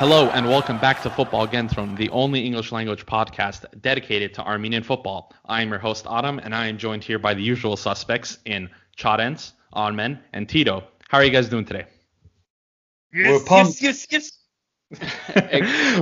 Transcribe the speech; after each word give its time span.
Hello 0.00 0.30
and 0.30 0.48
welcome 0.48 0.78
back 0.78 1.02
to 1.02 1.10
Football 1.10 1.44
Again 1.44 1.68
Thrown, 1.68 1.94
the 1.94 2.08
only 2.08 2.42
English 2.46 2.72
language 2.72 3.04
podcast 3.04 3.66
dedicated 3.82 4.32
to 4.32 4.42
Armenian 4.42 4.82
football. 4.82 5.30
I 5.44 5.60
am 5.60 5.68
your 5.68 5.78
host 5.78 6.06
Aram, 6.08 6.38
and 6.38 6.54
I 6.54 6.68
am 6.68 6.78
joined 6.78 7.04
here 7.04 7.18
by 7.18 7.34
the 7.34 7.42
usual 7.42 7.76
suspects 7.76 8.38
in 8.46 8.70
Charentz, 8.96 9.52
Armen, 9.74 10.18
and 10.32 10.48
Tito. 10.48 10.84
How 11.10 11.18
are 11.18 11.24
you 11.24 11.30
guys 11.30 11.50
doing 11.50 11.66
today? 11.66 11.84
Yes, 13.12 13.28
we're 13.28 13.44
pumped. 13.44 13.82
Yes, 13.82 14.06
yes, 14.10 14.32
yes. 14.90 16.00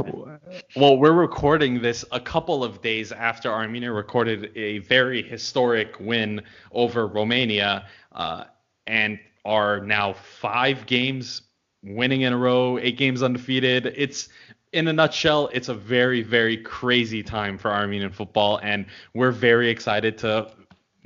well, 0.77 0.97
we're 0.97 1.11
recording 1.11 1.83
this 1.83 2.05
a 2.13 2.21
couple 2.21 2.63
of 2.63 2.81
days 2.81 3.11
after 3.11 3.51
Armenia 3.51 3.91
recorded 3.91 4.53
a 4.55 4.79
very 4.79 5.25
historic 5.25 5.99
win 5.99 6.41
over 6.71 7.09
Romania, 7.09 7.89
uh, 8.13 8.45
and 8.87 9.19
are 9.45 9.81
now 9.81 10.13
five 10.13 10.87
games 10.87 11.48
winning 11.83 12.23
in 12.23 12.33
a 12.33 12.37
row, 12.37 12.79
eight 12.79 12.97
games 12.97 13.23
undefeated. 13.23 13.87
It's 13.97 14.29
in 14.73 14.89
a 14.89 14.93
nutshell, 14.93 15.49
it's 15.53 15.69
a 15.69 15.75
very, 15.75 16.23
very 16.23 16.57
crazy 16.57 17.23
time 17.23 17.59
for 17.59 17.71
Armenian 17.71 18.13
football, 18.13 18.59
and 18.63 18.87
we're 19.15 19.31
very 19.31 19.71
excited 19.71 20.19
to 20.19 20.51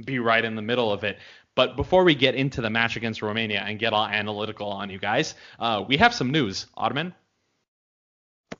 be 0.04 0.18
right 0.18 0.44
in 0.44 0.56
the 0.56 0.62
middle 0.62 0.92
of 0.92 1.04
it. 1.04 1.18
But 1.54 1.76
before 1.76 2.02
we 2.02 2.14
get 2.14 2.34
into 2.34 2.60
the 2.60 2.70
match 2.70 2.96
against 2.96 3.22
Romania 3.22 3.62
and 3.66 3.78
get 3.78 3.92
all 3.92 4.06
analytical 4.06 4.68
on 4.68 4.88
you 4.90 4.98
guys, 4.98 5.34
uh, 5.58 5.84
we 5.86 5.98
have 5.98 6.14
some 6.14 6.30
news. 6.30 6.66
Ottoman? 6.76 7.14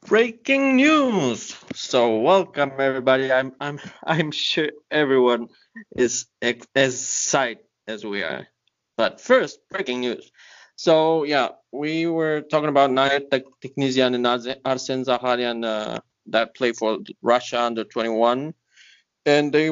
Breaking 0.06 0.76
news! 0.76 1.56
So 1.74 2.18
welcome 2.18 2.72
everybody. 2.78 3.32
I'm 3.32 3.54
I'm 3.60 3.78
I'm 4.04 4.30
sure 4.30 4.68
everyone 4.90 5.48
is 5.96 6.26
as 6.42 6.56
excited 6.74 7.64
as 7.86 8.04
we 8.04 8.22
are. 8.22 8.48
But 8.96 9.20
first, 9.20 9.60
breaking 9.70 10.00
news. 10.00 10.30
So 10.82 11.22
yeah, 11.22 11.50
we 11.70 12.08
were 12.08 12.40
talking 12.40 12.68
about 12.68 12.90
Nayair 12.90 13.30
Tiknizyan 13.30 14.16
and 14.16 14.26
Arsen 14.26 15.04
Zakharian 15.04 15.64
uh, 15.64 16.00
that 16.26 16.56
play 16.56 16.72
for 16.72 16.98
Russia 17.22 17.62
under 17.62 17.84
21, 17.84 18.52
and 19.24 19.52
they 19.52 19.70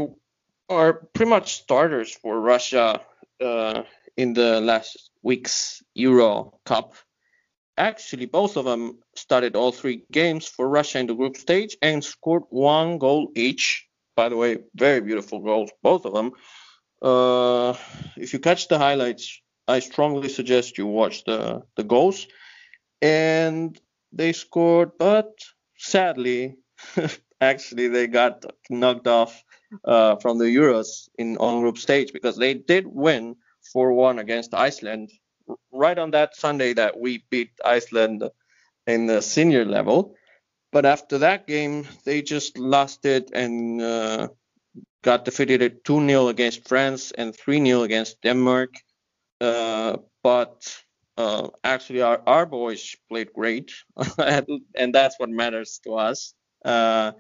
are 0.68 0.92
pretty 1.12 1.28
much 1.28 1.54
starters 1.54 2.14
for 2.14 2.40
Russia 2.40 3.00
uh, 3.40 3.82
in 4.16 4.34
the 4.34 4.60
last 4.60 5.10
week's 5.20 5.82
Euro 5.94 6.60
Cup. 6.64 6.94
Actually, 7.76 8.26
both 8.26 8.56
of 8.56 8.64
them 8.64 9.00
started 9.16 9.56
all 9.56 9.72
three 9.72 10.04
games 10.12 10.46
for 10.46 10.68
Russia 10.68 11.00
in 11.00 11.08
the 11.08 11.14
group 11.16 11.36
stage 11.36 11.76
and 11.82 12.04
scored 12.04 12.44
one 12.50 12.98
goal 12.98 13.32
each. 13.34 13.84
By 14.14 14.28
the 14.28 14.36
way, 14.36 14.58
very 14.76 15.00
beautiful 15.00 15.40
goals, 15.40 15.72
both 15.82 16.04
of 16.04 16.12
them. 16.14 16.30
Uh, 17.02 17.74
if 18.16 18.32
you 18.32 18.38
catch 18.38 18.68
the 18.68 18.78
highlights, 18.78 19.42
I 19.70 19.78
strongly 19.80 20.28
suggest 20.28 20.78
you 20.78 20.86
watch 20.86 21.24
the, 21.24 21.62
the 21.76 21.84
goals. 21.84 22.26
And 23.00 23.80
they 24.12 24.32
scored, 24.32 24.92
but 24.98 25.30
sadly, 25.78 26.56
actually, 27.40 27.88
they 27.88 28.06
got 28.06 28.44
knocked 28.68 29.06
off 29.06 29.42
uh, 29.84 30.16
from 30.16 30.38
the 30.38 30.46
Euros 30.46 31.08
in 31.16 31.36
on 31.38 31.60
group 31.60 31.78
stage 31.78 32.12
because 32.12 32.36
they 32.36 32.54
did 32.54 32.86
win 32.86 33.36
4-1 33.74 34.20
against 34.20 34.54
Iceland 34.54 35.10
right 35.72 35.98
on 35.98 36.10
that 36.12 36.36
Sunday 36.36 36.74
that 36.74 36.98
we 36.98 37.24
beat 37.30 37.50
Iceland 37.64 38.24
in 38.86 39.06
the 39.06 39.22
senior 39.22 39.64
level. 39.64 40.14
But 40.72 40.86
after 40.86 41.18
that 41.18 41.46
game, 41.46 41.86
they 42.04 42.22
just 42.22 42.58
lost 42.58 43.04
it 43.04 43.30
and 43.32 43.80
uh, 43.82 44.28
got 45.02 45.24
defeated 45.24 45.84
2 45.84 46.06
0 46.06 46.28
against 46.28 46.68
France 46.68 47.12
and 47.12 47.34
3 47.34 47.64
0 47.64 47.82
against 47.82 48.20
Denmark. 48.22 48.74
Uh, 49.40 49.96
but 50.22 50.82
uh, 51.16 51.48
actually, 51.64 52.02
our, 52.02 52.22
our 52.26 52.46
boys 52.46 52.96
played 53.08 53.32
great, 53.32 53.72
and 54.18 54.94
that's 54.94 55.18
what 55.18 55.30
matters 55.30 55.80
to 55.84 55.94
us. 55.94 56.34
Uh, 56.64 57.12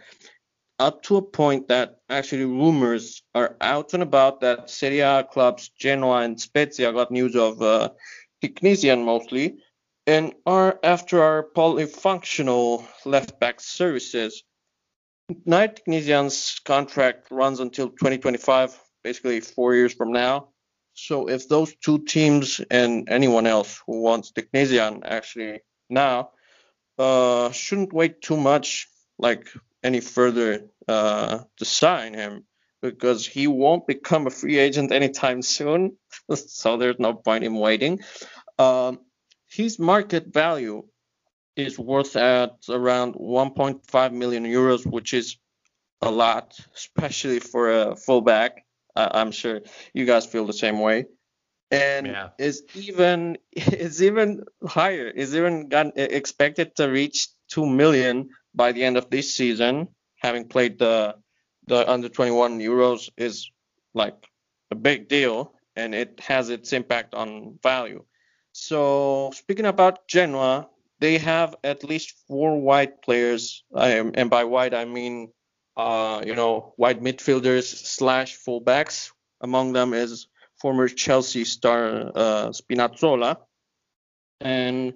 up 0.78 1.02
to 1.02 1.16
a 1.16 1.22
point 1.22 1.68
that 1.68 1.98
actually 2.08 2.44
rumors 2.44 3.22
are 3.34 3.56
out 3.60 3.92
and 3.92 4.02
about 4.02 4.40
that 4.40 4.70
Serie 4.70 5.00
A 5.00 5.22
clubs 5.22 5.68
Genoa 5.78 6.22
and 6.22 6.40
Spezia 6.40 6.92
got 6.92 7.10
news 7.10 7.36
of 7.36 7.60
uh, 7.60 7.90
mostly, 8.42 9.58
and 10.06 10.34
are 10.46 10.80
after 10.82 11.22
our 11.22 11.46
polyfunctional 11.54 12.86
left 13.04 13.38
back 13.38 13.60
services. 13.60 14.42
Nayair 15.46 15.76
Tiknizyan's 15.76 16.58
contract 16.64 17.28
runs 17.30 17.60
until 17.60 17.90
2025, 17.90 18.80
basically 19.04 19.40
four 19.40 19.74
years 19.74 19.92
from 19.92 20.10
now. 20.10 20.48
So 21.06 21.28
if 21.28 21.48
those 21.48 21.74
two 21.76 22.00
teams 22.00 22.60
and 22.70 23.08
anyone 23.08 23.46
else 23.46 23.82
who 23.86 24.02
wants 24.02 24.32
Tiknizyan 24.32 25.00
actually 25.04 25.60
now 25.88 26.30
uh, 26.98 27.50
shouldn't 27.52 27.92
wait 27.92 28.20
too 28.20 28.36
much, 28.36 28.86
like 29.18 29.48
any 29.82 30.00
further 30.00 30.66
uh, 30.86 31.38
to 31.56 31.64
sign 31.64 32.14
him 32.14 32.44
because 32.82 33.26
he 33.26 33.46
won't 33.46 33.86
become 33.86 34.26
a 34.26 34.30
free 34.30 34.58
agent 34.58 34.92
anytime 34.92 35.42
soon. 35.42 35.96
so 36.34 36.76
there's 36.76 36.98
no 36.98 37.14
point 37.14 37.44
in 37.44 37.54
waiting. 37.54 38.00
Um, 38.58 39.00
his 39.48 39.78
market 39.78 40.26
value 40.32 40.82
is 41.56 41.78
worth 41.78 42.16
at 42.16 42.56
around 42.68 43.14
1.5 43.14 44.12
million 44.12 44.44
euros, 44.44 44.86
which 44.86 45.14
is 45.14 45.36
a 46.02 46.10
lot, 46.10 46.58
especially 46.74 47.40
for 47.40 47.70
a 47.70 47.96
fullback. 47.96 48.64
I'm 48.96 49.32
sure 49.32 49.60
you 49.94 50.04
guys 50.04 50.26
feel 50.26 50.46
the 50.46 50.52
same 50.52 50.80
way. 50.80 51.06
And 51.70 52.06
yeah. 52.06 52.30
is 52.38 52.62
even 52.74 53.38
is 53.52 54.02
even 54.02 54.44
higher. 54.66 55.08
Is 55.08 55.34
even 55.34 55.68
got, 55.68 55.96
expected 55.96 56.76
to 56.76 56.88
reach 56.88 57.28
two 57.48 57.66
million 57.66 58.30
by 58.54 58.72
the 58.72 58.84
end 58.84 58.96
of 58.96 59.10
this 59.10 59.34
season. 59.34 59.88
Having 60.18 60.48
played 60.48 60.78
the 60.78 61.16
the 61.66 61.88
under 61.88 62.08
21 62.08 62.58
Euros 62.58 63.08
is 63.16 63.50
like 63.94 64.16
a 64.70 64.74
big 64.74 65.08
deal, 65.08 65.54
and 65.76 65.94
it 65.94 66.20
has 66.20 66.50
its 66.50 66.72
impact 66.72 67.14
on 67.14 67.58
value. 67.62 68.04
So 68.52 69.30
speaking 69.34 69.66
about 69.66 70.08
Genoa, 70.08 70.68
they 70.98 71.18
have 71.18 71.54
at 71.62 71.84
least 71.84 72.14
four 72.26 72.60
white 72.60 73.02
players, 73.02 73.64
and 73.72 74.28
by 74.28 74.44
white 74.44 74.74
I 74.74 74.84
mean 74.84 75.32
uh, 75.76 76.22
you 76.24 76.34
know, 76.34 76.74
wide 76.76 77.00
midfielders 77.00 77.64
slash 77.64 78.38
fullbacks. 78.38 79.10
Among 79.40 79.72
them 79.72 79.94
is 79.94 80.28
former 80.60 80.88
Chelsea 80.88 81.44
star 81.44 82.12
uh, 82.14 82.48
Spinazzola, 82.50 83.36
and 84.40 84.94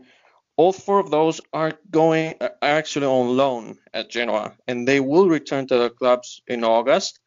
all 0.57 0.73
four 0.73 1.01
of 1.01 1.11
those 1.11 1.41
are 1.53 1.73
going 1.91 2.35
are 2.41 2.53
actually 2.63 3.07
on 3.07 3.37
loan 3.37 3.77
at 3.93 4.11
Genoa, 4.11 4.55
and 4.69 4.87
they 4.87 5.01
will 5.01 5.29
return 5.29 5.67
to 5.69 5.79
the 5.79 5.91
clubs 5.91 6.43
in 6.47 6.65
August. 6.65 7.21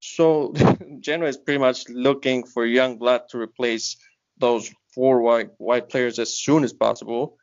So 0.00 0.52
Genoa 1.00 1.28
is 1.28 1.36
pretty 1.36 1.60
much 1.60 1.88
looking 1.88 2.44
for 2.44 2.66
young 2.66 2.98
blood 2.98 3.22
to 3.30 3.38
replace 3.38 3.96
those 4.38 4.72
four 4.94 5.20
white 5.20 5.50
white 5.58 5.88
players 5.88 6.18
as 6.18 6.36
soon 6.36 6.64
as 6.64 6.72
possible, 6.72 7.38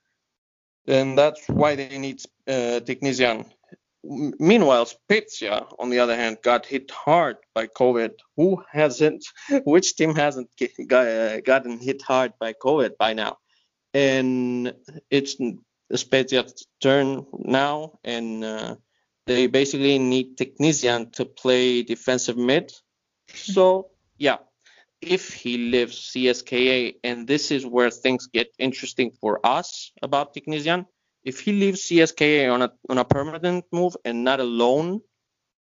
and 0.88 1.17
that's 1.17 1.47
why 1.47 1.75
they 1.75 1.97
need 1.97 2.22
uh, 2.47 2.81
Tiknizyan 2.83 3.45
Meanwhile, 4.03 4.88
Spezia, 4.88 5.67
on 5.78 5.91
the 5.91 6.00
other 6.00 6.16
hand, 6.16 6.38
got 6.41 6.66
hit 6.66 6.89
hard 6.89 7.38
by 7.53 7.67
COVID. 7.67 8.13
Who 8.35 8.63
hasn't? 8.72 9.25
Which 9.63 9.95
team 9.95 10.16
hasn't 10.16 10.50
uh, 10.91 11.39
gotten 11.41 11.79
hit 11.79 12.01
hard 12.01 12.34
by 12.40 12.53
COVID 12.53 12.97
by 12.97 13.13
now? 13.13 13.38
And 13.94 14.73
it's 15.09 15.35
Spezia's 15.94 16.66
turn 16.79 17.25
now, 17.38 18.00
and 18.03 18.44
uh, 18.44 18.75
they 19.28 19.47
basically 19.47 20.00
need 20.00 20.38
Tiknizyan 20.38 21.11
to 21.13 21.25
play 21.25 21.84
defensive 21.84 22.38
mid. 22.38 22.73
So, 23.34 23.91
yeah, 24.17 24.38
if 25.01 25.34
he 25.34 25.57
leaves 25.57 26.11
CSKA, 26.11 26.95
and 27.03 27.28
this 27.28 27.52
is 27.52 27.66
where 27.66 27.91
things 27.91 28.28
get 28.28 28.53
interesting 28.58 29.11
for 29.11 29.46
us 29.46 29.91
about 30.02 30.34
Tiknizyan, 30.34 30.85
if 31.23 31.40
he 31.40 31.52
leaves 31.53 31.82
CSKA 31.84 32.52
on 32.52 32.62
a 32.62 32.72
on 32.90 32.97
a 32.97 33.06
permanent 33.06 33.66
move 33.72 33.96
and 34.06 34.23
not 34.23 34.40
a 34.40 34.44
loan, 34.44 35.02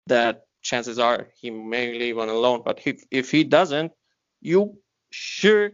that 0.06 0.42
chances 0.62 0.98
are 0.98 1.28
he 1.40 1.50
may 1.50 1.98
leave 1.98 2.18
on 2.18 2.28
a 2.28 2.34
loan. 2.34 2.62
But 2.64 2.80
if 2.84 3.02
if 3.10 3.30
he 3.30 3.44
doesn't, 3.44 3.92
you 4.40 4.78
sure 5.10 5.70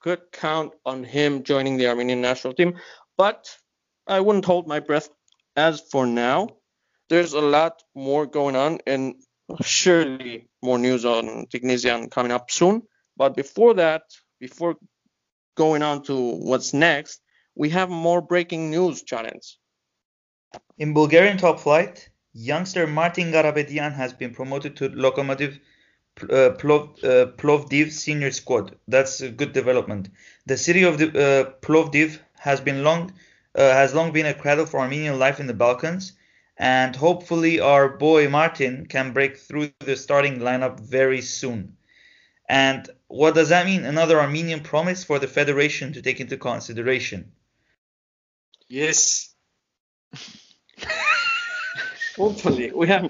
could 0.00 0.20
count 0.32 0.72
on 0.84 1.02
him 1.04 1.42
joining 1.42 1.76
the 1.76 1.88
Armenian 1.88 2.20
national 2.20 2.54
team. 2.54 2.74
But 3.16 3.48
I 4.06 4.20
wouldn't 4.20 4.44
hold 4.44 4.68
my 4.68 4.80
breath. 4.80 5.08
As 5.56 5.80
for 5.80 6.06
now, 6.06 6.48
there's 7.08 7.32
a 7.32 7.40
lot 7.40 7.82
more 7.94 8.26
going 8.26 8.56
on, 8.56 8.78
and 8.86 9.14
surely 9.62 10.48
more 10.62 10.78
news 10.78 11.04
on 11.04 11.46
Tiknizyan 11.46 12.10
coming 12.10 12.32
up 12.32 12.50
soon. 12.50 12.82
But 13.16 13.34
before 13.34 13.74
that, 13.74 14.02
before 14.38 14.76
going 15.56 15.82
on 15.82 16.02
to 16.04 16.14
what's 16.14 16.74
next, 16.74 17.20
we 17.56 17.70
have 17.70 17.88
more 17.90 18.20
breaking 18.20 18.70
news, 18.70 19.02
Challenge. 19.02 19.58
In 20.78 20.92
Bulgarian 20.92 21.38
top 21.38 21.58
flight, 21.58 22.08
youngster 22.34 22.86
Martin 22.86 23.32
Garabedian 23.32 23.92
has 23.94 24.12
been 24.12 24.32
promoted 24.34 24.76
to 24.76 24.90
Lokomotiv 24.90 25.58
uh, 26.22 26.50
Plov, 26.60 27.02
uh, 27.02 27.32
Plovdiv 27.32 27.90
senior 27.90 28.30
squad. 28.30 28.76
That's 28.86 29.22
a 29.22 29.30
good 29.30 29.52
development. 29.52 30.10
The 30.44 30.56
city 30.56 30.82
of 30.82 30.98
the, 30.98 31.08
uh, 31.08 31.50
Plovdiv 31.60 32.18
has 32.38 32.60
been 32.60 32.84
long 32.84 33.12
uh, 33.54 33.72
has 33.72 33.94
long 33.94 34.12
been 34.12 34.26
a 34.26 34.34
cradle 34.34 34.66
for 34.66 34.80
Armenian 34.80 35.18
life 35.18 35.40
in 35.40 35.46
the 35.46 35.54
Balkans, 35.54 36.12
and 36.58 36.94
hopefully 36.94 37.58
our 37.58 37.88
boy 37.88 38.28
Martin 38.28 38.84
can 38.86 39.14
break 39.14 39.38
through 39.38 39.70
the 39.78 39.96
starting 39.96 40.40
lineup 40.40 40.78
very 40.78 41.22
soon. 41.22 41.76
And 42.48 42.88
what 43.08 43.34
does 43.34 43.48
that 43.48 43.64
mean? 43.64 43.84
Another 43.84 44.20
Armenian 44.20 44.60
promise 44.60 45.04
for 45.04 45.18
the 45.18 45.26
federation 45.26 45.94
to 45.94 46.02
take 46.02 46.20
into 46.20 46.36
consideration. 46.36 47.32
Yes. 48.68 49.34
Hopefully, 52.16 52.72
we 52.74 52.88
have 52.88 53.02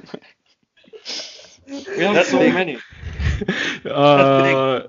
we 1.69 2.03
have 2.03 2.15
That's 2.15 2.31
so 2.31 2.39
big. 2.39 2.55
many. 2.55 2.79
Uh, 3.85 4.89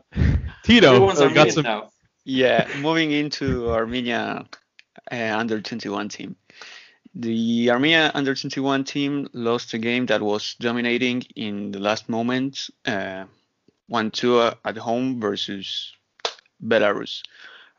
Tito, 0.63 0.87
Everyone's 0.93 1.19
uh, 1.19 1.27
got 1.27 1.51
some. 1.51 1.63
now. 1.63 1.89
Yeah, 2.23 2.65
moving 2.79 3.11
into 3.11 3.69
Armenia 3.69 4.45
uh, 5.11 5.15
under 5.37 5.59
21 5.61 6.07
team. 6.07 6.37
The 7.13 7.71
Armenia 7.71 8.11
under 8.13 8.33
21 8.35 8.85
team 8.85 9.27
lost 9.33 9.73
a 9.73 9.77
game 9.77 10.05
that 10.05 10.21
was 10.21 10.55
dominating 10.61 11.23
in 11.35 11.71
the 11.71 11.79
last 11.79 12.07
moments, 12.07 12.71
uh, 12.85 13.25
1-2 13.91 14.55
at 14.63 14.77
home 14.77 15.19
versus 15.19 15.91
Belarus. 16.63 17.21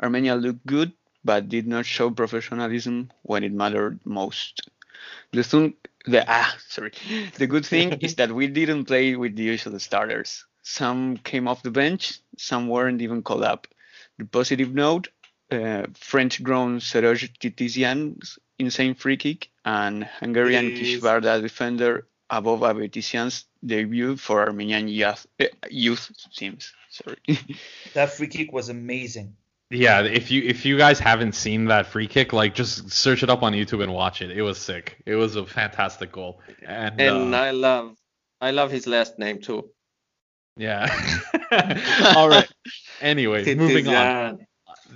Armenia 0.02 0.34
looked 0.34 0.66
good, 0.66 0.92
but 1.24 1.48
did 1.48 1.66
not 1.66 1.86
show 1.86 2.10
professionalism 2.10 3.10
when 3.22 3.44
it 3.44 3.52
mattered 3.52 4.00
most. 4.04 4.68
The 5.32 5.42
thing, 5.42 5.74
the 6.06 6.24
ah, 6.26 6.56
sorry. 6.68 6.92
The 7.36 7.46
good 7.46 7.66
thing 7.66 7.92
is 8.00 8.14
that 8.16 8.32
we 8.32 8.46
didn't 8.48 8.86
play 8.86 9.16
with 9.16 9.36
the 9.36 9.42
usual 9.42 9.78
starters. 9.78 10.44
Some 10.62 11.16
came 11.18 11.48
off 11.48 11.62
the 11.62 11.70
bench, 11.70 12.20
some 12.36 12.68
weren't 12.68 13.00
even 13.02 13.22
called 13.22 13.44
up. 13.44 13.66
The 14.18 14.24
positive 14.24 14.74
note, 14.74 15.08
uh, 15.50 15.86
French-grown 15.94 16.80
Seroj 16.80 17.30
Titizian's 17.38 18.38
insane 18.58 18.94
free 18.94 19.16
kick 19.16 19.50
and 19.64 20.04
Hungarian. 20.04 20.72
Kisvárda 20.72 21.40
defender 21.40 22.06
above 22.28 22.60
Avetisian's 22.60 23.46
debut 23.64 24.16
for 24.16 24.46
Armenian 24.46 24.88
youth, 24.88 25.26
uh, 25.40 25.46
youth 25.70 26.10
teams. 26.34 26.72
Sorry. 26.90 27.16
That 27.94 28.12
free 28.12 28.28
kick 28.28 28.52
was 28.52 28.68
amazing. 28.68 29.36
Yeah, 29.70 30.02
if 30.02 30.30
you 30.30 30.42
if 30.42 30.64
you 30.64 30.78
guys 30.78 30.98
haven't 30.98 31.32
seen 31.34 31.66
that 31.66 31.86
free 31.86 32.06
kick, 32.06 32.32
like 32.32 32.54
just 32.54 32.90
search 32.90 33.22
it 33.22 33.28
up 33.28 33.42
on 33.42 33.52
YouTube 33.52 33.82
and 33.82 33.92
watch 33.92 34.22
it. 34.22 34.30
It 34.30 34.40
was 34.40 34.58
sick. 34.58 34.96
It 35.04 35.14
was 35.14 35.36
a 35.36 35.44
fantastic 35.44 36.10
goal. 36.10 36.40
And, 36.66 36.98
And 36.98 37.34
uh, 37.34 37.38
I 37.38 37.50
love 37.50 37.94
I 38.40 38.50
love 38.50 38.70
his 38.70 38.86
last 38.86 39.18
name 39.18 39.40
too. 39.42 39.68
yeah. 40.56 40.88
All 42.16 42.28
right. 42.28 42.48
Anyway, 43.00 43.54
moving 43.54 43.88
on. 43.88 44.46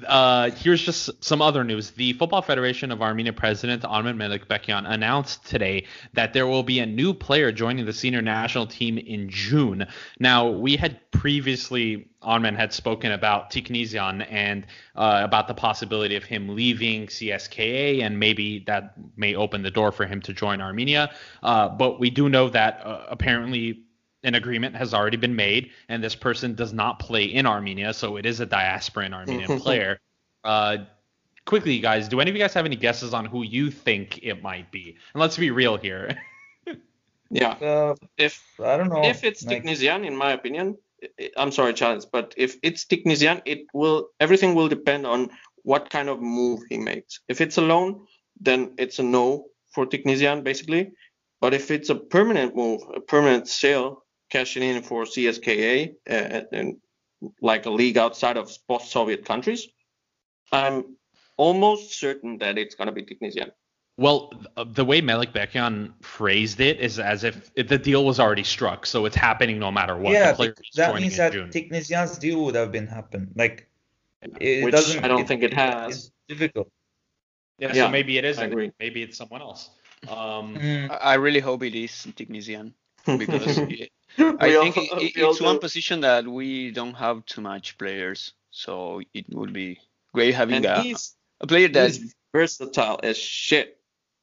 Uh, 0.07 0.51
here's 0.51 0.83
just 0.83 1.11
some 1.23 1.43
other 1.43 1.65
news. 1.65 1.91
The 1.91 2.15
Football 2.15 2.43
Federation 2.43 2.91
of 2.91 3.03
Armenia 3.03 3.33
President 3.33 3.85
Armen 3.85 4.17
Melikbekyan 4.17 4.91
announced 4.91 5.45
today 5.45 5.87
that 6.15 6.33
there 6.33 6.47
will 6.47 6.63
be 6.63 6.81
a 6.81 6.87
new 6.87 7.13
player 7.13 7.53
joining 7.53 7.85
the 7.85 7.93
senior 7.93 8.23
national 8.23 8.67
team 8.67 8.97
in 8.97 9.29
June. 9.29 9.87
Now, 10.19 10.49
we 10.49 10.77
had 10.77 10.99
previously, 11.11 12.09
Armen 12.23 12.55
had 12.55 12.73
spoken 12.73 13.13
about 13.13 13.51
Tiknizyan 13.51 14.27
and 14.31 14.67
uh, 14.97 15.21
about 15.23 15.47
the 15.47 15.55
possibility 15.55 16.17
of 16.17 16.25
him 16.25 16.55
leaving 16.55 17.07
CSKA, 17.07 18.03
and 18.03 18.19
maybe 18.19 18.65
that 18.67 18.95
may 19.17 19.35
open 19.35 19.63
the 19.63 19.71
door 19.71 19.93
for 19.93 20.07
him 20.07 20.23
to 20.23 20.33
join 20.33 20.61
Armenia. 20.61 21.13
Uh, 21.43 21.69
but 21.69 22.01
we 22.01 22.09
do 22.09 22.29
know 22.29 22.49
that 22.49 22.81
uh, 22.85 23.05
apparently 23.09 23.85
an 24.25 24.35
agreement 24.35 24.77
has 24.77 24.95
already 24.95 25.17
been 25.17 25.35
made, 25.35 25.71
and 25.89 26.03
this 26.03 26.15
person 26.15 26.55
does 26.55 26.73
not 26.73 26.99
play 26.99 27.25
in 27.25 27.47
Armenia, 27.47 27.93
so 27.93 28.17
it 28.17 28.27
is 28.27 28.41
a 28.41 28.47
diasporan 28.47 29.13
Armenian 29.13 29.59
player. 29.61 29.99
Uh, 30.45 30.79
quickly, 31.45 31.79
guys, 31.81 32.09
do 32.09 32.21
any 32.21 32.31
of 32.31 32.37
you 32.37 32.43
guys 32.43 32.55
have 32.55 32.65
any 32.67 32.77
guesses 32.77 33.13
on 33.15 33.25
who 33.25 33.43
you 33.43 33.71
think 33.71 34.21
it 34.23 34.43
might 34.43 34.71
be? 34.71 34.97
And 35.15 35.21
let's 35.21 35.37
be 35.37 35.51
real 35.51 35.77
here. 35.77 36.19
Yeah. 37.35 37.53
Uh, 37.53 37.95
If 38.19 38.45
I 38.63 38.77
don't 38.77 38.91
know. 38.91 39.03
if 39.05 39.25
it's 39.25 39.43
like- 39.43 39.65
Tiknizyan, 39.65 40.05
in 40.07 40.15
my 40.15 40.33
opinion, 40.33 40.77
I- 41.03 41.09
I- 41.19 41.31
I'm 41.39 41.51
sorry, 41.51 41.73
Charles, 41.73 42.05
but 42.05 42.35
if 42.37 42.57
it's 42.63 42.85
Tiknizyan, 42.85 43.41
it 43.47 43.61
will 43.73 44.11
everything 44.21 44.55
will 44.55 44.69
depend 44.69 45.07
on 45.07 45.31
what 45.63 45.89
kind 45.89 46.11
of 46.11 46.21
move 46.21 46.61
he 46.69 46.77
makes. 46.77 47.21
If 47.29 47.41
it's 47.41 47.57
a 47.57 47.63
loan, 47.63 48.07
then 48.39 48.75
it's 48.77 48.99
a 48.99 49.03
no 49.03 49.47
for 49.75 49.87
Tiknizyan, 49.87 50.45
basically. 50.45 50.93
But 51.41 51.55
if 51.55 51.71
it's 51.71 51.89
a 51.89 51.95
permanent 51.95 52.55
move, 52.55 52.83
a 52.95 53.01
permanent 53.01 53.49
sale, 53.49 54.05
cashing 54.33 54.63
in 54.63 54.83
for 54.83 55.05
CSKA 55.05 55.95
uh, 56.09 56.41
and 56.53 56.77
like 57.41 57.67
a 57.67 57.71
league 57.71 57.99
outside 57.99 58.37
of 58.37 58.51
post-Soviet 58.67 59.25
countries, 59.25 59.69
I'm 60.51 60.97
almost 61.37 61.99
certain 61.99 62.39
that 62.39 62.57
it's 62.59 62.75
gonna 62.75 62.93
be 62.93 63.03
Tiknizyan. 63.03 63.51
Well, 63.99 64.33
the 64.79 64.85
way 64.87 65.03
Melikbekyan 65.03 65.93
phrased 66.03 66.61
it 66.61 66.81
is 66.81 66.99
as 66.99 67.25
if 67.25 67.55
the 67.55 67.77
deal 67.79 68.07
was 68.07 68.19
already 68.19 68.43
struck, 68.43 68.87
so 68.87 69.05
it's 69.05 69.15
happening 69.17 69.59
no 69.59 69.71
matter 69.71 69.97
what. 69.97 70.15
yeah, 70.15 70.31
the 70.33 70.37
player 70.37 70.55
bec- 70.57 70.65
is 70.67 70.77
that 70.77 70.95
means 70.95 71.17
that 71.19 71.33
June. 71.33 71.51
Deal 72.19 72.45
would 72.45 72.55
have 72.55 72.73
been 72.73 72.87
happened. 72.87 73.33
Like 73.37 73.69
it 74.41 74.65
Which 74.65 74.73
doesn't. 74.73 75.05
I 75.05 75.09
don't 75.09 75.29
think 75.29 75.43
it 75.43 75.53
has. 75.53 75.91
It's 75.97 76.11
difficult. 76.27 76.69
yeah, 77.59 77.73
yeah, 77.75 77.85
so 77.85 77.89
maybe 77.91 78.17
it 78.17 78.25
isn't. 78.25 78.51
agree. 78.51 78.73
Maybe 78.81 79.03
it's 79.03 79.19
someone 79.19 79.43
else. 79.43 79.71
Um, 80.09 80.57
Mm, 80.57 80.91
I 80.91 80.97
I 81.13 81.15
really 81.15 81.41
hope 81.41 81.63
it 81.63 81.75
is 81.77 81.93
Tiknizyan 82.17 82.73
because 83.23 83.59
it- 83.59 83.93
I 84.39 84.51
think 84.61 84.77
it- 84.77 85.03
it- 85.03 85.13
it's 85.17 85.41
one 85.41 85.59
position 85.59 86.01
that 86.01 86.27
we 86.27 86.71
don't 86.71 86.95
have 86.95 87.25
too 87.27 87.41
much 87.41 87.79
players, 87.79 88.33
so 88.51 89.01
it 89.15 89.27
would 89.31 89.53
be 89.53 89.79
great 90.15 90.35
having 90.35 90.65
a, 90.67 90.85
a 91.41 91.47
player 91.47 91.69
that 91.69 91.91
he's 91.93 92.15
versatile 92.33 93.01
as 93.03 93.17
shit. 93.19 93.79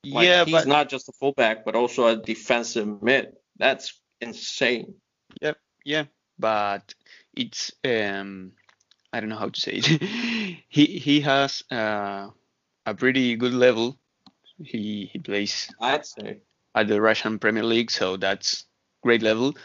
Like, 0.05 0.25
yeah, 0.27 0.45
he's 0.45 0.53
but 0.53 0.67
not 0.67 0.89
just 0.89 1.09
a 1.09 1.11
fullback, 1.13 1.65
but 1.65 1.75
also 1.75 2.07
a 2.07 2.15
defensive 2.15 3.01
mid. 3.01 3.33
That's 3.57 3.99
insane. 4.21 4.95
yeah, 5.41 5.53
yeah. 5.83 6.05
but 6.37 6.93
it's 7.35 7.71
um 7.83 8.53
I 9.11 9.19
don't 9.19 9.29
know 9.29 9.37
how 9.37 9.49
to 9.49 9.59
say 9.59 9.73
it. 9.83 10.01
he 10.69 10.85
he 10.85 11.21
has 11.21 11.63
uh, 11.71 12.29
a 12.85 12.93
pretty 12.95 13.35
good 13.35 13.53
level. 13.53 13.97
He 14.63 15.09
he 15.11 15.19
plays 15.19 15.69
I'd 15.81 16.05
say. 16.05 16.41
at 16.75 16.87
the 16.87 17.01
Russian 17.01 17.39
Premier 17.39 17.63
League, 17.63 17.91
so 17.91 18.17
that's 18.17 18.65
great 19.01 19.21
level. 19.21 19.55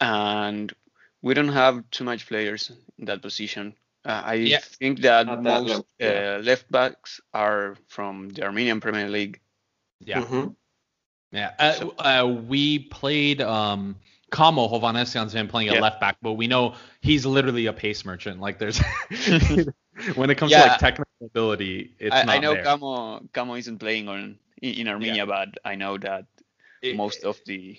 And 0.00 0.72
we 1.22 1.34
don't 1.34 1.48
have 1.48 1.82
too 1.90 2.04
much 2.04 2.26
players 2.26 2.70
in 2.98 3.06
that 3.06 3.22
position. 3.22 3.74
Uh, 4.04 4.22
I 4.24 4.34
Yeah. 4.34 4.58
think 4.60 5.00
that 5.00 5.26
Not 5.26 5.42
that 5.42 5.60
most 5.60 5.68
level, 5.70 5.86
yeah. 5.98 6.36
uh, 6.36 6.42
left 6.42 6.70
backs 6.70 7.20
are 7.34 7.76
from 7.88 8.28
the 8.30 8.42
Armenian 8.44 8.80
Premier 8.80 9.08
League. 9.08 9.40
yeah. 10.00 10.22
Mhm. 10.22 10.54
Yeah, 11.32 11.52
uh, 11.58 11.88
uh, 11.98 12.26
we 12.26 12.78
played 12.78 13.42
um, 13.42 13.96
Kamo 14.30 14.66
Hovanesyan's 14.68 15.34
been 15.34 15.48
playing 15.48 15.68
at 15.68 15.74
Yeah. 15.74 15.80
left 15.82 16.00
back, 16.00 16.16
but 16.22 16.34
we 16.34 16.46
know 16.46 16.74
he's 17.02 17.26
literally 17.26 17.66
a 17.66 17.72
pace 17.72 18.04
merchant. 18.04 18.40
Like 18.40 18.58
there's 18.58 18.78
when 20.14 20.30
it 20.30 20.36
comes 20.38 20.52
to 20.52 20.58
like 20.58 20.78
technical 20.78 21.26
ability, 21.26 21.94
it's 21.98 22.14
I, 22.14 22.22
not 22.24 22.34
I 22.36 22.38
know 22.38 22.54
there. 22.54 22.64
Kamo 22.64 23.20
Kamo 23.34 23.54
isn't 23.56 23.78
playing 23.78 24.08
on 24.08 24.38
in, 24.62 24.74
in 24.74 24.88
Armenia, 24.88 25.26
but 25.26 25.48
I 25.64 25.74
know 25.74 25.98
that 25.98 26.26
It- 26.80 26.96
most 26.96 27.24
of 27.24 27.38
the 27.44 27.76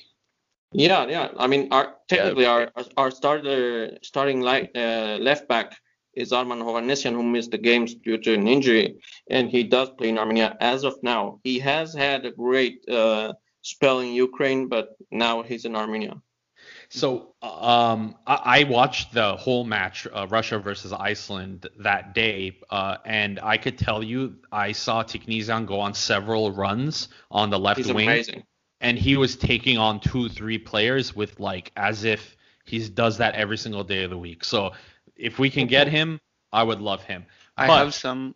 Yeah, 0.72 1.08
yeah. 1.08 1.30
I 1.38 1.48
mean, 1.48 1.70
our 1.72 1.96
technically 2.08 2.46
our 2.46 2.72
our 2.96 3.12
starter 3.12 3.98
starting 4.04 4.42
light 4.42 4.70
uh, 4.76 5.18
left 5.20 5.48
back 5.48 5.76
is 6.14 6.32
Arman 6.32 6.62
Hovanesyan, 6.62 7.14
who 7.14 7.24
missed 7.24 7.52
the 7.52 7.58
games 7.58 7.96
due 7.96 8.18
to 8.18 8.34
an 8.34 8.48
injury, 8.48 8.96
and 9.30 9.50
he 9.50 9.64
does 9.64 9.90
play 9.92 10.10
in 10.10 10.18
Armenia 10.18 10.58
as 10.60 10.84
of 10.84 10.96
now. 11.02 11.40
He 11.44 11.60
has 11.60 11.94
had 11.94 12.26
a 12.26 12.32
great 12.32 12.88
uh, 12.88 13.34
spell 13.62 14.00
in 14.00 14.14
Ukraine, 14.14 14.68
but 14.68 14.90
now 15.12 15.42
he's 15.42 15.66
in 15.66 15.76
Armenia. 15.76 16.22
So 16.90 17.36
um, 17.42 18.16
I, 18.26 18.42
I 18.60 18.64
watched 18.64 19.14
the 19.14 19.36
whole 19.36 19.64
match, 19.64 20.08
uh, 20.12 20.28
Russia 20.30 20.58
versus 20.60 20.92
Iceland, 20.92 21.68
that 21.80 22.14
day, 22.14 22.58
uh, 22.70 22.98
and 23.06 23.40
I 23.42 23.58
could 23.58 23.78
tell 23.78 24.04
you 24.04 24.36
I 24.52 24.72
saw 24.72 25.04
Tiknizyan 25.04 25.68
go 25.68 25.80
on 25.80 25.94
several 25.94 26.52
runs 26.52 27.10
on 27.30 27.50
the 27.50 27.60
left 27.60 27.78
He's 27.78 27.94
wing, 27.94 28.08
amazing. 28.08 28.44
And 28.82 28.98
he 28.98 29.16
was 29.18 29.36
taking 29.38 29.78
on 29.78 30.00
two, 30.00 30.30
three 30.30 30.58
players 30.58 31.16
with 31.16 31.40
like 31.40 31.72
as 31.76 32.04
if 32.04 32.36
he 32.66 32.88
does 32.90 33.18
that 33.18 33.36
every 33.36 33.58
single 33.58 33.84
day 33.84 34.04
of 34.04 34.10
the 34.10 34.18
week. 34.18 34.44
So 34.44 34.72
if 35.16 35.40
we 35.40 35.50
can 35.50 35.68
get 35.68 35.88
him, 35.88 36.20
I 36.52 36.64
would 36.64 36.82
love 36.82 37.04
him. 37.04 37.26
I 37.58 37.68
But- 37.68 37.70
have 37.70 37.94
some 37.94 38.36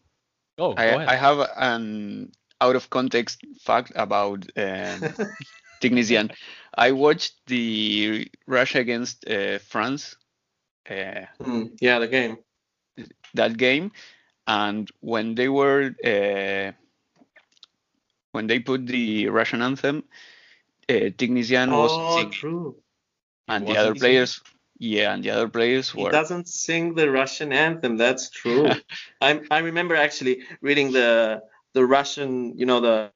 Oh, 0.58 0.78
go 0.78 0.78
I, 0.78 0.98
ahead. 0.98 1.14
I 1.14 1.16
have 1.16 1.40
an 1.58 2.32
out 2.62 2.76
of 2.76 2.90
context 2.90 3.44
fact 3.62 3.92
about 3.96 4.46
um, 4.58 5.16
Tiknizyan. 5.82 6.32
I 6.76 6.92
watched 6.92 7.34
the 7.48 8.30
Russia 8.48 8.80
against 8.80 9.28
uh, 9.30 9.60
France 9.60 10.16
uh, 10.90 11.26
Mm, 11.42 11.78
yeah, 11.82 12.00
the 12.00 12.08
game. 12.08 12.38
that 13.34 13.58
game, 13.58 13.92
and 14.48 14.90
when 15.02 15.36
they 15.36 15.48
were 15.50 15.94
uh, 16.06 16.72
when 18.32 18.48
they 18.48 18.60
put 18.60 18.86
the 18.88 19.28
Russian 19.30 19.62
anthem, 19.62 20.04
uh, 20.90 20.94
Tiknizyan 21.18 21.70
was 21.72 21.92
singing, 21.92 22.28
Oh, 22.28 22.32
true. 22.32 22.76
and 23.48 23.68
the 23.68 23.78
other 23.78 23.94
he 23.94 24.00
players, 24.00 24.42
yeah, 24.80 25.14
and 25.14 25.24
the 25.24 25.30
other 25.32 25.48
players 25.50 25.94
were. 25.96 26.06
He 26.06 26.10
doesn't 26.10 26.48
sing 26.48 26.96
the 26.96 27.10
Russian 27.10 27.54
anthem. 27.54 27.98
That's 27.98 28.30
true. 28.30 28.70
I 29.22 29.42
I 29.52 29.60
remember 29.60 29.96
actually 29.96 30.44
reading 30.62 30.92
the 30.92 31.42
the 31.74 31.86
Russian, 31.86 32.58
you 32.58 32.66
know, 32.66 32.80
the 32.80 33.12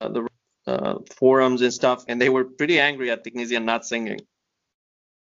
uh, 0.00 0.08
the 0.08 0.28
uh, 0.66 0.98
forums 1.16 1.62
and 1.62 1.72
stuff, 1.72 2.04
and 2.08 2.20
they 2.20 2.28
were 2.28 2.44
pretty 2.44 2.80
angry 2.80 3.10
at 3.10 3.24
Tiknizyan 3.24 3.64
not 3.64 3.86
singing 3.86 4.20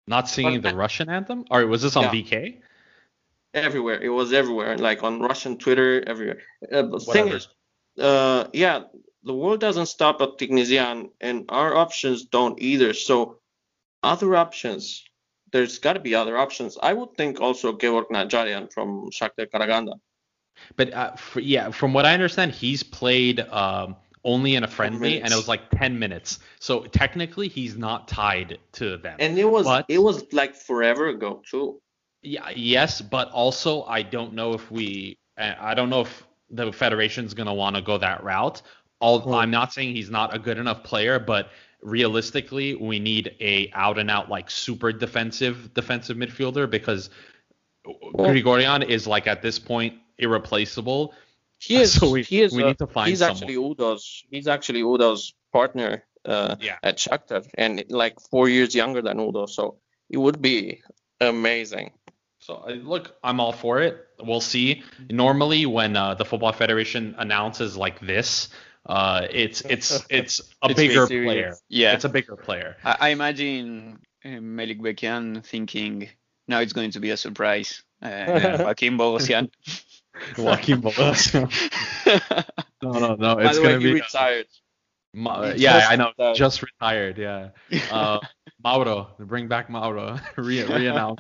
Not 0.08 0.30
singing 0.30 0.62
the 0.62 0.76
Russian 0.76 1.10
anthem? 1.10 1.46
Or 1.52 1.66
was 1.68 1.82
this 1.82 1.96
on 1.96 2.04
Yeah. 2.04 2.12
VK? 2.12 2.62
everywhere. 3.54 4.02
It 4.02 4.10
was 4.10 4.34
everywhere, 4.34 4.78
like 4.78 5.02
on 5.04 5.20
Russian 5.20 5.58
Twitter, 5.58 6.04
everywhere. 6.06 6.42
Uh, 6.72 6.84
the 6.84 7.00
thing 7.00 7.40
uh, 8.00 8.48
yeah, 8.54 8.84
the 9.26 9.34
world 9.34 9.60
doesn't 9.60 9.88
stop 9.88 10.22
at 10.22 10.38
Tiknizyan, 10.38 11.10
and 11.20 11.46
our 11.50 11.76
options 11.76 12.26
don't 12.26 12.62
either. 12.62 12.94
So 12.94 13.40
other 14.04 14.36
options, 14.36 15.04
there's 15.52 15.80
got 15.80 15.94
to 15.94 16.00
be 16.00 16.14
other 16.16 16.38
options. 16.38 16.78
I 16.82 16.94
would 16.94 17.18
think 17.18 17.42
also 17.42 17.74
Georg 17.74 18.06
Najarian 18.12 18.72
from 18.72 19.10
Shakhtar 19.10 19.48
Karaganda. 19.52 19.94
But 20.76 20.94
uh, 20.94 21.16
for, 21.16 21.40
yeah, 21.42 21.72
from 21.72 21.92
what 21.94 22.06
I 22.06 22.14
understand, 22.14 22.52
he's 22.52 22.84
played 22.84 23.40
um, 23.42 23.96
only 24.24 24.56
in 24.56 24.64
a 24.64 24.68
friendly, 24.68 25.22
and 25.22 25.32
it 25.32 25.36
was 25.36 25.48
like 25.48 25.70
10 25.72 25.98
minutes. 26.00 26.40
So 26.60 26.84
technically, 26.84 27.48
he's 27.48 27.76
not 27.78 28.08
tied 28.08 28.60
to 28.74 28.98
them. 28.98 29.18
And 29.20 29.38
it 29.38 29.46
was 29.46 29.66
But- 29.66 29.86
it 29.90 30.00
was 30.00 30.32
like 30.34 30.56
forever 30.56 31.08
ago 31.08 31.42
too. 31.50 31.82
Yeah, 32.22 32.50
yes, 32.56 33.02
but 33.02 33.30
also 33.30 33.84
I 33.84 34.02
don't 34.02 34.34
know 34.34 34.54
if 34.54 34.72
we, 34.72 35.20
I 35.38 35.72
I 35.72 35.74
don't 35.76 35.92
know 35.92 36.02
if 36.02 36.26
the 36.50 36.72
federation's 36.74 37.36
gonna 37.36 37.54
want 37.54 37.76
to 37.76 37.84
go 37.84 38.00
that 38.00 38.24
route. 38.24 38.64
All, 39.06 39.20
Hmm. 39.20 39.34
I'm 39.42 39.52
not 39.52 39.74
saying 39.74 39.96
he's 39.96 40.10
not 40.20 40.34
a 40.38 40.40
good 40.40 40.58
enough 40.58 40.84
player, 40.84 41.20
but 41.20 41.50
realistically, 41.82 42.76
we 42.90 42.98
need 43.00 43.26
a 43.40 43.70
out 43.74 43.98
and 44.02 44.10
out 44.16 44.30
like 44.36 44.50
super 44.50 44.92
defensive 44.92 45.58
defensive 45.74 46.18
midfielder 46.18 46.66
because 46.78 47.10
Grigorian 48.16 48.88
is 48.88 49.06
like 49.08 49.28
at 49.28 49.42
this 49.42 49.60
point 49.60 49.94
irreplaceable. 50.18 51.14
He 51.60 51.76
is 51.78 51.94
So 52.00 52.10
we- 52.12 52.24
he 52.24 52.42
is 52.42 52.52
we 52.54 52.64
uh, 52.64 52.68
need 52.68 52.80
to 52.80 52.88
find 52.88 53.10
he's 53.10 53.22
actually 53.22 53.56
Udo's 53.56 54.24
he's 54.32 54.48
actually 54.48 54.82
Udo's 54.82 55.34
partner 55.54 56.04
uh, 56.26 56.56
Yeah. 56.60 56.78
at 56.84 56.98
Shakhtar 56.98 57.46
and 57.58 57.84
like 57.90 58.16
four 58.32 58.50
years 58.50 58.74
younger 58.76 59.02
than 59.02 59.20
Udo, 59.20 59.46
so 59.46 59.78
it 60.10 60.18
would 60.18 60.42
be 60.42 60.82
amazing. 61.22 61.92
So 62.40 62.64
look, 62.84 63.16
I'm 63.24 63.40
all 63.40 63.54
for 63.54 63.82
it. 63.82 63.94
We'll 64.20 64.42
see. 64.56 64.84
Normally, 65.10 65.66
when 65.66 65.96
uh, 65.96 66.14
the 66.16 66.26
Football 66.26 66.54
Federation 66.54 67.16
announces 67.18 67.76
like 67.76 68.00
this, 68.00 68.50
uh, 68.86 69.28
it's 69.30 69.62
it's 69.62 70.06
it's 70.10 70.40
a 70.62 70.70
It's 70.70 70.76
bigger 70.76 71.08
serious. 71.08 71.26
player. 71.28 71.56
Yeah. 71.70 71.94
It's 71.94 72.06
a 72.06 72.10
bigger 72.10 72.36
player. 72.36 72.78
I, 72.84 72.98
I 73.00 73.10
imagine 73.10 74.00
uh, 74.24 74.28
Melikbekyan 74.30 75.44
thinking 75.46 76.10
now 76.48 76.60
it's 76.60 76.74
going 76.74 76.92
to 76.92 77.00
be 77.00 77.10
a 77.12 77.18
surprise. 77.18 77.84
Uh, 78.02 78.58
Joaquin 78.64 78.98
Bogosian. 78.98 79.50
Joaquin 80.38 80.82
Bolacio. 80.82 81.50
No, 82.82 82.92
no, 82.92 83.16
no. 83.16 83.38
It's 83.40 83.60
gonna 83.60 83.80
he 83.80 83.84
be. 83.86 83.94
retired. 83.94 84.46
Ma- 85.14 85.52
he 85.52 85.62
yeah, 85.64 85.88
I 85.90 85.96
know. 85.96 86.10
retired. 86.18 86.36
Just 86.36 86.62
retired. 86.62 87.18
Yeah. 87.18 87.50
Uh, 87.92 88.20
Mauro, 88.64 89.10
bring 89.20 89.48
back 89.48 89.70
Mauro. 89.70 90.18
Re 90.38 90.60
reannounce. 90.64 91.20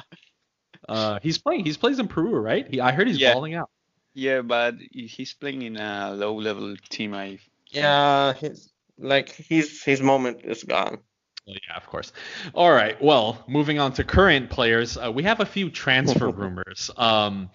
Uh, 0.87 1.19
he's 1.23 1.37
playing. 1.37 1.65
He's 1.65 1.77
plays 1.77 1.99
in 1.99 2.07
Peru, 2.07 2.35
right? 2.39 2.67
He, 2.69 2.79
I 2.79 2.91
heard 2.91 3.07
he's 3.07 3.17
Yeah. 3.17 3.33
balling 3.33 3.55
out. 3.55 3.69
yeah, 4.13 4.41
but 4.41 4.75
he's 4.91 5.33
playing 5.33 5.63
in 5.63 5.77
a 5.77 6.13
low-level 6.13 6.75
team. 6.89 7.13
I 7.13 7.39
Yeah, 7.75 8.33
his 8.33 8.71
like 8.97 9.29
his 9.29 9.83
his 9.83 10.01
moment 10.01 10.41
is 10.43 10.63
gone. 10.63 10.99
Yeah, 11.45 11.75
of 11.75 11.85
course. 11.87 12.11
All 12.55 12.71
right. 12.71 12.99
Well, 13.01 13.43
moving 13.47 13.77
on 13.77 13.93
to 13.93 14.03
current 14.03 14.49
players, 14.49 14.97
uh, 14.97 15.11
we 15.11 15.23
have 15.23 15.41
a 15.41 15.45
few 15.45 15.69
transfer 15.69 16.29
rumors. 16.31 16.89
Um, 16.97 17.51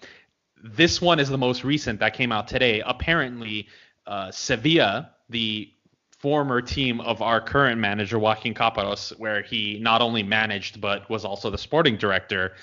this 0.63 1.01
one 1.01 1.19
is 1.19 1.27
the 1.27 1.37
most 1.37 1.63
recent 1.63 1.99
that 1.99 2.13
came 2.13 2.31
out 2.31 2.47
today. 2.47 2.81
Apparently, 2.85 3.67
uh, 4.07 4.31
Sevilla, 4.31 5.11
the 5.29 5.73
former 6.19 6.61
team 6.61 7.01
of 7.01 7.21
our 7.21 7.41
current 7.41 7.79
manager 7.79 8.17
Joaquin 8.17 8.53
Caparros, 8.53 9.11
where 9.19 9.41
he 9.41 9.79
not 9.79 10.01
only 10.01 10.23
managed 10.23 10.79
but 10.79 11.09
was 11.09 11.25
also 11.25 11.49
the 11.49 11.57
sporting 11.57 11.97
director, 11.97 12.53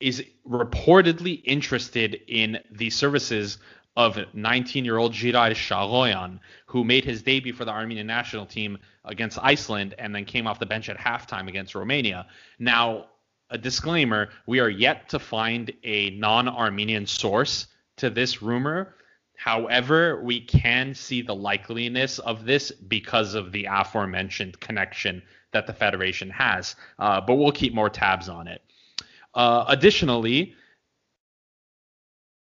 is 0.00 0.24
reportedly 0.48 1.42
interested 1.44 2.20
in 2.28 2.58
the 2.70 2.90
services 2.90 3.58
of 3.96 4.16
19-year-old 4.16 5.12
Zhirayr 5.12 5.52
Shaghoyan, 5.52 6.40
who 6.66 6.84
made 6.84 7.04
his 7.04 7.22
debut 7.22 7.52
for 7.52 7.64
the 7.64 7.70
Armenian 7.70 8.06
national 8.06 8.46
team 8.46 8.78
against 9.04 9.38
Iceland 9.40 9.94
and 9.98 10.14
then 10.14 10.24
came 10.24 10.46
off 10.46 10.58
the 10.58 10.66
bench 10.66 10.88
at 10.88 10.98
halftime 10.98 11.48
against 11.48 11.74
Romania. 11.74 12.26
Now, 12.58 13.06
a 13.50 13.58
disclaimer, 13.58 14.30
we 14.46 14.58
are 14.58 14.68
yet 14.68 15.08
to 15.10 15.18
find 15.18 15.72
a 15.84 16.10
non-Armenian 16.10 17.06
source 17.06 17.68
to 17.98 18.10
this 18.10 18.42
rumor. 18.42 18.96
However, 19.36 20.22
we 20.22 20.40
can 20.40 20.94
see 20.94 21.22
the 21.22 21.34
likeliness 21.34 22.18
of 22.18 22.44
this 22.44 22.70
because 22.72 23.34
of 23.34 23.52
the 23.52 23.66
aforementioned 23.70 24.58
connection 24.60 25.22
that 25.52 25.66
the 25.66 25.72
Federation 25.72 26.30
has. 26.30 26.74
Uh, 26.98 27.20
but 27.20 27.36
we'll 27.36 27.52
keep 27.52 27.74
more 27.74 27.90
tabs 27.90 28.28
on 28.28 28.48
it. 28.48 28.62
Uh, 29.34 29.64
additionally, 29.68 30.54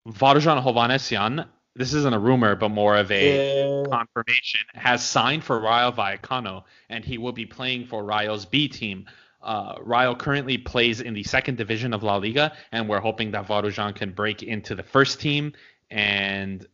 Varujan 0.08 0.62
Hovanesyan, 0.62 1.48
this 1.76 1.94
isn't 1.94 2.14
a 2.14 2.20
rumor, 2.20 2.56
but 2.56 2.70
more 2.70 2.96
of 2.96 3.12
a 3.12 3.84
Yeah. 3.84 3.84
confirmation, 3.90 4.62
has 4.74 5.04
signed 5.04 5.44
for 5.44 5.60
Rayo 5.60 5.92
Vallecano, 5.92 6.64
and 6.90 7.04
he 7.04 7.18
will 7.18 7.32
be 7.34 7.46
playing 7.46 7.86
for 7.88 8.04
Rayo's 8.04 8.46
B 8.46 8.68
team. 8.68 9.08
Uh, 9.42 9.76
Rayo 9.82 10.16
currently 10.16 10.58
plays 10.58 11.02
in 11.02 11.14
the 11.14 11.24
second 11.24 11.58
division 11.58 11.94
of 11.94 12.04
La 12.04 12.16
Liga, 12.18 12.56
and 12.72 12.88
we're 12.88 13.00
hoping 13.00 13.32
that 13.32 13.48
Varujan 13.48 13.96
can 13.96 14.12
break 14.12 14.42
into 14.42 14.74
the 14.76 14.84
first 14.84 15.20
team 15.20 15.54
and 15.92 16.66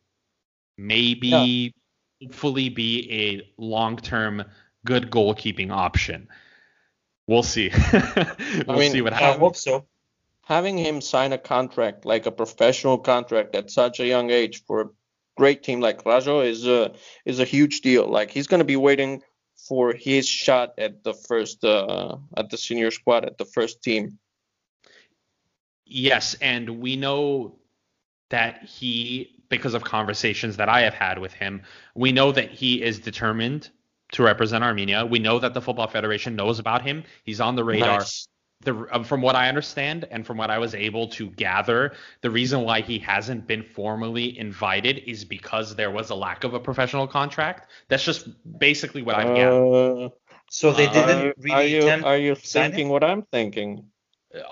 maybe, 0.77 1.73
hopefully, 2.21 2.69
be 2.69 3.09
a 3.11 3.61
long-term 3.61 4.43
good 4.85 5.09
goalkeeping 5.11 5.71
option. 5.71 6.27
We'll 7.27 7.43
see. 7.43 7.71
we'll 8.67 8.77
mean, 8.77 8.91
see 8.91 9.01
what 9.01 9.13
happens. 9.13 9.35
I 9.35 9.39
hope 9.39 9.55
so. 9.55 9.85
Having 10.43 10.79
him 10.79 11.01
sign 11.01 11.33
a 11.33 11.37
contract 11.37 12.05
like 12.05 12.25
a 12.25 12.31
professional 12.31 12.97
contract 12.97 13.55
at 13.55 13.71
such 13.71 13.99
a 13.99 14.05
young 14.05 14.31
age 14.31 14.63
for 14.65 14.81
a 14.81 14.89
great 15.37 15.63
team 15.63 15.79
like 15.79 16.05
Rayo 16.05 16.41
is 16.41 16.67
a 16.67 16.93
is 17.25 17.39
a 17.39 17.45
huge 17.45 17.81
deal. 17.81 18.07
Like 18.07 18.31
he's 18.31 18.47
gonna 18.47 18.63
be 18.63 18.75
waiting 18.75 19.21
for 19.67 19.93
his 19.93 20.27
shot 20.27 20.73
at 20.77 21.03
the 21.03 21.13
first 21.13 21.63
uh, 21.63 22.17
at 22.35 22.49
the 22.49 22.57
senior 22.57 22.91
squad 22.91 23.25
at 23.25 23.37
the 23.37 23.45
first 23.45 23.81
team. 23.83 24.17
Yes, 25.85 26.35
and 26.41 26.79
we 26.79 26.95
know 26.95 27.59
that 28.29 28.63
he, 28.63 29.43
because 29.49 29.73
of 29.73 29.83
conversations 29.83 30.57
that 30.57 30.69
I 30.69 30.81
have 30.81 30.93
had 30.93 31.19
with 31.19 31.33
him, 31.33 31.63
we 31.95 32.13
know 32.13 32.31
that 32.31 32.49
he 32.49 32.81
is 32.81 32.99
determined 32.99 33.69
to 34.13 34.23
represent 34.23 34.63
Armenia. 34.63 35.05
We 35.05 35.19
know 35.19 35.39
that 35.39 35.53
the 35.53 35.61
Football 35.61 35.87
Federation 35.87 36.35
knows 36.35 36.59
about 36.59 36.81
him. 36.81 37.03
He's 37.25 37.41
on 37.41 37.55
the 37.55 37.63
radar. 37.63 37.99
Nice. 37.99 38.27
The, 38.63 38.87
um, 38.91 39.03
from 39.03 39.21
what 39.21 39.35
I 39.35 39.49
understand 39.49 40.07
and 40.11 40.25
from 40.25 40.37
what 40.37 40.49
I 40.51 40.57
was 40.59 40.75
able 40.75 41.07
to 41.09 41.29
gather, 41.31 41.93
the 42.21 42.29
reason 42.29 42.61
why 42.63 42.81
he 42.81 42.99
hasn't 42.99 43.47
been 43.47 43.63
formally 43.63 44.37
invited 44.37 44.99
is 45.07 45.25
because 45.25 45.75
there 45.75 45.91
was 45.91 46.09
a 46.11 46.15
lack 46.15 46.43
of 46.43 46.53
a 46.53 46.59
professional 46.59 47.07
contract. 47.07 47.69
That's 47.87 48.03
just 48.03 48.27
basically 48.59 49.01
what 49.01 49.15
I've 49.15 49.33
gathered. 49.33 49.67
Uh, 50.05 50.09
So 50.49 50.71
they 50.73 50.87
Uh, 50.87 50.93
didn't 50.93 51.27
are, 51.27 51.33
really 51.37 51.51
are 51.51 51.63
you 51.63 51.79
attempt 51.79 52.05
are 52.05 52.17
you 52.17 52.35
thinking 52.35 52.87
him? 52.87 52.89
what 52.89 53.03
I'm 53.03 53.23
thinking? 53.23 53.91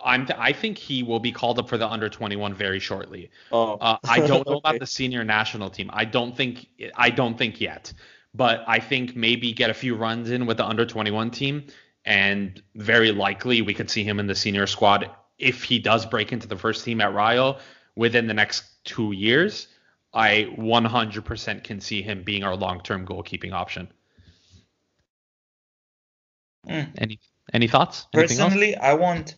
I'm 0.03 0.27
I 0.37 0.51
think 0.53 0.77
he 0.77 1.03
will 1.03 1.19
be 1.19 1.31
called 1.31 1.59
up 1.59 1.69
for 1.69 1.77
the 1.77 1.87
under 1.87 2.09
21 2.09 2.53
very 2.53 2.79
shortly. 2.79 3.31
Oh, 3.51 3.77
Uh, 3.79 3.97
I 4.07 4.19
don't 4.19 4.47
know 4.47 4.57
about 4.63 4.79
the 4.79 4.87
senior 4.87 5.23
national 5.23 5.69
team. 5.69 5.89
I 5.93 6.05
don't 6.05 6.35
think 6.35 6.67
I 6.95 7.09
don't 7.09 7.37
think 7.37 7.61
yet, 7.61 7.93
but 8.33 8.63
I 8.67 8.79
think 8.79 9.15
maybe 9.15 9.53
get 9.53 9.69
a 9.69 9.73
few 9.73 9.95
runs 9.95 10.31
in 10.31 10.45
with 10.45 10.57
the 10.57 10.65
under 10.65 10.85
21 10.85 11.31
team, 11.31 11.67
and 12.05 12.61
very 12.75 13.11
likely 13.11 13.61
we 13.61 13.73
could 13.73 13.89
see 13.89 14.03
him 14.03 14.19
in 14.19 14.27
the 14.27 14.35
senior 14.35 14.67
squad 14.67 15.09
if 15.37 15.63
he 15.63 15.79
does 15.79 16.05
break 16.05 16.31
into 16.31 16.47
the 16.47 16.57
first 16.57 16.83
team 16.83 17.01
at 17.01 17.13
Rayo 17.13 17.57
within 17.95 18.27
the 18.27 18.33
next 18.33 18.63
two 18.83 19.11
years. 19.11 19.67
I 20.13 20.53
100% 20.57 21.63
can 21.63 21.81
see 21.81 22.01
him 22.01 22.23
being 22.23 22.43
our 22.43 22.55
long-term 22.55 23.05
goalkeeping 23.05 23.53
option. 23.53 23.91
Mm. 26.67 26.89
Any 26.97 27.19
any 27.53 27.67
thoughts? 27.67 28.07
Anything 28.13 28.39
else? 28.39 28.49
Personally, 28.49 28.75
I 28.75 28.93
want 28.93 29.35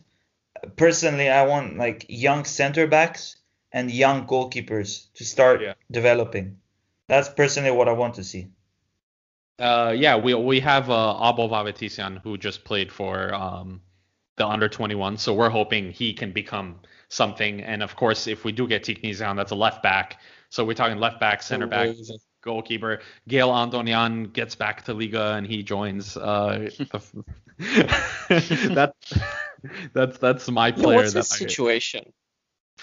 personally 0.76 1.28
I 1.28 1.46
want 1.46 1.78
like 1.78 2.06
young 2.08 2.44
center 2.44 2.86
backs 2.86 3.36
and 3.70 3.90
young 3.90 4.26
goalkeepers 4.26 5.12
to 5.14 5.24
start 5.24 5.62
Yeah. 5.62 5.74
developing. 5.90 6.58
That's 7.08 7.28
personally 7.28 7.70
what 7.70 7.88
I 7.88 7.92
want 7.92 8.14
to 8.14 8.24
see. 8.24 8.48
Uh, 9.58 9.94
yeah, 9.96 10.16
we 10.16 10.34
we 10.34 10.60
have 10.60 10.90
uh, 10.90 11.14
Abo 11.20 11.48
Vavetisian 11.48 12.20
who 12.22 12.36
just 12.36 12.64
played 12.64 12.90
for 12.90 13.32
um, 13.34 13.80
the 14.36 14.46
under 14.46 14.68
21, 14.68 15.16
so 15.18 15.34
we're 15.34 15.50
hoping 15.50 15.92
he 15.92 16.12
can 16.14 16.32
become 16.32 16.80
something. 17.08 17.60
And 17.60 17.82
of 17.82 17.94
course, 17.94 18.26
if 18.26 18.44
we 18.44 18.52
do 18.52 18.66
get 18.66 18.82
Tiknizyan, 18.84 19.36
that's 19.36 19.52
a 19.52 19.54
left 19.54 19.82
back. 19.82 20.20
So 20.48 20.64
we're 20.64 20.74
talking 20.74 20.98
left 20.98 21.20
back, 21.20 21.42
center 21.42 21.66
back, 21.66 21.88
amazing. 21.88 22.18
goalkeeper. 22.42 23.00
Gael 23.28 23.50
Andonian 23.50 24.32
gets 24.32 24.54
back 24.54 24.84
to 24.84 24.94
Liga 24.94 25.34
and 25.34 25.46
he 25.46 25.62
joins. 25.62 26.16
Uh, 26.16 26.70
that 27.58 28.92
that's 29.92 30.18
that's 30.18 30.50
my 30.50 30.68
Yeah, 30.68 30.74
player. 30.74 30.96
what's 30.96 31.12
that 31.12 31.18
his 31.20 31.32
I- 31.32 31.36
situation? 31.36 32.12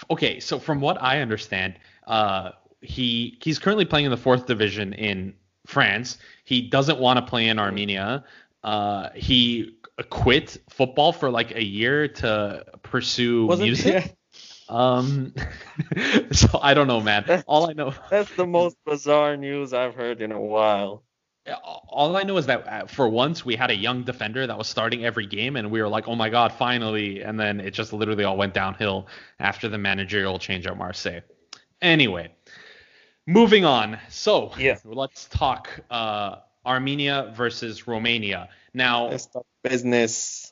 okay, 0.09 0.39
so 0.39 0.59
from 0.59 0.79
what 0.81 1.01
I 1.01 1.21
understand, 1.21 1.75
Uh, 2.07 2.51
he 2.81 3.37
he's 3.43 3.59
currently 3.59 3.85
playing 3.85 4.05
in 4.05 4.11
the 4.11 4.17
fourth 4.17 4.45
division 4.47 4.93
in 4.93 5.33
France. 5.69 6.17
He 6.45 6.61
doesn't 6.61 6.99
want 6.99 7.17
to 7.17 7.25
play 7.25 7.47
in 7.47 7.59
Armenia. 7.59 8.25
Uh, 8.63 9.09
he 9.15 9.77
quit 10.09 10.57
football 10.69 11.13
for 11.13 11.29
like 11.29 11.55
a 11.55 11.63
year 11.63 12.07
to 12.07 12.65
pursue 12.83 13.45
Wasn't 13.45 13.67
music. 13.67 14.15
Um, 14.69 15.33
so 16.31 16.59
I 16.61 16.75
don't 16.75 16.85
know, 16.85 17.01
man. 17.01 17.23
That's, 17.25 17.43
All 17.47 17.67
I 17.67 17.73
know, 17.73 17.91
That's 18.11 18.29
the 18.35 18.45
most 18.45 18.77
bizarre 18.85 19.35
news 19.35 19.73
I've 19.73 19.95
heard 19.95 20.21
in 20.21 20.31
a 20.31 20.39
while. 20.39 21.01
all 21.89 22.15
I 22.15 22.21
know 22.21 22.37
is 22.37 22.45
that 22.45 22.67
uh, 22.67 22.85
for 22.85 23.09
once 23.09 23.43
we 23.43 23.55
had 23.55 23.71
a 23.71 23.75
young 23.75 24.03
defender 24.03 24.45
that 24.45 24.55
was 24.55 24.67
starting 24.67 25.03
every 25.05 25.25
game, 25.25 25.55
and 25.55 25.71
we 25.71 25.81
were 25.81 25.87
like, 25.87 26.07
oh 26.07 26.13
my 26.15 26.29
god, 26.29 26.53
finally. 26.53 27.23
And 27.23 27.39
then 27.39 27.59
it 27.59 27.71
just 27.71 27.93
literally 27.93 28.25
all 28.25 28.37
went 28.37 28.53
downhill 28.53 29.07
after 29.39 29.69
the 29.69 29.79
managerial 29.79 30.37
change 30.37 30.67
at 30.67 30.77
Marseille. 30.77 31.21
Anyway, 31.81 32.29
moving 33.29 33.63
on. 33.63 33.99
So 34.09 34.51
Yeah. 34.57 34.77
let's 34.85 35.25
talk 35.25 35.69
uh, 35.89 36.37
Armenia 36.65 37.31
versus 37.35 37.87
Romania. 37.87 38.49
Now, 38.73 39.15
business. 39.63 40.51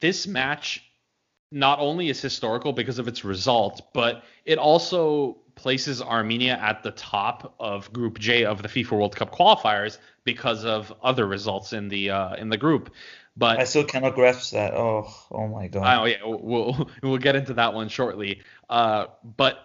this 0.00 0.26
match 0.26 0.84
not 1.50 1.78
only 1.78 2.08
is 2.08 2.20
historical 2.20 2.72
because 2.72 2.98
of 2.98 3.08
its 3.08 3.24
result, 3.24 3.92
but 3.94 4.24
it 4.44 4.58
also 4.58 5.38
places 5.54 6.02
Armenia 6.02 6.58
at 6.60 6.82
the 6.82 6.90
top 6.92 7.54
of 7.58 7.92
Group 7.92 8.18
J 8.18 8.44
of 8.44 8.62
the 8.62 8.68
FIFA 8.68 8.92
World 8.92 9.16
Cup 9.16 9.34
qualifiers 9.34 9.98
because 10.24 10.64
of 10.64 10.92
other 11.02 11.26
results 11.26 11.72
in 11.72 11.88
the 11.88 12.10
uh, 12.10 12.34
in 12.36 12.48
the 12.48 12.58
group. 12.58 12.94
But 13.36 13.60
I 13.60 13.64
still 13.64 13.84
cannot 13.84 14.14
grasp 14.14 14.52
that. 14.52 14.74
Oh, 14.74 15.12
oh 15.30 15.48
my 15.48 15.68
god. 15.68 16.00
Oh 16.00 16.04
yeah, 16.04 16.16
we'll 16.24 16.90
we'll 17.02 17.18
get 17.18 17.34
into 17.34 17.54
that 17.54 17.72
one 17.72 17.88
shortly. 17.88 18.42
Uh, 18.68 19.06
but 19.36 19.58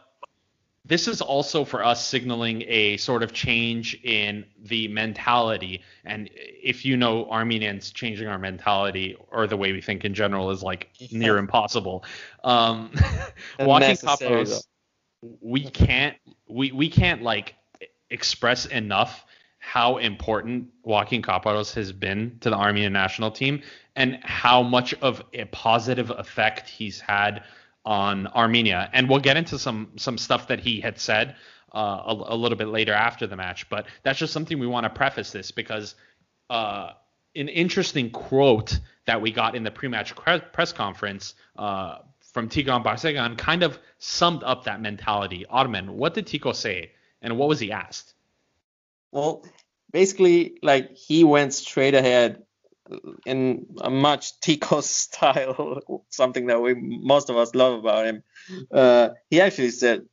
this 0.86 1.08
is 1.08 1.22
also 1.22 1.64
for 1.64 1.84
us 1.84 2.06
signaling 2.06 2.64
a 2.68 2.98
sort 2.98 3.24
of 3.24 3.32
change 3.32 3.98
in 4.04 4.46
the 4.64 4.88
mentality. 4.90 5.82
And 6.04 6.30
if 6.34 6.84
you 6.84 6.98
know 6.98 7.30
Armenians, 7.30 7.92
changing 7.92 8.28
our 8.28 8.38
mentality 8.38 9.16
or 9.32 9.48
the 9.48 9.56
way 9.56 9.72
we 9.72 9.80
think 9.80 10.04
in 10.04 10.14
general 10.14 10.52
is 10.52 10.62
like 10.62 10.90
near 11.12 11.38
impossible. 11.38 12.04
Um, 12.44 12.92
Unnecessary, 13.60 14.44
Caparros, 14.44 14.68
we 15.42 15.64
can't 15.64 16.18
we 16.50 16.72
we 16.74 16.90
can't 16.90 17.22
like 17.22 17.56
express 18.10 18.66
enough 18.66 19.26
how 19.60 19.96
important 19.98 20.68
Joaquin 20.84 21.22
Caparros 21.22 21.74
has 21.76 21.94
been 21.94 22.38
to 22.42 22.50
the 22.50 22.58
Armenian 22.58 22.92
national 22.92 23.32
team 23.32 23.62
and 23.96 24.20
how 24.22 24.62
much 24.62 24.94
of 24.96 25.24
a 25.32 25.46
positive 25.46 26.10
effect 26.10 26.68
he's 26.68 27.00
had 27.00 27.44
on 27.86 28.28
Armenia. 28.28 28.90
And 28.94 29.10
we'll 29.10 29.20
get 29.20 29.38
into 29.38 29.60
some 29.60 29.92
some 29.98 30.18
stuff 30.18 30.48
that 30.48 30.60
he 30.60 30.82
had 30.82 31.00
said 31.00 31.36
uh, 31.74 32.04
a, 32.06 32.34
a 32.34 32.36
little 32.36 32.58
bit 32.58 32.68
later 32.68 32.94
after 32.94 33.28
the 33.28 33.36
match. 33.36 33.70
But 33.70 33.88
that's 34.04 34.20
just 34.20 34.34
something 34.34 34.60
we 34.60 34.68
want 34.68 34.86
to 34.86 34.90
preface 34.90 35.32
this 35.32 35.52
because 35.52 35.96
uh, 36.50 36.92
an 37.36 37.50
interesting 37.50 38.12
quote 38.12 38.80
that 39.06 39.22
we 39.22 39.32
got 39.32 39.56
in 39.56 39.64
the 39.64 39.72
pre-match 39.72 40.16
cre- 40.16 40.38
press 40.52 40.72
conference 40.72 41.36
uh, 41.58 41.98
from 42.34 42.50
Tigran 42.50 42.84
Barseghyan 42.84 43.38
kind 43.38 43.64
of 43.64 43.78
summed 44.00 44.44
up 44.44 44.66
that 44.66 44.82
mentality. 44.82 45.46
Ottoman, 45.50 45.98
what 45.98 46.14
did 46.14 46.28
Tico 46.28 46.54
say, 46.54 46.92
and 47.22 47.38
what 47.38 47.50
was 47.50 47.60
he 47.60 47.72
asked? 47.72 48.14
Well, 49.12 49.46
basically, 49.92 50.58
like 50.62 50.96
he 50.96 51.24
went 51.24 51.54
straight 51.54 51.94
ahead 51.96 52.44
in 53.26 53.66
a 53.82 53.90
much 53.90 54.40
Tico 54.40 54.82
style, 54.82 56.06
something 56.10 56.48
that 56.48 56.62
we 56.62 56.74
most 56.76 57.30
of 57.30 57.38
us 57.38 57.56
love 57.56 57.80
about 57.80 58.06
him. 58.06 58.24
Uh, 58.72 59.10
he 59.30 59.42
actually 59.42 59.72
said 59.72 60.04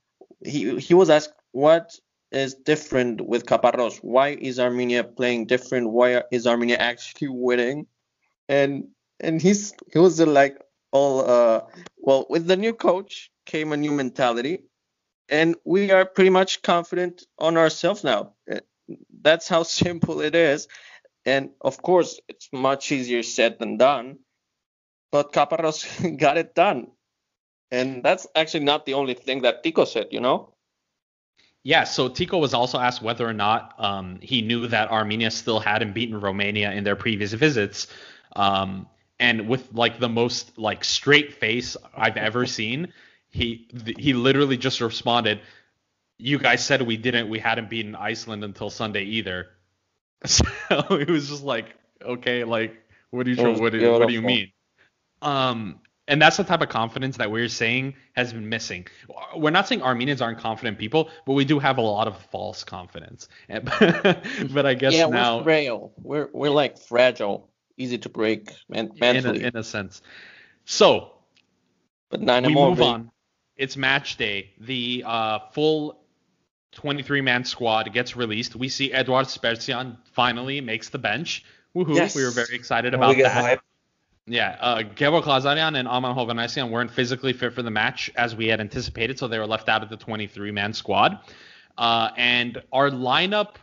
he 0.45 0.79
he 0.79 0.95
was 0.95 1.11
asked 1.11 1.35
what 1.53 1.93
is 2.33 2.55
different 2.55 3.21
with 3.21 3.47
Caparros. 3.47 3.99
Why 3.99 4.29
is 4.29 4.61
Armenia 4.61 5.05
playing 5.05 5.47
different? 5.47 5.91
Why 5.91 6.23
is 6.31 6.47
Armenia 6.47 6.77
actually 6.77 7.29
winning? 7.31 7.87
And 8.49 8.89
and 9.21 9.41
he's 9.41 9.75
he 9.93 9.99
was 9.99 10.21
like 10.21 10.59
all 10.93 11.29
uh 11.29 11.63
well 11.99 12.27
with 12.31 12.47
the 12.47 12.57
new 12.57 12.73
coach 12.73 13.31
came 13.47 13.73
a 13.73 13.77
new 13.77 13.93
mentality 13.93 14.65
and 15.29 15.55
we 15.65 15.91
are 15.93 16.05
pretty 16.05 16.31
much 16.31 16.63
confident 16.63 17.27
on 17.39 17.57
ourselves 17.57 18.03
now 18.05 18.35
that's 19.23 19.49
how 19.49 19.63
simple 19.85 20.21
it 20.21 20.35
is. 20.35 20.69
And 21.25 21.51
of 21.61 21.83
course, 21.83 22.21
it's 22.29 22.49
much 22.53 22.93
easier 22.93 23.23
said 23.23 23.59
than 23.59 23.77
done. 23.77 24.19
But 25.13 25.33
Caparros 25.33 25.85
got 26.19 26.39
it 26.39 26.55
done. 26.55 26.89
And 27.71 28.03
that's 28.03 28.27
actually 28.35 28.65
not 28.65 28.87
the 28.87 28.95
only 28.95 29.15
thing 29.15 29.43
that 29.43 29.63
Tico 29.63 29.85
said, 29.85 30.09
you 30.11 30.21
know? 30.21 30.55
Yeah, 31.63 31.85
so 31.85 32.09
Tico 32.09 32.39
was 32.39 32.55
also 32.55 32.79
asked 32.79 33.03
whether 33.03 33.29
or 33.29 33.35
not 33.35 33.75
um, 33.79 34.19
he 34.23 34.41
knew 34.41 34.67
that 34.69 34.91
Armenia 34.91 35.31
still 35.31 35.61
hadn't 35.61 35.93
beaten 35.93 36.19
Romania 36.19 36.73
in 36.73 36.85
their 36.85 36.97
previous 36.97 37.33
visits. 37.33 37.87
Um, 38.35 38.87
and 39.19 39.47
with 39.47 39.69
like 39.75 40.01
the 40.01 40.09
most 40.09 40.59
like 40.59 40.83
straight 40.85 41.35
face 41.35 41.77
I've 41.95 42.17
ever 42.17 42.47
seen, 42.59 42.93
he 43.29 43.69
he 43.99 44.15
literally 44.15 44.57
just 44.57 44.81
responded, 44.81 45.41
"You 46.19 46.39
guys 46.39 46.65
said 46.65 46.83
we 46.83 46.97
didn't, 46.97 47.29
we 47.29 47.39
hadn't 47.39 47.69
beaten 47.69 47.95
Iceland 47.95 48.43
until 48.43 48.71
Sunday 48.71 49.05
either." 49.05 49.49
So 50.27 50.45
it 50.91 51.09
was 51.09 51.29
just 51.29 51.43
like, 51.43 51.75
okay, 52.03 52.45
like 52.45 52.77
what 53.11 53.25
do 53.25 53.33
you 53.33 53.43
was 53.43 53.61
what, 53.61 53.73
do- 53.73 53.93
what 53.93 54.09
do 54.09 54.15
you 54.15 54.23
mean? 54.23 54.53
Um, 55.23 55.81
and 56.09 56.21
that's 56.21 56.37
the 56.37 56.45
type 56.45 56.61
of 56.61 56.69
confidence 56.69 57.17
that 57.19 57.31
we're 57.31 57.49
saying 57.49 57.95
has 58.15 58.33
been 58.33 58.49
missing. 58.49 58.87
We're 59.37 59.51
not 59.51 59.69
saying 59.69 59.83
Armenians 59.83 60.21
aren't 60.21 60.39
confident 60.39 60.77
people, 60.77 61.09
but 61.25 61.35
we 61.35 61.45
do 61.45 61.59
have 61.61 61.79
a 61.79 61.83
lot 61.83 62.09
of 62.09 62.21
false 62.33 62.65
confidence. 62.65 63.29
But 63.49 64.67
I 64.67 64.75
guess 64.75 64.95
yeah, 64.95 65.07
now, 65.07 65.39
we're 65.39 65.45
frail. 65.45 65.93
We're 66.03 66.29
we're 66.33 66.51
like 66.51 66.79
fragile, 66.79 67.49
easy 67.77 67.99
to 67.99 68.09
break 68.09 68.51
men- 68.69 68.91
in 68.97 69.03
a, 69.03 69.13
mentally. 69.13 69.45
in 69.45 69.57
a 69.57 69.63
sense. 69.63 70.03
So 70.65 71.13
but 72.11 72.21
nine 72.21 72.45
we 72.45 72.55
more 72.55 72.71
move 72.71 72.83
on. 72.83 73.11
It's 73.57 73.77
match 73.77 74.17
day. 74.17 74.51
The 74.59 75.05
uh, 75.07 75.39
full 75.53 76.00
23 76.73 77.21
man 77.21 77.45
squad 77.45 77.93
gets 77.93 78.17
released. 78.17 78.57
We 78.57 78.69
see 78.69 78.93
Eduard 78.93 79.27
Spertsyan 79.27 79.97
finally 80.13 80.61
makes 80.61 80.89
the 80.89 80.99
bench. 80.99 81.45
Woohoo! 81.75 81.95
Yes. 81.95 82.15
We 82.15 82.25
were 82.25 82.31
very 82.31 82.55
excited 82.55 82.95
about 82.95 83.17
that. 83.17 83.33
hype. 83.33 83.61
Yeah, 84.27 84.57
uh, 84.61 84.83
Gevorg 84.83 85.25
Lazarian 85.25 85.77
and 85.77 85.89
Aman 85.89 86.15
Hovhannisyan 86.15 86.71
weren't 86.71 86.91
physically 86.91 87.33
fit 87.33 87.53
for 87.53 87.63
the 87.63 87.71
match 87.71 88.11
as 88.15 88.37
we 88.37 88.47
had 88.47 88.61
anticipated, 88.61 89.19
so 89.19 89.27
they 89.27 89.39
were 89.39 89.47
left 89.47 89.69
out 89.69 89.83
of 89.83 89.89
the 89.89 89.97
23-man 89.97 90.73
squad. 90.73 91.19
Uh, 91.77 92.11
and 92.17 92.63
our 92.73 92.91
lineup 92.91 93.57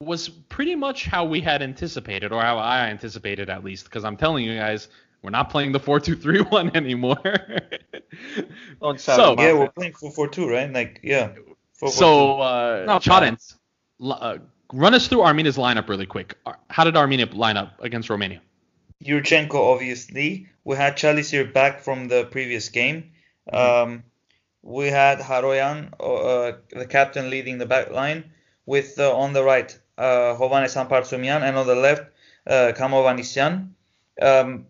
was 0.00 0.28
pretty 0.28 0.76
much 0.76 1.06
how 1.06 1.24
we 1.24 1.40
had 1.40 1.60
anticipated, 1.60 2.30
or 2.30 2.40
how 2.40 2.58
I 2.58 2.88
anticipated 2.88 3.50
at 3.50 3.64
least, 3.64 3.84
because 3.84 4.04
I'm 4.04 4.16
telling 4.16 4.44
you 4.44 4.56
guys, 4.56 4.88
we're 5.22 5.30
not 5.30 5.50
playing 5.50 5.72
the 5.72 5.80
4-2-3-1 5.80 6.74
anymore. 6.76 7.16
Don't 8.80 9.00
so. 9.00 9.34
Yeah, 9.38 9.52
we're 9.52 9.70
playing 9.70 9.92
4-4-2, 9.92 10.50
right? 10.50 10.72
Like, 10.72 11.00
yeah. 11.02 11.32
4-4-2. 11.82 11.90
so 11.90 12.40
uh, 12.40 12.84
Not 12.86 13.02
Charentz, 13.02 13.56
uh, 14.02 14.38
run 14.72 14.94
us 14.94 15.08
through 15.08 15.22
Armenia's 15.22 15.56
lineup 15.56 15.88
really 15.88 16.06
quick. 16.06 16.36
How 16.68 16.84
did 16.84 16.96
Armenia 16.96 17.26
line 17.26 17.56
up 17.56 17.74
against 17.80 18.10
Romania? 18.10 18.40
Yurchenko, 19.04 19.54
obviously. 19.54 20.48
We 20.64 20.76
had 20.76 20.96
Calisir 20.96 21.52
back 21.52 21.80
from 21.80 22.08
the 22.08 22.24
previous 22.24 22.68
game. 22.68 23.12
Mm-hmm. 23.52 23.92
Um, 23.92 24.04
we 24.62 24.88
had 24.88 25.18
Haroyan, 25.20 25.92
uh, 25.98 26.58
the 26.70 26.86
captain, 26.86 27.30
leading 27.30 27.58
the 27.58 27.66
back 27.66 27.90
line, 27.90 28.30
with 28.66 28.98
uh, 28.98 29.16
on 29.16 29.32
the 29.32 29.42
right 29.42 29.76
uh, 29.96 30.36
Hovhannes 30.38 30.74
Hambardzumyan, 30.76 31.40
and 31.42 31.56
on 31.56 31.66
the 31.66 31.74
left 31.74 32.02
uh, 32.46 32.72
Kamo 32.76 33.02
Hovhannisyan. 33.02 33.70
Um, 34.20 34.66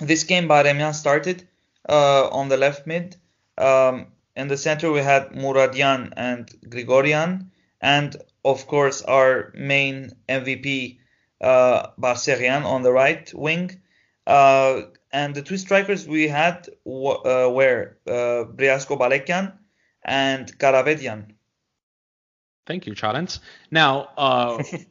this 0.00 0.24
game, 0.24 0.48
Bayramyan 0.48 0.94
started 0.94 1.46
uh, 1.88 2.28
on 2.28 2.48
the 2.48 2.56
left 2.56 2.86
mid. 2.86 3.16
Um, 3.58 4.06
in 4.36 4.48
the 4.48 4.56
center, 4.56 4.90
we 4.90 5.00
had 5.00 5.30
Muradian 5.30 6.12
and 6.16 6.48
Grigorian, 6.68 7.50
and 7.80 8.16
of 8.44 8.66
course, 8.66 9.02
our 9.02 9.52
main 9.54 10.12
MVP, 10.28 10.98
uh, 11.40 11.88
Barseghyan, 11.98 12.64
on 12.64 12.82
the 12.82 12.92
right 12.92 13.30
wing. 13.34 13.80
Uh, 14.26 14.82
and 15.12 15.34
the 15.34 15.42
two 15.42 15.58
strikers 15.58 16.06
we 16.06 16.28
had 16.28 16.68
w- 16.84 17.08
uh, 17.08 17.50
were 17.50 17.96
uh, 18.06 18.44
Briasco 18.54 18.98
Balekian 18.98 19.52
and 20.04 20.56
Karapetyan. 20.58 21.34
Thank 22.66 22.86
you, 22.86 22.94
Charentz. 22.94 23.40
Now, 23.70 24.10
uh, 24.16 24.62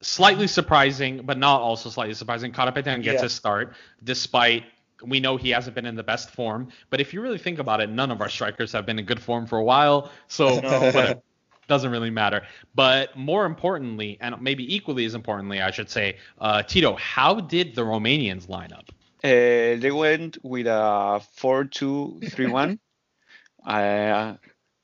slightly 0.00 0.46
surprising, 0.46 1.22
but 1.24 1.38
not 1.38 1.60
also 1.60 1.88
slightly 1.90 2.14
surprising, 2.14 2.52
Karapetyan 2.52 3.02
gets 3.02 3.22
Yeah. 3.22 3.26
a 3.26 3.28
start 3.28 3.74
despite 4.04 4.64
we 5.02 5.20
know 5.20 5.36
he 5.36 5.50
hasn't 5.50 5.74
been 5.74 5.84
in 5.86 5.94
the 5.94 6.02
best 6.02 6.30
form. 6.30 6.68
But 6.88 7.00
if 7.02 7.12
you 7.12 7.20
really 7.20 7.36
think 7.38 7.58
about 7.58 7.80
it, 7.82 7.90
none 7.90 8.10
of 8.10 8.20
our 8.22 8.30
strikers 8.30 8.72
have 8.72 8.86
been 8.86 8.98
in 8.98 9.04
good 9.04 9.20
form 9.20 9.46
for 9.46 9.58
a 9.58 9.64
while, 9.64 10.10
so 10.28 10.58
No. 10.60 10.80
whatever. 10.80 11.20
doesn't 11.68 11.90
really 11.90 12.10
matter. 12.10 12.42
But 12.74 13.14
more 13.16 13.44
importantly, 13.44 14.16
and 14.20 14.40
maybe 14.40 14.74
equally 14.74 15.04
as 15.04 15.14
importantly, 15.14 15.60
I 15.60 15.70
should 15.70 15.90
say, 15.90 16.16
uh, 16.40 16.62
Tito, 16.62 16.96
how 16.96 17.40
did 17.40 17.74
the 17.74 17.82
Romanians 17.82 18.48
line 18.48 18.72
up? 18.72 18.88
Uh, 19.24 19.76
they 19.82 19.90
went 19.90 20.38
with 20.42 20.66
a 20.66 21.20
4-2-3-1. 21.40 22.78
uh, 23.66 24.34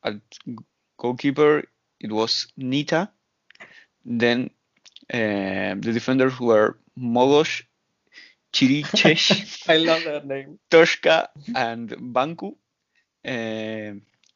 at 0.05 0.15
goalkeeper, 0.99 1.65
it 2.01 2.11
was 2.13 2.49
Nita. 2.57 3.11
Then 4.05 4.51
uh, 5.13 5.75
the 5.79 5.93
defenders 5.93 6.39
were 6.41 6.79
Mogos, 6.99 7.63
Chiricheș, 8.53 9.69
I 9.69 9.77
love 9.79 10.05
that 10.05 10.27
name. 10.27 10.59
Tosca, 10.71 11.29
and 11.55 11.91
Bancu. 11.91 12.55
Uh, 13.25 13.95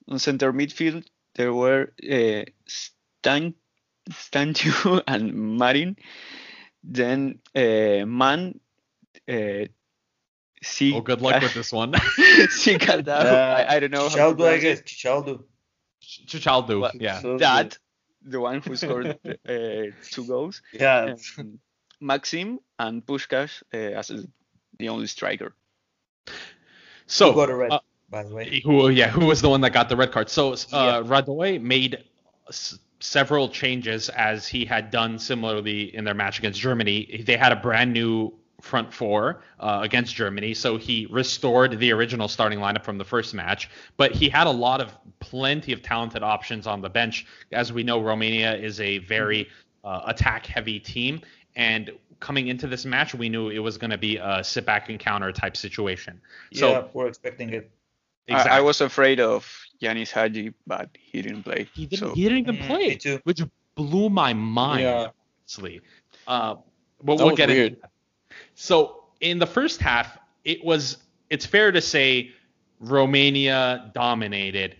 on 0.08 0.18
center 0.18 0.52
midfield, 0.52 1.04
there 1.34 1.52
were 1.52 1.92
uh, 2.10 2.44
Stan, 2.66 3.54
Stanciu 4.10 5.02
and 5.08 5.34
Marin. 5.58 5.96
Then 6.84 7.40
uh, 7.54 8.04
Man, 8.06 8.60
uh, 9.28 9.66
Si- 10.62 10.94
Oh, 10.94 11.00
good 11.00 11.20
luck 11.20 11.42
with 11.42 11.54
this 11.54 11.72
one. 11.72 11.92
Sikadao. 12.48 13.08
Uh, 13.08 13.64
I, 13.68 13.76
I 13.76 13.80
don't 13.80 13.90
know 13.90 14.08
how 14.08 14.16
Chaldu, 14.16 14.46
I 14.46 14.58
guess. 14.58 14.80
it. 14.80 14.86
Chaldu. 14.86 15.44
Chichaldu, 16.02 16.80
Well, 16.80 16.92
yeah. 16.94 17.20
So 17.20 17.38
That, 17.38 17.78
the 18.26 18.40
one 18.40 18.60
who 18.60 18.76
scored 18.76 19.06
uh, 19.26 19.84
two 20.12 20.24
goals. 20.26 20.62
Yeah. 20.72 21.14
Um, 21.38 21.58
Maxim 22.00 22.58
and 22.78 23.04
Pușcaș 23.06 23.50
uh, 23.74 23.98
as 24.00 24.10
the 24.78 24.88
only 24.88 25.06
striker. 25.06 25.54
So, 27.06 27.30
Who 27.32 27.36
got 27.36 27.50
a 27.50 27.54
red, 27.56 27.70
uh, 27.72 27.78
by 28.10 28.22
the 28.24 28.34
way. 28.34 28.60
who 28.64 28.88
yeah 28.90 29.08
who 29.08 29.26
was 29.26 29.40
the 29.40 29.48
one 29.48 29.60
that 29.62 29.72
got 29.72 29.88
the 29.88 29.96
red 29.96 30.10
card 30.12 30.28
so 30.28 30.52
uh, 30.72 31.02
Rădoi 31.02 31.60
made 31.60 32.04
s- 32.48 32.78
several 33.00 33.48
changes 33.48 34.08
as 34.10 34.46
he 34.48 34.64
had 34.64 34.90
done 34.90 35.18
similarly 35.18 35.94
in 35.94 36.04
their 36.04 36.14
match 36.14 36.38
against 36.38 36.60
Germany 36.60 37.22
they 37.26 37.36
had 37.36 37.52
a 37.52 37.56
brand 37.56 37.92
new 37.92 38.32
front 38.60 38.92
four 38.92 39.42
uh, 39.60 39.80
against 39.82 40.14
Germany 40.14 40.54
so 40.54 40.76
he 40.76 41.06
restored 41.10 41.78
the 41.78 41.92
original 41.92 42.26
starting 42.26 42.58
lineup 42.58 42.82
from 42.84 42.96
the 42.98 43.04
first 43.04 43.34
match 43.34 43.68
but 43.96 44.12
he 44.12 44.28
had 44.28 44.46
a 44.46 44.50
lot 44.50 44.80
of 44.80 44.92
plenty 45.20 45.72
of 45.72 45.82
talented 45.82 46.22
options 46.22 46.66
on 46.66 46.80
the 46.80 46.88
bench 46.88 47.26
as 47.52 47.72
we 47.72 47.82
know 47.82 48.00
Romania 48.00 48.54
is 48.56 48.80
a 48.80 48.98
very 48.98 49.48
uh, 49.84 50.02
attack 50.06 50.46
heavy 50.46 50.80
team 50.80 51.20
and 51.54 51.90
coming 52.18 52.48
into 52.48 52.66
this 52.66 52.84
match 52.86 53.14
we 53.14 53.28
knew 53.28 53.50
it 53.50 53.58
was 53.58 53.76
going 53.76 53.90
to 53.90 53.98
be 53.98 54.16
a 54.16 54.42
sit 54.42 54.64
back 54.64 54.88
and 54.88 54.98
counter 54.98 55.30
type 55.32 55.56
situation 55.56 56.18
so 56.54 56.70
yeah, 56.70 56.84
we're 56.94 57.06
expecting 57.08 57.50
it. 57.52 57.70
I, 58.28 58.58
I 58.58 58.60
was 58.60 58.80
afraid 58.80 59.20
of 59.20 59.46
Ianis 59.80 60.10
Hagi, 60.10 60.52
but 60.66 60.88
he 60.98 61.22
didn't 61.22 61.44
play. 61.44 61.68
He 61.74 61.86
didn't. 61.86 62.08
so- 62.08 62.14
He 62.14 62.24
didn't 62.24 62.38
even 62.38 62.56
Mm, 62.56 62.66
play, 62.66 62.88
me 62.88 62.96
too. 62.96 63.20
which 63.22 63.40
blew 63.76 64.10
my 64.10 64.32
mind. 64.32 64.80
Yeah. 64.82 65.08
Honestly, 65.44 65.80
uh, 66.26 66.56
but 67.04 67.18
That 67.18 67.22
we'll 67.22 67.26
was 67.30 67.36
get 67.36 67.48
weird. 67.50 67.66
into 67.74 67.80
that. 67.82 67.90
So 68.56 69.04
in 69.20 69.38
the 69.38 69.46
first 69.46 69.80
half, 69.80 70.18
it 70.44 70.64
was. 70.64 70.98
It's 71.28 71.44
fair 71.44 71.72
to 71.72 71.80
say 71.80 72.30
Romania 72.80 73.90
dominated. 73.94 74.76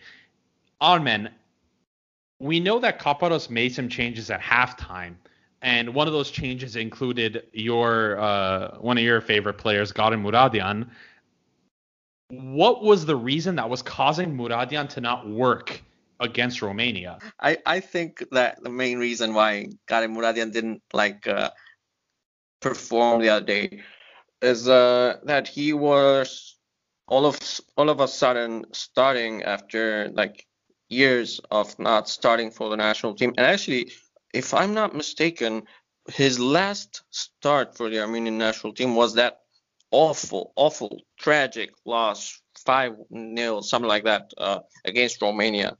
Armen, 0.80 1.28
we 2.38 2.60
know 2.60 2.78
that 2.78 3.00
Caparros 3.00 3.50
made 3.50 3.74
some 3.74 3.88
changes 3.88 4.30
at 4.30 4.40
halftime, 4.40 5.14
and 5.62 5.94
one 5.94 6.06
of 6.06 6.12
those 6.12 6.30
changes 6.30 6.76
included 6.76 7.44
your 7.52 8.18
uh, 8.18 8.78
one 8.78 8.96
of 8.96 9.04
your 9.04 9.20
favorite 9.20 9.58
players, 9.58 9.92
Garin 9.92 10.22
Muradian. 10.22 10.88
What 12.28 12.82
was 12.82 13.06
the 13.06 13.16
reason 13.16 13.56
that 13.56 13.68
was 13.68 13.82
causing 13.82 14.36
Muradian 14.36 14.88
to 14.90 15.00
not 15.00 15.28
work 15.28 15.82
against 16.20 16.62
Romania? 16.62 17.18
I, 17.40 17.58
I 17.66 17.80
think 17.80 18.24
that 18.32 18.62
the 18.62 18.70
main 18.70 18.98
reason 18.98 19.34
why 19.34 19.68
Karim 19.86 20.14
Muradian 20.14 20.52
didn't 20.52 20.82
like 20.92 21.26
uh, 21.28 21.50
perform 22.60 23.20
the 23.20 23.28
other 23.28 23.46
day 23.46 23.80
is 24.42 24.68
uh, 24.68 25.16
that 25.24 25.48
he 25.48 25.72
was 25.72 26.56
all 27.08 27.26
of 27.26 27.38
all 27.76 27.88
of 27.88 28.00
a 28.00 28.08
sudden 28.08 28.64
starting 28.72 29.42
after 29.42 30.10
like 30.12 30.46
years 30.88 31.40
of 31.50 31.78
not 31.78 32.08
starting 32.08 32.50
for 32.50 32.70
the 32.70 32.76
national 32.76 33.14
team. 33.14 33.32
And 33.36 33.46
actually, 33.46 33.92
if 34.34 34.54
I'm 34.54 34.74
not 34.74 34.94
mistaken, 34.94 35.62
his 36.08 36.38
last 36.38 37.02
start 37.10 37.76
for 37.76 37.90
the 37.90 38.00
Armenian 38.00 38.38
national 38.38 38.72
team 38.74 38.94
was 38.94 39.14
that 39.14 39.38
awful, 39.90 40.52
awful, 40.56 41.00
tragic 41.18 41.70
loss, 41.84 42.40
five 42.64 42.92
0 43.12 43.60
something 43.60 43.88
like 43.88 44.04
that, 44.04 44.30
uh, 44.38 44.60
against 44.84 45.22
Romania. 45.22 45.76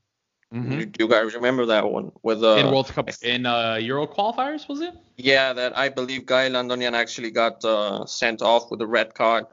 Do 0.53 0.91
you 0.99 1.09
guys 1.09 1.35
remember 1.35 1.67
that 1.67 1.91
one 1.91 2.13
with 2.23 2.43
uh, 2.43 2.57
in 2.59 2.71
World 2.71 2.87
Cup 2.89 3.11
in 3.23 3.47
uh, 3.47 3.75
Euro 3.75 4.07
qualifiers 4.07 4.69
was 4.69 4.81
it? 4.81 4.95
yeah, 5.17 5.53
that 5.53 5.77
I 5.77 5.89
believe 5.89 6.27
Gael 6.27 6.53
Andonian 6.53 6.95
actually 6.95 7.31
got 7.31 7.65
uh, 7.65 8.07
sent 8.07 8.43
off 8.43 8.71
with 8.71 8.81
a 8.81 8.87
red 8.87 9.15
card, 9.15 9.47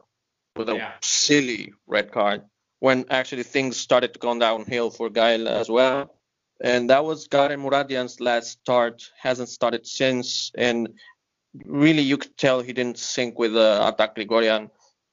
with 0.56 0.70
a 0.70 0.76
Yeah. 0.76 0.92
silly 1.02 1.74
red 1.88 2.12
card, 2.12 2.42
when 2.80 3.06
actually 3.10 3.44
things 3.44 3.78
started 3.78 4.14
to 4.14 4.20
go 4.20 4.38
downhill 4.38 4.90
for 4.92 5.10
Guy 5.10 5.34
as 5.34 5.70
well. 5.70 6.14
And 6.62 6.90
that 6.90 7.04
was 7.04 7.28
Garen 7.28 7.60
Muradian's 7.62 8.20
last 8.22 8.52
start, 8.62 9.04
hasn't 9.20 9.50
started 9.50 9.86
since, 9.88 10.52
and 10.56 10.90
really 11.66 12.02
you 12.04 12.18
could 12.18 12.38
tell 12.38 12.62
he 12.62 12.74
didn't 12.74 12.98
sync 13.00 13.38
with 13.40 13.56
uh, 13.56 13.92
Artak 13.92 14.16
Grigorian. 14.16 14.70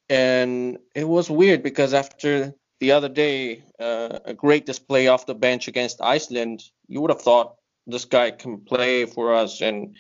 And 0.09 0.79
it 0.95 1.05
was 1.09 1.31
weird 1.31 1.63
because 1.63 1.95
after 1.95 2.55
the 2.81 2.93
other 2.93 3.09
day, 3.09 3.63
uh, 3.79 4.19
a 4.25 4.35
great 4.35 4.67
display 4.67 5.09
off 5.09 5.27
the 5.27 5.35
bench 5.35 5.69
against 5.69 6.01
Iceland, 6.01 6.63
you 6.89 7.01
would 7.03 7.11
have 7.11 7.21
thought 7.21 7.57
this 7.87 8.07
guy 8.07 8.31
can 8.31 8.61
play 8.61 9.05
for 9.05 9.35
us 9.35 9.61
and 9.61 9.97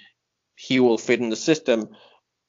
he 0.57 0.81
will 0.81 0.99
fit 0.99 1.21
in 1.21 1.29
the 1.29 1.37
system. 1.37 1.91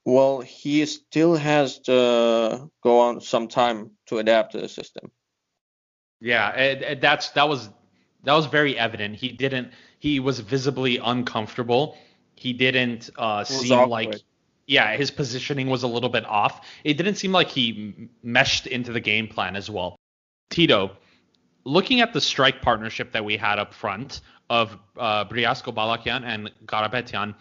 Well, 0.05 0.39
he 0.41 0.85
still 0.85 1.35
has 1.35 1.79
to 1.81 2.69
go 2.81 2.99
on 2.99 3.21
some 3.21 3.47
time 3.47 3.91
to 4.07 4.17
adapt 4.17 4.53
to 4.53 4.61
the 4.61 4.69
system. 4.69 5.11
Yeah, 6.21 6.47
and, 6.49 6.81
and 6.81 7.01
that's 7.01 7.29
that 7.31 7.47
was 7.47 7.69
that 8.23 8.33
was 8.33 8.45
very 8.45 8.77
evident. 8.77 9.15
He 9.15 9.29
didn't. 9.29 9.71
He 9.99 10.19
was 10.19 10.39
visibly 10.39 10.97
uncomfortable. 10.97 11.97
He 12.35 12.53
didn't 12.53 13.09
uh, 13.17 13.43
seem 13.43 13.73
awkward. 13.73 13.89
like. 13.89 14.15
Yeah, 14.67 14.95
his 14.95 15.11
positioning 15.11 15.67
was 15.67 15.83
a 15.83 15.87
little 15.87 16.07
bit 16.07 16.25
off. 16.25 16.65
It 16.85 16.93
didn't 16.93 17.15
seem 17.15 17.33
like 17.33 17.49
he 17.49 18.09
meshed 18.23 18.67
into 18.67 18.93
the 18.93 19.01
game 19.01 19.27
plan 19.27 19.57
as 19.57 19.69
well. 19.69 19.97
Tito, 20.51 20.91
looking 21.63 22.01
at 22.01 22.13
the 22.13 22.21
strike 22.21 22.61
partnership 22.61 23.11
that 23.13 23.25
we 23.25 23.37
had 23.37 23.57
up 23.57 23.73
front 23.73 24.21
of 24.49 24.77
uh, 24.97 25.25
Briasco 25.25 25.73
Balekian 25.73 26.23
and 26.23 26.51
Karapetyan, 26.65 27.33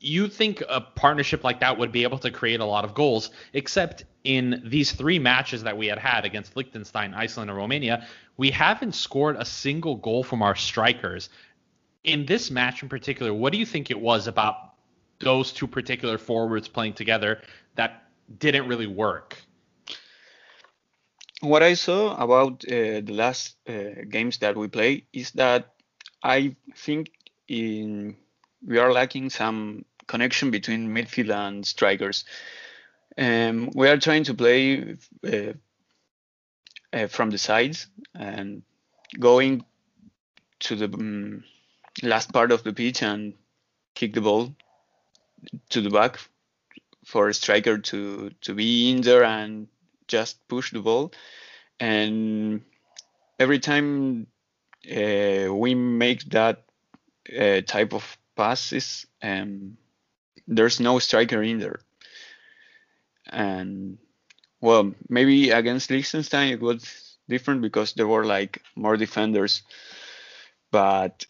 you 0.00 0.28
think 0.28 0.62
a 0.68 0.80
partnership 0.80 1.44
like 1.44 1.60
that 1.60 1.78
would 1.78 1.92
be 1.92 2.02
able 2.02 2.18
to 2.18 2.30
create 2.30 2.60
a 2.60 2.64
lot 2.64 2.84
of 2.84 2.94
goals, 2.94 3.30
except 3.52 4.04
in 4.24 4.62
these 4.64 4.92
three 4.92 5.18
matches 5.18 5.62
that 5.62 5.76
we 5.76 5.86
had 5.86 5.98
had 5.98 6.24
against 6.24 6.56
Liechtenstein, 6.56 7.14
Iceland, 7.14 7.50
and 7.50 7.56
Romania, 7.56 8.06
we 8.36 8.50
haven't 8.50 8.94
scored 8.94 9.36
a 9.36 9.44
single 9.44 9.96
goal 9.96 10.24
from 10.24 10.42
our 10.42 10.56
strikers. 10.56 11.28
In 12.02 12.26
this 12.26 12.50
match 12.50 12.82
in 12.82 12.88
particular, 12.88 13.32
what 13.32 13.52
do 13.52 13.58
you 13.58 13.66
think 13.66 13.90
it 13.90 14.00
was 14.00 14.26
about 14.26 14.56
those 15.20 15.52
two 15.52 15.66
particular 15.66 16.18
forwards 16.18 16.68
playing 16.68 16.94
together 16.94 17.42
that 17.76 18.04
didn't 18.38 18.66
really 18.66 18.86
work? 18.86 19.36
What 21.40 21.62
I 21.62 21.74
saw 21.74 22.16
about 22.16 22.64
uh, 22.64 23.00
the 23.00 23.12
last 23.12 23.56
uh, 23.68 24.04
games 24.08 24.38
that 24.38 24.56
we 24.56 24.68
play 24.68 25.06
is 25.12 25.32
that 25.32 25.74
I 26.22 26.56
think 26.76 27.10
in 27.48 28.16
we 28.66 28.78
are 28.78 28.92
lacking 28.92 29.30
some 29.30 29.84
connection 30.06 30.50
between 30.50 30.94
midfield 30.94 31.34
and 31.34 31.66
strikers. 31.66 32.24
Um, 33.18 33.70
we 33.74 33.88
are 33.88 33.98
trying 33.98 34.24
to 34.24 34.34
play 34.34 34.96
uh, 35.26 35.52
uh, 36.92 37.06
from 37.08 37.30
the 37.30 37.38
sides 37.38 37.88
and 38.14 38.62
going 39.18 39.64
to 40.60 40.76
the 40.76 40.86
um, 40.86 41.44
last 42.02 42.32
part 42.32 42.52
of 42.52 42.64
the 42.64 42.72
pitch 42.72 43.02
and 43.02 43.34
kick 43.94 44.14
the 44.14 44.20
ball 44.20 44.54
to 45.70 45.80
the 45.80 45.90
back 45.90 46.18
for 47.04 47.28
a 47.28 47.34
striker 47.34 47.78
to 47.78 48.30
to 48.40 48.54
be 48.54 48.90
in 48.90 49.02
there 49.02 49.24
and 49.24 49.68
just 50.08 50.46
push 50.48 50.72
the 50.72 50.80
ball. 50.80 51.12
And 51.80 52.62
every 53.38 53.58
time 53.58 54.26
uh, 54.90 55.52
we 55.52 55.74
make 55.74 56.24
that 56.30 56.64
uh, 57.38 57.60
type 57.62 57.92
of 57.94 58.16
passes, 58.36 59.06
um, 59.22 59.76
there's 60.46 60.80
no 60.80 60.98
striker 60.98 61.42
in 61.42 61.58
there. 61.58 61.80
And 63.30 63.98
well, 64.60 64.94
maybe 65.08 65.50
against 65.50 65.90
Liechtenstein 65.90 66.52
it 66.52 66.60
was 66.60 67.18
different 67.28 67.62
because 67.62 67.94
there 67.94 68.06
were 68.06 68.24
like 68.24 68.62
more 68.76 68.96
defenders, 68.96 69.62
but 70.70 71.26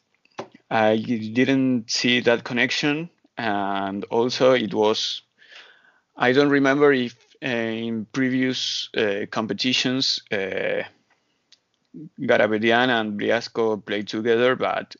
I 0.70 0.96
didn't 0.96 1.90
see 1.90 2.20
that 2.20 2.44
connection. 2.44 3.10
And 3.36 4.04
also, 4.04 4.52
it 4.52 4.72
was 4.74 5.22
I 6.16 6.32
don't 6.32 6.50
remember 6.50 6.92
if 6.92 7.16
in 7.44 8.06
previous 8.12 8.88
uh, 8.96 9.26
competitions 9.30 10.20
uh, 10.32 10.82
Karapetyan 12.20 12.88
and 12.90 13.18
Briasco 13.20 13.84
played 13.84 14.08
together, 14.08 14.56
but 14.56 14.96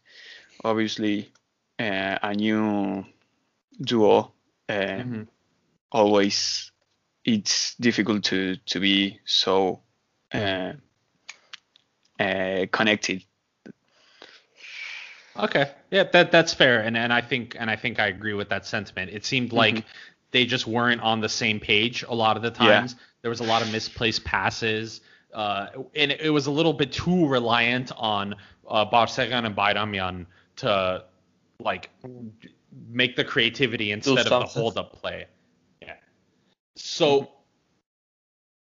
obviously 0.64 1.32
uh, 1.78 2.18
a 2.22 2.34
new 2.34 3.04
duo 3.80 4.32
uh, 4.68 5.04
Mhm. 5.04 5.28
always 5.92 6.70
it's 7.24 7.74
difficult 7.76 8.24
to 8.24 8.56
to 8.66 8.80
be 8.80 9.20
so 9.24 9.82
uh, 10.32 10.72
uh, 12.20 12.66
connected 12.72 13.24
Okay, 15.36 15.70
yeah, 15.90 16.04
that 16.04 16.30
that's 16.30 16.54
fair, 16.54 16.80
and 16.80 16.96
and 16.96 17.12
I 17.12 17.20
think 17.20 17.56
and 17.58 17.68
I 17.70 17.76
think 17.76 17.98
I 17.98 18.06
agree 18.06 18.34
with 18.34 18.48
that 18.50 18.66
sentiment. 18.66 19.10
It 19.12 19.24
seemed 19.24 19.52
like 19.52 19.76
mm-hmm. 19.76 19.88
They 20.34 20.46
just 20.46 20.66
weren't 20.66 21.00
on 21.00 21.20
the 21.20 21.28
same 21.28 21.60
page 21.60 22.02
a 22.02 22.12
lot 22.12 22.36
of 22.36 22.42
the 22.42 22.50
times. 22.50 22.94
Yeah. 22.94 23.04
There 23.22 23.30
was 23.30 23.38
a 23.38 23.44
lot 23.44 23.62
of 23.62 23.70
misplaced 23.70 24.24
passes, 24.24 25.00
uh, 25.32 25.68
and 25.94 26.10
it, 26.10 26.28
was 26.30 26.48
a 26.48 26.50
little 26.50 26.72
bit 26.72 26.90
too 26.90 27.28
reliant 27.28 27.92
on 27.96 28.34
uh, 28.66 28.84
Barseghyan 28.84 29.46
and 29.46 29.54
Bayramian 29.54 30.26
to 30.56 31.04
like 31.60 31.88
make 32.88 33.14
the 33.14 33.22
creativity 33.22 33.92
instead 33.92 34.26
of 34.26 34.40
the 34.40 34.46
hold 34.46 34.76
up 34.76 35.00
play. 35.00 35.26
Yeah. 35.80 35.94
So 36.74 37.30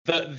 the 0.04 0.38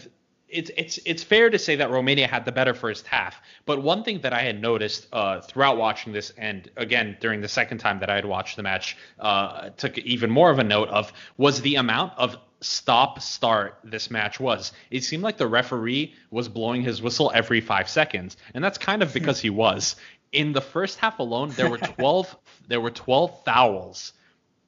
it's 0.54 0.70
it's 0.76 0.98
it's 1.04 1.22
fair 1.22 1.50
to 1.50 1.58
say 1.58 1.76
that 1.76 1.90
Romania 1.90 2.28
had 2.28 2.44
the 2.44 2.52
better 2.52 2.74
first 2.74 3.06
half. 3.06 3.42
But 3.66 3.82
one 3.82 4.04
thing 4.04 4.20
that 4.20 4.32
I 4.32 4.42
had 4.42 4.60
noticed 4.60 5.08
uh, 5.12 5.40
throughout 5.40 5.76
watching 5.76 6.12
this, 6.12 6.32
and 6.38 6.70
again 6.76 7.16
during 7.20 7.40
the 7.40 7.48
second 7.48 7.78
time 7.78 7.98
that 8.00 8.08
I 8.08 8.14
had 8.14 8.24
watched 8.24 8.56
the 8.56 8.62
match, 8.62 8.96
uh, 9.18 9.70
took 9.70 9.98
even 9.98 10.30
more 10.30 10.50
of 10.50 10.60
a 10.60 10.64
note 10.64 10.88
of 10.88 11.12
was 11.36 11.60
the 11.60 11.74
amount 11.74 12.12
of 12.16 12.36
stop 12.60 13.20
start 13.20 13.78
this 13.84 14.10
match 14.10 14.38
was. 14.38 14.72
It 14.90 15.02
seemed 15.04 15.24
like 15.24 15.36
the 15.36 15.48
referee 15.48 16.14
was 16.30 16.48
blowing 16.48 16.82
his 16.82 17.02
whistle 17.02 17.32
every 17.34 17.60
five 17.60 17.88
seconds, 17.88 18.36
and 18.54 18.62
that's 18.62 18.78
kind 18.78 19.02
of 19.02 19.12
because 19.12 19.40
he 19.40 19.50
was. 19.50 19.96
In 20.32 20.52
the 20.52 20.60
first 20.60 20.98
half 20.98 21.18
alone, 21.18 21.50
there 21.50 21.68
were 21.68 21.78
12 21.98 22.36
there 22.68 22.80
were 22.80 22.92
12 22.92 23.44
fouls 23.44 24.12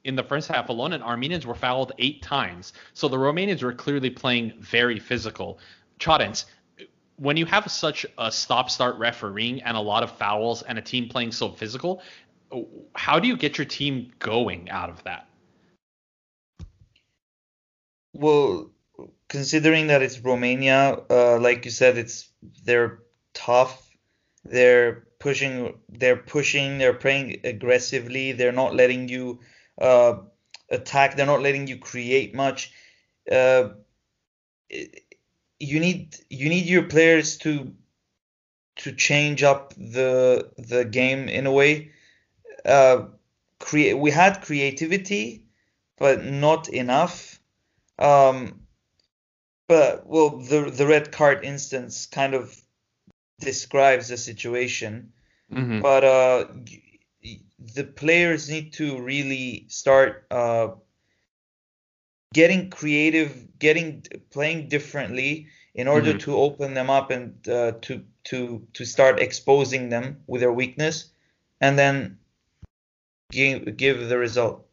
in 0.07 0.15
the 0.15 0.23
first 0.23 0.47
half 0.47 0.69
alone, 0.69 0.93
and 0.93 1.03
Armenians 1.03 1.45
were 1.45 1.53
fouled 1.53 1.91
eight 1.99 2.21
times. 2.21 2.71
So 2.93 3.09
the 3.09 3.17
Romanians 3.17 3.61
were 3.61 3.73
clearly 3.73 4.09
playing 4.09 4.53
very 4.57 4.99
physical. 4.99 5.59
Charentz, 5.99 6.45
when 7.17 7.37
you 7.37 7.45
have 7.45 7.69
such 7.71 8.05
a 8.17 8.31
stop-start 8.31 8.97
refereeing 8.97 9.61
and 9.63 9.75
a 9.75 9.79
lot 9.79 10.03
of 10.03 10.11
fouls 10.11 10.61
and 10.61 10.77
a 10.77 10.81
team 10.81 11.09
playing 11.09 11.31
so 11.31 11.49
physical, 11.49 12.01
how 12.95 13.19
do 13.19 13.27
you 13.27 13.35
get 13.35 13.57
your 13.57 13.65
team 13.65 14.11
going 14.19 14.69
out 14.69 14.89
of 14.89 15.03
that? 15.03 15.27
Well, 18.13 18.71
considering 19.27 19.87
that 19.87 20.01
it's 20.01 20.19
Romania, 20.19 20.99
uh, 21.09 21.39
like 21.39 21.65
you 21.65 21.71
said, 21.71 21.97
it's 21.97 22.29
they're 22.63 22.99
tough. 23.33 23.83
They're 24.45 25.07
pushing. 25.19 25.77
They're 25.89 26.15
pushing. 26.15 26.77
They're 26.77 26.93
playing 26.93 27.41
aggressively. 27.43 28.31
They're 28.31 28.51
not 28.51 28.75
letting 28.75 29.09
you 29.09 29.39
uh, 29.79 30.17
attack. 30.71 31.15
They're 31.15 31.25
not 31.25 31.41
letting 31.41 31.67
you 31.67 31.77
create 31.77 32.33
much. 32.33 32.71
Uh, 33.29 33.69
you 35.59 35.79
need 35.79 36.15
you 36.29 36.49
need 36.49 36.65
your 36.65 36.83
players 36.83 37.37
to 37.37 37.73
to 38.77 38.91
change 38.91 39.43
up 39.43 39.73
the 39.75 40.51
the 40.57 40.85
game 40.85 41.27
in 41.29 41.47
a 41.47 41.51
way. 41.51 41.91
Uh, 42.65 43.05
create 43.59 43.95
we 43.95 44.11
had 44.11 44.41
creativity, 44.41 45.43
but 45.97 46.23
not 46.23 46.69
enough. 46.69 47.39
Um, 47.99 48.61
but 49.67 50.05
well, 50.05 50.37
the 50.37 50.69
the 50.69 50.87
red 50.87 51.11
card 51.11 51.43
instance 51.43 52.05
kind 52.05 52.33
of 52.33 52.55
describes 53.39 54.07
the 54.07 54.17
situation. 54.17 55.13
Mm-hmm. 55.51 55.81
But 55.81 56.03
uh, 56.03 56.45
the 57.73 57.83
players 57.83 58.49
need 58.49 58.73
to 58.73 59.01
really 59.01 59.65
start 59.69 60.25
uh, 60.29 60.69
getting 62.37 62.69
creative, 62.69 63.47
getting 63.57 64.05
playing 64.29 64.69
differently 64.69 65.47
in 65.73 65.87
order 65.87 66.11
mm-hmm. 66.11 66.19
to 66.19 66.37
open 66.37 66.75
them 66.75 66.87
up 66.87 67.09
and 67.09 67.35
uh, 67.49 67.71
to 67.81 68.03
to 68.25 68.61
to 68.73 68.85
start 68.85 69.19
exposing 69.19 69.89
them 69.89 70.17
with 70.27 70.41
their 70.41 70.53
weakness, 70.53 71.09
and 71.61 71.79
then 71.79 72.19
give 73.31 73.75
give 73.75 74.07
the 74.07 74.19
result. 74.19 74.67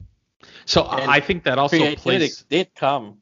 So 0.66 0.84
and 0.84 1.10
I 1.10 1.20
think 1.20 1.44
that 1.44 1.58
also 1.58 1.94
plays. 1.94 2.44
did 2.50 2.68
come. 2.74 3.16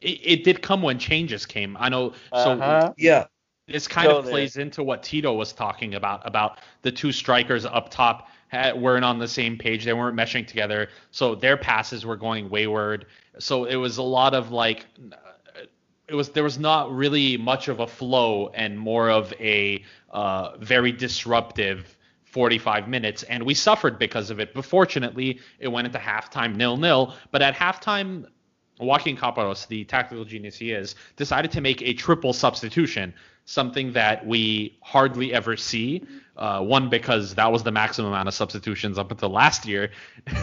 It, 0.00 0.18
it, 0.24 0.44
did 0.44 0.62
come 0.62 0.80
when 0.80 0.98
changes 0.98 1.44
came. 1.44 1.76
I 1.78 1.90
know. 1.90 2.14
So 2.32 2.52
uh-huh. 2.52 2.94
yeah, 2.96 3.26
this 3.68 3.86
kind 3.86 4.08
Go 4.08 4.20
of 4.20 4.24
plays 4.24 4.54
there. 4.54 4.62
into 4.62 4.82
what 4.82 5.02
Tito 5.02 5.34
was 5.34 5.52
talking 5.52 5.94
about 5.94 6.26
about 6.26 6.60
the 6.80 6.90
two 6.90 7.12
strikers 7.12 7.66
up 7.66 7.90
top 7.90 8.30
had, 8.48 8.80
weren't 8.80 9.04
on 9.04 9.18
the 9.18 9.28
same 9.28 9.58
page. 9.58 9.84
They 9.84 9.92
weren't 9.92 10.16
meshing 10.16 10.46
together. 10.46 10.88
So 11.10 11.34
their 11.34 11.58
passes 11.58 12.06
were 12.06 12.16
going 12.16 12.48
wayward. 12.48 13.04
So 13.38 13.64
it 13.64 13.76
was 13.76 13.98
a 13.98 14.02
lot 14.02 14.34
of 14.34 14.50
like 14.50 14.86
it 16.08 16.14
was 16.14 16.30
there 16.30 16.44
was 16.44 16.58
not 16.58 16.92
really 16.92 17.36
much 17.36 17.68
of 17.68 17.80
a 17.80 17.86
flow 17.86 18.48
and 18.48 18.78
more 18.78 19.10
of 19.10 19.32
a 19.40 19.84
uh, 20.10 20.56
very 20.58 20.92
disruptive 20.92 21.96
45 22.24 22.88
minutes, 22.88 23.22
and 23.24 23.44
we 23.44 23.54
suffered 23.54 23.98
because 23.98 24.30
of 24.30 24.40
it. 24.40 24.54
But 24.54 24.64
fortunately, 24.64 25.40
it 25.58 25.68
went 25.68 25.86
into 25.86 25.98
halftime 25.98 26.56
nil 26.56 26.76
nil. 26.76 27.14
But 27.30 27.42
at 27.42 27.54
halftime, 27.54 28.26
Joaquin 28.78 29.16
Caparros, 29.16 29.66
the 29.66 29.84
tactical 29.84 30.24
genius 30.24 30.56
he 30.56 30.72
is, 30.72 30.94
decided 31.16 31.50
to 31.52 31.60
make 31.60 31.82
a 31.82 31.92
triple 31.92 32.32
substitution 32.32 33.14
something 33.44 33.92
that 33.92 34.24
we 34.24 34.78
hardly 34.80 35.34
ever 35.34 35.56
see. 35.56 36.04
Uh, 36.36 36.62
one, 36.62 36.88
because 36.88 37.34
that 37.34 37.50
was 37.50 37.62
the 37.62 37.72
maximum 37.72 38.12
amount 38.12 38.28
of 38.28 38.32
substitutions 38.32 38.96
up 38.96 39.10
until 39.10 39.28
last 39.28 39.66
year, 39.66 39.90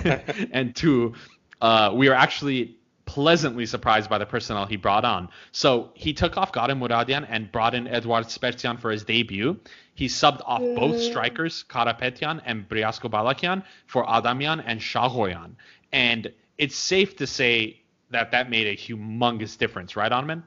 and 0.52 0.76
two, 0.76 1.14
uh, 1.62 1.92
we 1.94 2.08
are 2.10 2.14
actually 2.14 2.78
pleasantly 3.06 3.66
surprised 3.66 4.10
by 4.10 4.18
the 4.18 4.26
personnel 4.26 4.66
he 4.66 4.76
brought 4.76 5.06
on. 5.06 5.30
So 5.52 5.92
he 5.94 6.14
took 6.14 6.38
off 6.38 6.52
Garen 6.52 6.80
Muradian 6.80 7.26
and 7.28 7.52
brought 7.52 7.74
in 7.74 7.88
Eduard 7.88 8.26
Spertsyan 8.26 8.80
for 8.80 8.92
his 8.92 9.06
debut. 9.06 9.60
He 9.96 10.08
subbed 10.08 10.42
off 10.46 10.62
both 10.62 11.00
strikers, 11.02 11.64
Karapetyan 11.68 12.42
and 12.46 12.68
Briasco 12.68 13.10
Balekian, 13.10 13.64
for 13.88 14.06
Adamian 14.08 14.60
and 14.60 14.80
Shaghoyan. 14.80 15.56
And 15.92 16.32
it's 16.58 16.76
safe 16.76 17.16
to 17.16 17.28
say 17.28 17.82
that 18.12 18.32
that 18.32 18.50
made 18.50 18.68
a 18.68 18.76
humongous 18.76 19.58
difference, 19.58 19.96
right, 19.96 20.12
Armen? 20.12 20.44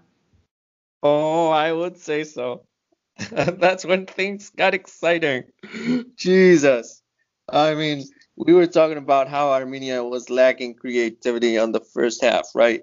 Oh, 1.03 1.49
I 1.49 1.73
would 1.73 1.97
say 1.97 2.25
so. 2.25 2.67
That's 3.31 3.85
when 3.85 4.07
things 4.07 4.51
got 4.51 4.75
exciting. 4.75 5.45
Jesus. 6.17 7.03
I 7.49 7.75
mean, 7.75 8.05
we 8.37 8.53
were 8.53 8.67
talking 8.67 8.99
about 8.99 9.29
how 9.29 9.51
Armenia 9.51 10.03
was 10.03 10.31
lacking 10.31 10.75
creativity 10.75 11.59
on 11.59 11.73
the 11.73 11.81
first 11.81 12.23
half, 12.23 12.49
right? 12.55 12.83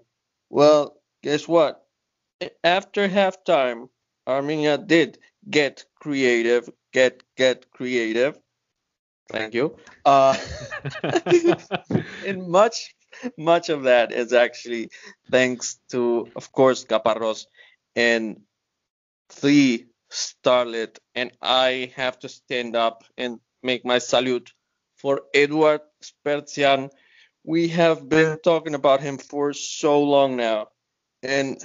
Well, 0.49 0.97
guess 1.23 1.47
what? 1.47 1.83
After 2.63 3.07
halftime, 3.07 3.89
Armenia 4.27 4.77
did 4.77 5.17
get 5.49 5.85
creative, 5.95 6.69
get 6.93 7.23
get 7.35 7.71
creative. 7.71 8.37
Thank 9.29 9.53
you. 9.53 9.75
Uh, 10.05 10.37
and 12.25 12.47
much 12.47 12.95
much 13.37 13.69
of 13.69 13.83
that 13.83 14.11
is 14.11 14.33
actually 14.33 14.89
thanks 15.31 15.79
to, 15.89 16.27
of 16.35 16.51
course, 16.51 16.85
Caparros 16.85 17.45
and 17.95 18.41
the 19.41 19.85
starlet, 20.11 20.99
and 21.15 21.31
I 21.41 21.91
have 21.95 22.19
to 22.19 22.29
stand 22.29 22.75
up 22.75 23.03
and 23.17 23.39
make 23.63 23.85
my 23.85 23.97
salute 23.97 24.51
for 24.97 25.21
Eduard 25.33 25.81
Spertsyan. 26.01 26.89
We 27.43 27.69
have 27.69 28.07
been 28.07 28.39
talking 28.43 28.75
about 28.75 29.01
him 29.01 29.17
for 29.17 29.53
so 29.53 30.03
long 30.03 30.35
now, 30.35 30.67
and 31.23 31.57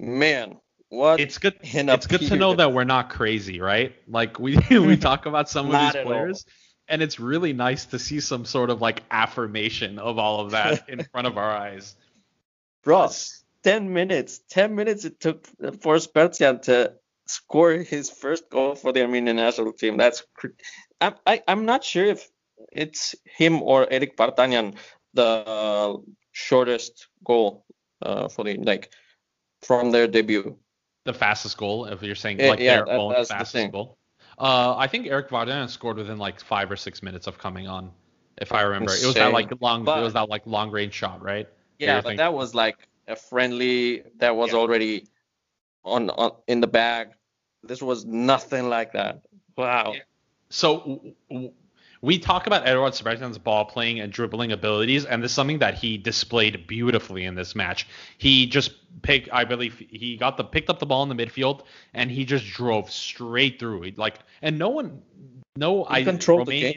man, 0.00 0.56
what 0.88 1.20
it's 1.20 1.38
good. 1.38 1.54
It's 1.62 2.06
good 2.06 2.22
to 2.22 2.36
know 2.36 2.54
that 2.54 2.72
we're 2.72 2.84
not 2.84 3.10
crazy, 3.10 3.60
right? 3.60 3.94
Like 4.08 4.38
we 4.38 4.56
we 4.56 4.62
mm-hmm. 4.62 5.00
talk 5.00 5.26
about 5.26 5.50
some 5.50 5.72
of 5.72 5.80
these 5.80 6.02
players, 6.02 6.46
and 6.88 7.02
it's 7.02 7.20
really 7.20 7.52
nice 7.52 7.86
to 7.86 7.98
see 7.98 8.20
some 8.20 8.44
sort 8.44 8.70
of 8.70 8.80
like 8.80 9.02
affirmation 9.10 9.98
of 9.98 10.18
all 10.18 10.40
of 10.40 10.52
that 10.52 10.88
in 10.88 11.02
front 11.12 11.26
of 11.26 11.36
our 11.36 11.50
eyes. 11.50 11.94
Ross, 12.86 13.42
10 13.64 13.92
minutes. 13.92 14.40
10 14.50 14.74
minutes 14.74 15.04
it 15.04 15.18
took 15.18 15.44
for 15.80 15.96
Spertsyan 15.96 16.62
to 16.62 16.94
score 17.26 17.72
his 17.72 18.08
first 18.08 18.48
goal 18.48 18.76
for 18.76 18.92
the 18.92 19.02
Armenian 19.02 19.36
national 19.36 19.72
team. 19.72 19.96
That's 19.96 20.22
I'm, 21.00 21.14
I, 21.26 21.42
I'm 21.48 21.66
not 21.66 21.82
sure 21.82 22.04
if 22.04 22.30
it's 22.76 23.14
him 23.24 23.62
or 23.62 23.86
Eric 23.90 24.16
Vardanyan 24.16 24.76
the 25.14 26.02
shortest 26.32 27.08
goal 27.24 27.64
uh, 28.02 28.28
for 28.28 28.44
the 28.44 28.56
like 28.58 28.92
from 29.62 29.90
their 29.90 30.06
debut. 30.06 30.56
The 31.04 31.14
fastest 31.14 31.56
goal, 31.56 31.86
if 31.86 32.02
you're 32.02 32.14
saying 32.14 32.38
like 32.38 32.60
yeah, 32.60 32.76
their 32.76 32.84
that, 32.86 32.98
own 32.98 33.24
fastest 33.24 33.72
goal. 33.72 33.96
Uh, 34.38 34.76
I 34.76 34.86
think 34.86 35.06
Eric 35.06 35.30
Vardanyan 35.30 35.70
scored 35.70 35.96
within 35.96 36.18
like 36.18 36.40
five 36.40 36.70
or 36.70 36.76
six 36.76 37.02
minutes 37.02 37.26
of 37.26 37.38
coming 37.38 37.66
on, 37.66 37.90
if 38.38 38.52
I 38.52 38.62
remember. 38.62 38.92
Insane. 38.92 39.04
It 39.04 39.06
was 39.06 39.14
that 39.14 39.32
like 39.32 39.50
long, 39.60 39.84
but, 39.84 39.98
it 39.98 40.02
was 40.02 40.12
that 40.12 40.28
like 40.28 40.46
long 40.46 40.70
range 40.70 40.92
shot, 40.92 41.22
right? 41.22 41.48
Yeah, 41.78 42.00
but 42.00 42.18
that 42.18 42.32
was 42.32 42.54
like 42.54 42.76
a 43.08 43.16
friendly 43.16 44.02
that 44.18 44.36
was 44.36 44.52
yeah. 44.52 44.58
already 44.58 45.06
on, 45.84 46.10
on 46.10 46.32
in 46.46 46.60
the 46.60 46.66
bag. 46.66 47.08
This 47.62 47.80
was 47.80 48.04
nothing 48.04 48.68
like 48.68 48.92
that. 48.92 49.22
Wow. 49.56 49.92
Yeah. 49.94 50.00
So 50.50 51.14
we 52.02 52.18
talk 52.18 52.46
about 52.46 52.66
Edward 52.66 52.92
Spertsyan's 52.92 53.38
ball 53.38 53.64
playing 53.64 54.00
and 54.00 54.12
dribbling 54.12 54.52
abilities, 54.52 55.04
and 55.04 55.22
this 55.22 55.30
is 55.32 55.34
something 55.34 55.58
that 55.58 55.74
he 55.74 55.96
displayed 55.96 56.66
beautifully 56.66 57.24
in 57.24 57.34
this 57.34 57.54
match. 57.54 57.86
He 58.18 58.46
just 58.46 58.72
picked, 59.02 59.28
I 59.32 59.44
believe, 59.44 59.78
he 59.78 60.16
got 60.16 60.36
the 60.36 60.44
picked 60.44 60.70
up 60.70 60.78
the 60.78 60.86
ball 60.86 61.02
in 61.02 61.08
the 61.08 61.14
midfield, 61.14 61.62
and 61.94 62.10
he 62.10 62.24
just 62.24 62.46
drove 62.46 62.90
straight 62.90 63.58
through. 63.58 63.92
Like, 63.96 64.18
and 64.42 64.58
no 64.58 64.68
one, 64.68 65.02
no, 65.56 65.84
He 65.84 65.94
I 65.94 66.04
controlled 66.04 66.48
the 66.48 66.62
Romanian, 66.62 66.76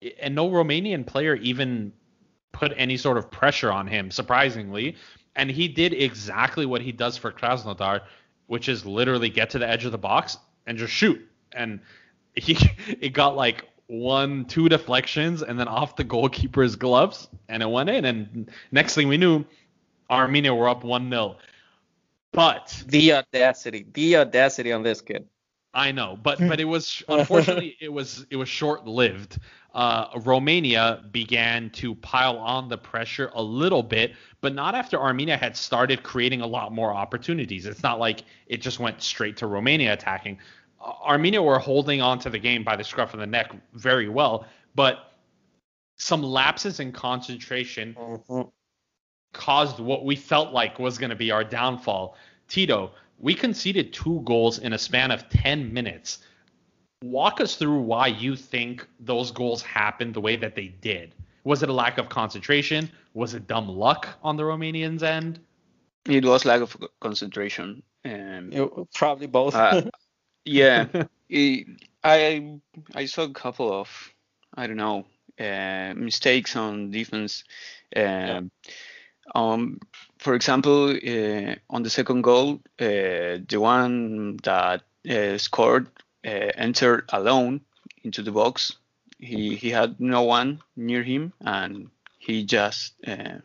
game. 0.00 0.14
and 0.20 0.34
no 0.34 0.48
Romanian 0.50 1.06
player 1.06 1.34
even 1.36 1.92
put 2.52 2.72
any 2.76 2.96
sort 2.96 3.18
of 3.18 3.30
pressure 3.30 3.70
on 3.70 3.86
him, 3.86 4.10
surprisingly. 4.10 4.96
And 5.36 5.50
he 5.50 5.68
did 5.68 5.92
exactly 5.92 6.66
what 6.66 6.80
he 6.80 6.90
does 6.90 7.16
for 7.16 7.30
Krasnodar, 7.30 8.00
which 8.46 8.68
is 8.68 8.84
literally 8.84 9.28
get 9.28 9.50
to 9.50 9.58
the 9.58 9.68
edge 9.68 9.84
of 9.84 9.92
the 9.92 9.98
box 9.98 10.36
and 10.66 10.76
just 10.76 10.92
shoot. 10.92 11.20
And 11.52 11.80
he 12.34 12.56
it 13.00 13.12
got 13.12 13.36
like 13.36 13.64
one, 13.88 14.44
two 14.44 14.68
deflections, 14.68 15.42
and 15.42 15.58
then 15.58 15.66
off 15.66 15.96
the 15.96 16.04
goalkeeper's 16.04 16.76
gloves, 16.76 17.28
and 17.48 17.62
it 17.62 17.68
went 17.68 17.90
in. 17.90 18.04
And 18.04 18.50
next 18.70 18.94
thing 18.94 19.08
we 19.08 19.16
knew, 19.16 19.44
Armenia 20.10 20.54
were 20.54 20.68
up 20.68 20.84
one 20.84 21.10
0 21.10 21.36
But 22.32 22.82
The 22.86 23.14
audacity, 23.14 23.86
the 23.92 24.18
audacity 24.18 24.72
on 24.72 24.82
this 24.82 25.00
kid. 25.00 25.26
I 25.74 25.92
know, 25.92 26.18
but 26.22 26.38
but 26.38 26.60
it 26.60 26.64
was 26.64 27.02
unfortunately 27.08 27.76
it 27.80 27.92
was 27.92 28.26
it 28.30 28.36
was 28.36 28.48
short 28.48 28.86
lived. 28.86 29.38
Uh, 29.74 30.06
Romania 30.24 31.04
began 31.12 31.70
to 31.70 31.94
pile 31.94 32.38
on 32.38 32.68
the 32.68 32.78
pressure 32.78 33.30
a 33.34 33.42
little 33.42 33.82
bit, 33.82 34.14
but 34.40 34.54
not 34.54 34.74
after 34.74 34.98
Armenia 34.98 35.36
had 35.36 35.56
started 35.56 36.02
creating 36.02 36.40
a 36.40 36.46
lot 36.46 36.72
more 36.72 36.92
opportunities. 36.92 37.66
It's 37.66 37.82
not 37.82 38.00
like 38.00 38.24
it 38.46 38.62
just 38.62 38.80
went 38.80 39.02
straight 39.02 39.36
to 39.36 39.46
Romania 39.46 39.92
attacking. 39.92 40.38
Armenia 40.80 41.42
were 41.42 41.58
holding 41.58 42.00
on 42.00 42.18
to 42.20 42.30
the 42.30 42.38
game 42.38 42.62
by 42.64 42.76
the 42.76 42.84
scruff 42.84 43.14
of 43.14 43.20
the 43.20 43.26
neck 43.26 43.50
very 43.74 44.08
well, 44.08 44.46
but 44.74 45.12
some 45.96 46.22
lapses 46.22 46.78
in 46.80 46.92
concentration 46.92 47.94
Mhm. 47.94 48.50
caused 49.32 49.80
what 49.80 50.04
we 50.04 50.14
felt 50.16 50.52
like 50.52 50.78
was 50.78 50.98
going 50.98 51.10
to 51.10 51.16
be 51.16 51.30
our 51.30 51.42
downfall. 51.44 52.16
Tito, 52.46 52.92
we 53.18 53.34
conceded 53.34 53.92
two 53.92 54.20
goals 54.24 54.58
in 54.60 54.72
a 54.72 54.78
span 54.78 55.10
of 55.10 55.28
10 55.28 55.72
minutes. 55.72 56.20
Walk 57.02 57.40
us 57.40 57.56
through 57.56 57.80
why 57.80 58.06
you 58.08 58.36
think 58.36 58.86
those 59.00 59.30
goals 59.30 59.62
happened 59.62 60.14
the 60.14 60.20
way 60.20 60.36
that 60.36 60.54
they 60.54 60.68
did. 60.68 61.14
Was 61.44 61.62
it 61.62 61.68
a 61.68 61.72
lack 61.72 61.98
of 61.98 62.08
concentration? 62.08 62.90
Was 63.14 63.34
it 63.34 63.46
dumb 63.46 63.68
luck 63.68 64.08
on 64.22 64.36
the 64.36 64.44
Romanians' 64.44 65.02
end? 65.02 65.40
It 66.06 66.24
was 66.24 66.44
lack 66.44 66.60
of 66.60 66.76
concentration. 67.00 67.82
Um, 68.04 68.50
You- 68.52 68.88
probably 68.94 69.26
both. 69.26 69.54
Uh, 69.54 69.82
yeah, 70.48 70.86
I 71.32 71.66
I 72.04 72.60
I 72.94 73.06
saw 73.06 73.22
a 73.24 73.32
couple 73.32 73.72
of 73.72 73.88
I 74.54 74.66
don't 74.66 74.76
know 74.76 75.06
uh, 75.38 75.94
mistakes 75.96 76.56
on 76.56 76.90
defense. 76.90 77.44
Um, 77.94 78.50
um, 79.34 79.78
for 80.18 80.34
example, 80.34 80.90
uh, 80.90 81.54
on 81.70 81.82
the 81.82 81.90
second 81.90 82.22
goal, 82.22 82.60
uh, 82.80 83.38
the 83.48 83.58
one 83.58 84.38
that 84.38 84.82
uh, 85.08 85.38
scored 85.38 85.88
uh, 86.26 86.50
entered 86.56 87.04
alone 87.10 87.60
into 88.04 88.22
the 88.22 88.32
box. 88.32 88.76
He 89.18 89.56
he 89.56 89.70
had 89.70 90.00
no 90.00 90.22
one 90.22 90.62
near 90.76 91.02
him, 91.02 91.32
and 91.40 91.90
he 92.18 92.44
just 92.44 92.94
uh, 93.06 93.38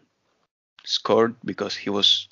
scored 0.86 1.36
because 1.44 1.76
he 1.76 1.89
was. 1.89 2.28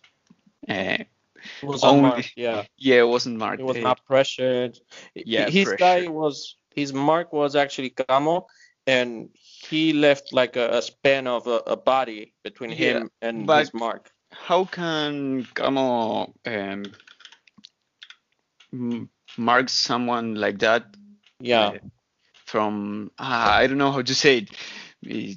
Uh, 1.42 1.66
It 1.66 1.66
was 1.68 1.84
only- 1.84 2.06
unmarked, 2.06 2.34
yeah. 2.36 2.64
yeah, 2.78 3.00
it 3.00 3.08
wasn't 3.08 3.38
marked. 3.38 3.60
It 3.62 3.66
was 3.66 3.78
Uh, 3.78 3.82
not 3.82 4.06
pressured. 4.06 4.80
yeah, 5.16 5.50
his 5.50 5.72
guy 5.74 6.08
was 6.08 6.56
his 6.76 6.94
mark 6.94 7.34
was 7.34 7.56
actually 7.56 7.90
Kamo, 7.90 8.48
and 8.88 9.30
he 9.34 9.94
left 9.94 10.32
like 10.34 10.56
a, 10.56 10.78
a 10.78 10.82
span 10.82 11.28
of 11.28 11.48
a, 11.48 11.58
a 11.68 11.76
body 11.76 12.34
between 12.44 12.72
Yeah, 12.72 13.00
him 13.00 13.12
and 13.22 13.50
his 13.50 13.74
mark. 13.74 14.12
how 14.32 14.66
can 14.66 15.46
Kamo 15.54 16.34
um, 16.46 16.84
mark 19.38 19.70
someone 19.70 20.36
like 20.36 20.60
that 20.60 20.84
Yeah, 21.40 21.68
uh, 21.68 21.78
from 22.46 23.12
ah, 23.18 23.56
I 23.58 23.68
don't 23.68 23.78
know 23.78 23.92
how 23.92 24.02
to 24.02 24.16
say 24.16 24.38
it. 24.40 24.50
Eh, 25.08 25.36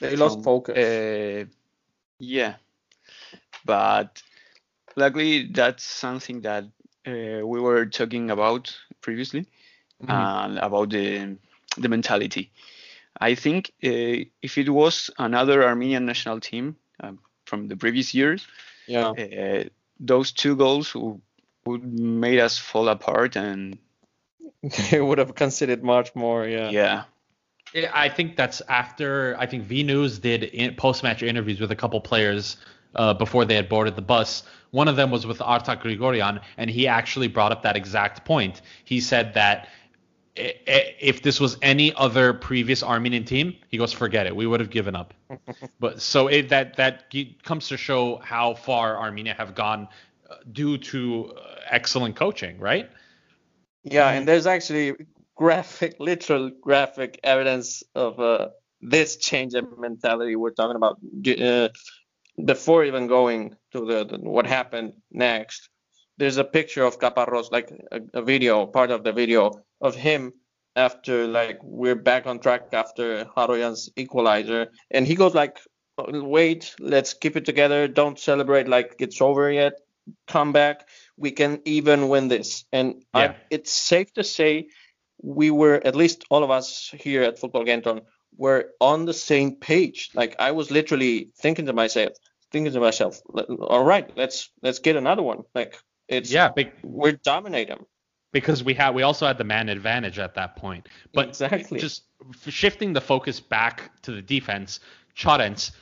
they 0.00 0.16
lost 0.16 0.42
focus. 0.42 0.76
Uh, 0.76 1.44
yeah, 2.18 2.54
but 3.64 4.22
luckily 4.98 5.48
that's 5.52 5.84
something 5.84 6.42
that 6.42 6.64
uh, 7.06 7.46
we 7.46 7.60
were 7.60 7.86
talking 7.86 8.30
about 8.30 8.76
previously 9.00 9.46
Mm-hmm. 10.02 10.24
and 10.24 10.58
about 10.58 10.90
the 10.90 11.36
the 11.76 11.88
mentality. 11.88 12.50
I 13.20 13.34
think 13.34 13.72
uh, 13.84 14.24
if 14.42 14.58
it 14.58 14.68
was 14.68 15.10
another 15.18 15.64
Armenian 15.64 16.06
national 16.06 16.40
team 16.40 16.76
um, 17.00 17.18
from 17.46 17.68
the 17.68 17.76
previous 17.76 18.14
years, 18.14 18.46
yeah, 18.86 19.14
uh, 19.18 19.64
those 20.00 20.32
two 20.32 20.56
goals 20.56 20.92
w- 20.94 21.20
would 21.66 21.84
made 21.84 22.40
us 22.40 22.58
fall 22.58 22.88
apart 22.88 23.36
and 23.36 23.78
they 24.90 25.00
would 25.00 25.18
have 25.18 25.34
considered 25.34 25.82
much 25.84 26.14
more. 26.14 26.46
Yeah, 26.46 26.74
yeah 26.74 27.04
Yeah, 27.74 27.90
I 27.94 28.08
think 28.08 28.36
that's 28.36 28.60
after 28.68 29.36
I 29.38 29.46
think 29.46 29.64
V 29.64 29.82
News 29.82 30.18
did 30.18 30.44
in, 30.44 30.74
post-match 30.76 31.22
interviews 31.22 31.60
with 31.60 31.70
a 31.72 31.76
couple 31.76 32.00
players 32.00 32.56
uh, 32.98 33.14
before 33.14 33.44
they 33.44 33.54
had 33.54 33.68
boarded 33.68 33.96
the 33.96 34.02
bus. 34.02 34.42
One 34.70 34.88
of 34.88 34.96
them 34.96 35.10
was 35.10 35.26
with 35.26 35.38
Artak 35.38 35.80
Grigorian, 35.80 36.42
and 36.58 36.68
he 36.68 36.86
actually 36.86 37.28
brought 37.28 37.52
up 37.52 37.62
that 37.62 37.76
exact 37.76 38.26
point. 38.26 38.60
He 38.84 39.00
said 39.00 39.32
that 39.34 39.68
if 40.36 41.22
this 41.22 41.40
was 41.40 41.56
any 41.62 41.92
other 41.94 42.32
previous 42.32 42.82
Armenian 42.82 43.24
team, 43.24 43.56
he 43.68 43.78
goes, 43.78 43.92
forget 43.92 44.26
it, 44.26 44.36
we 44.36 44.46
would 44.46 44.60
have 44.60 44.70
given 44.70 44.94
up. 44.94 45.14
but 45.80 46.00
so 46.00 46.28
it, 46.28 46.50
that 46.50 46.76
that 46.76 47.12
comes 47.42 47.68
to 47.68 47.76
show 47.76 48.16
how 48.16 48.54
far 48.54 48.98
Armenia 48.98 49.34
have 49.34 49.54
gone 49.54 49.88
uh, 50.28 50.36
due 50.52 50.78
to 50.78 51.32
uh, 51.36 51.56
excellent 51.70 52.14
coaching, 52.14 52.58
right? 52.58 52.90
yeah, 53.84 54.10
and 54.10 54.28
there's 54.28 54.46
actually 54.46 54.94
graphic, 55.34 55.96
literal 55.98 56.50
graphic 56.50 57.18
evidence 57.22 57.82
of 57.94 58.20
uh, 58.20 58.48
this 58.80 59.16
change 59.16 59.54
in 59.54 59.66
mentality 59.78 60.36
we're 60.36 60.50
talking 60.50 60.76
about. 60.76 60.98
Uh, 61.26 61.68
before 62.44 62.84
even 62.84 63.06
going 63.06 63.56
to 63.72 63.86
the, 63.86 64.04
the 64.04 64.18
what 64.18 64.46
happened 64.46 64.92
next, 65.10 65.68
there's 66.18 66.36
a 66.36 66.44
picture 66.44 66.84
of 66.84 66.98
Caparros, 66.98 67.50
like 67.50 67.70
a, 67.92 68.00
a 68.14 68.22
video, 68.22 68.66
part 68.66 68.90
of 68.90 69.04
the 69.04 69.12
video 69.12 69.52
of 69.80 69.94
him 69.94 70.32
after 70.76 71.26
like 71.26 71.58
we're 71.62 71.96
back 71.96 72.26
on 72.26 72.38
track 72.38 72.68
after 72.72 73.24
Haroyan's 73.36 73.90
equalizer, 73.96 74.68
and 74.90 75.06
he 75.06 75.14
goes 75.14 75.34
like, 75.34 75.58
"Wait, 75.98 76.74
let's 76.80 77.14
keep 77.14 77.36
it 77.36 77.44
together. 77.44 77.88
Don't 77.88 78.18
celebrate 78.18 78.68
like 78.68 78.96
it's 78.98 79.20
over 79.20 79.50
yet. 79.50 79.74
Come 80.26 80.52
back. 80.52 80.88
We 81.16 81.32
can 81.32 81.60
even 81.64 82.08
win 82.08 82.28
this." 82.28 82.64
And 82.72 83.04
Yeah. 83.14 83.32
I, 83.32 83.36
it's 83.50 83.72
safe 83.72 84.12
to 84.14 84.24
say 84.24 84.68
we 85.22 85.50
were 85.50 85.80
at 85.84 85.96
least 85.96 86.24
all 86.30 86.44
of 86.44 86.50
us 86.50 86.94
here 86.94 87.22
at 87.22 87.38
Football 87.38 87.64
Genton 87.64 88.02
were 88.36 88.70
on 88.80 89.04
the 89.04 89.14
same 89.14 89.56
page. 89.56 90.10
Like 90.14 90.36
I 90.38 90.52
was 90.52 90.70
literally 90.70 91.30
thinking 91.40 91.66
to 91.66 91.72
myself, 91.72 92.12
thinking 92.50 92.72
to 92.72 92.80
myself, 92.80 93.20
all 93.60 93.84
right, 93.84 94.10
let's 94.16 94.50
let's 94.62 94.78
get 94.78 94.96
another 94.96 95.22
one. 95.22 95.42
Like 95.54 95.78
it's 96.08 96.30
Yeah, 96.30 96.48
big, 96.50 96.72
we're 96.82 97.12
dominate 97.12 97.68
them. 97.68 97.84
because 98.32 98.62
we 98.64 98.74
had 98.74 98.94
we 98.94 99.02
also 99.02 99.26
had 99.26 99.38
the 99.38 99.44
man 99.44 99.68
advantage 99.68 100.18
at 100.18 100.34
that 100.34 100.56
point. 100.56 100.88
But 101.12 101.28
Exactly. 101.28 101.78
just 101.78 102.04
shifting 102.46 102.92
the 102.92 103.00
focus 103.00 103.40
back 103.40 103.90
to 104.02 104.12
the 104.12 104.22
defense, 104.22 104.80
Charentz, 105.16 105.72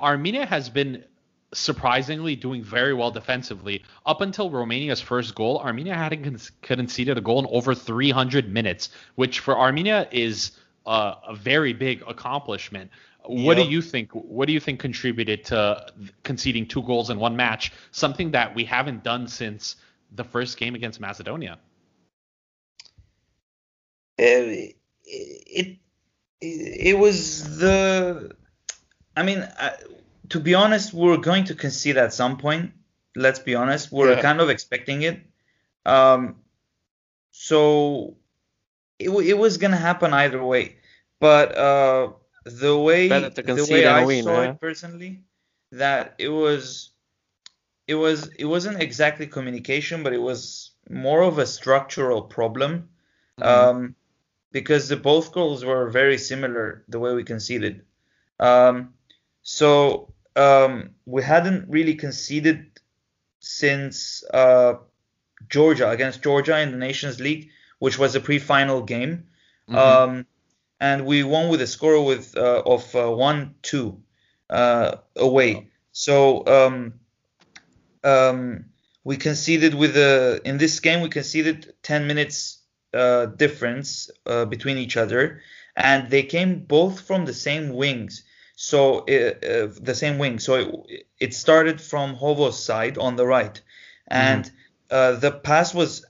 Armenia 0.00 0.46
has 0.46 0.68
been 0.68 1.04
surprisingly 1.52 2.36
doing 2.36 2.62
very 2.62 2.94
well 2.94 3.10
defensively 3.10 3.82
up 4.06 4.20
until 4.20 4.50
Romania's 4.50 5.00
first 5.00 5.34
goal. 5.34 5.58
Armenia 5.58 5.94
hadn't 5.94 6.22
con- 6.22 6.38
conceded 6.62 7.18
a 7.18 7.20
goal 7.20 7.40
in 7.40 7.46
over 7.50 7.74
300 7.74 8.48
minutes, 8.52 8.90
which 9.16 9.40
for 9.40 9.58
Armenia 9.58 10.08
is 10.12 10.52
uh, 10.86 11.14
a 11.26 11.34
very 11.34 11.72
big 11.72 12.02
accomplishment. 12.06 12.90
What 13.24 13.56
Yep. 13.56 13.66
do 13.66 13.72
you 13.72 13.82
think? 13.82 14.12
What 14.12 14.46
do 14.46 14.52
you 14.52 14.60
think 14.60 14.80
contributed 14.80 15.44
to 15.46 15.86
conceding 16.22 16.66
two 16.66 16.82
goals 16.82 17.10
in 17.10 17.18
one 17.18 17.36
match? 17.36 17.72
Something 17.90 18.32
that 18.32 18.54
we 18.54 18.64
haven't 18.64 19.04
done 19.04 19.28
since 19.28 19.76
the 20.12 20.24
first 20.24 20.56
game 20.58 20.74
against 20.74 21.00
Macedonia. 21.00 21.58
it, 24.18 24.76
it 25.04 25.78
it 26.40 26.98
was 26.98 27.58
the 27.58 28.34
i 29.16 29.22
mean 29.22 29.46
I, 29.58 29.72
to 30.30 30.40
be 30.40 30.54
honest 30.54 30.92
we 30.92 31.10
are 31.12 31.16
going 31.18 31.44
to 31.44 31.54
concede 31.54 31.96
at 31.96 32.12
some 32.12 32.36
point 32.38 32.72
let's 33.16 33.38
be 33.38 33.54
honest 33.54 33.90
we're 33.92 34.14
Yeah. 34.14 34.22
kind 34.22 34.40
of 34.40 34.50
expecting 34.50 35.02
it 35.02 35.20
um 35.86 36.36
so 37.30 38.16
it, 38.98 39.10
it 39.10 39.38
was 39.38 39.58
gonna 39.58 39.76
happen 39.76 40.12
either 40.12 40.42
way 40.42 40.76
but 41.18 41.56
uh 41.56 42.12
the 42.58 42.76
way 42.76 43.08
the 43.08 43.66
way 43.70 43.86
i 43.86 44.04
win, 44.04 44.24
saw 44.24 44.34
huh? 44.36 44.42
it 44.42 44.60
personally 44.60 45.20
that 45.72 46.14
it 46.18 46.28
was 46.28 46.90
it 47.86 47.94
was 47.94 48.28
it 48.38 48.44
wasn't 48.44 48.80
exactly 48.80 49.26
communication 49.26 50.02
but 50.02 50.12
it 50.12 50.22
was 50.22 50.72
more 50.88 51.22
of 51.22 51.38
a 51.38 51.46
structural 51.46 52.22
problem 52.22 52.88
um, 53.42 53.94
because 54.52 54.88
the 54.88 54.96
both 54.96 55.32
goals 55.32 55.64
were 55.64 55.88
very 55.88 56.18
similar 56.18 56.84
the 56.88 56.98
way 56.98 57.14
we 57.14 57.24
conceded. 57.24 57.84
Um, 58.38 58.94
so 59.42 60.12
um, 60.36 60.90
we 61.06 61.22
hadn't 61.22 61.68
really 61.68 61.94
conceded 61.94 62.80
since 63.40 64.24
uh, 64.34 64.74
Georgia 65.48 65.90
against 65.90 66.22
Georgia 66.22 66.60
in 66.60 66.72
the 66.72 66.76
Nations 66.76 67.20
League, 67.20 67.50
which 67.78 67.98
was 67.98 68.14
a 68.14 68.20
pre-final 68.20 68.82
game. 68.82 69.28
Mhm. 69.68 69.76
Um, 69.76 70.26
and 70.80 71.06
we 71.06 71.22
won 71.22 71.48
with 71.48 71.60
a 71.60 71.66
score 71.66 72.04
with 72.04 72.36
uh, 72.36 72.62
of 72.64 72.94
uh, 72.96 73.10
one 73.10 73.54
two 73.62 74.02
uh, 74.48 74.96
away. 75.16 75.70
So 75.92 76.46
um, 76.46 76.94
um, 78.02 78.64
we 79.04 79.16
conceded 79.16 79.74
with 79.74 79.96
a 79.96 80.40
in 80.44 80.58
this 80.58 80.80
game 80.80 81.02
we 81.02 81.08
conceded 81.08 81.74
10 81.82 82.06
minutes 82.06 82.58
uh, 82.92 83.26
difference 83.26 84.10
uh, 84.26 84.44
between 84.46 84.78
each 84.78 84.96
other, 84.96 85.42
and 85.76 86.10
they 86.10 86.22
came 86.22 86.64
both 86.64 87.00
from 87.00 87.24
the 87.24 87.34
same 87.34 87.74
wings. 87.74 88.24
So 88.56 89.00
uh, 89.00 89.46
uh, 89.46 89.68
the 89.80 89.94
same 89.94 90.18
wing. 90.18 90.38
So 90.38 90.82
it, 90.88 91.06
it 91.18 91.34
started 91.34 91.80
from 91.80 92.14
Hovo's 92.14 92.62
side 92.62 92.98
on 92.98 93.16
the 93.16 93.26
right, 93.26 93.60
and 94.08 94.50
uh, 94.90 95.12
the 95.12 95.30
pass 95.30 95.72
was 95.72 96.04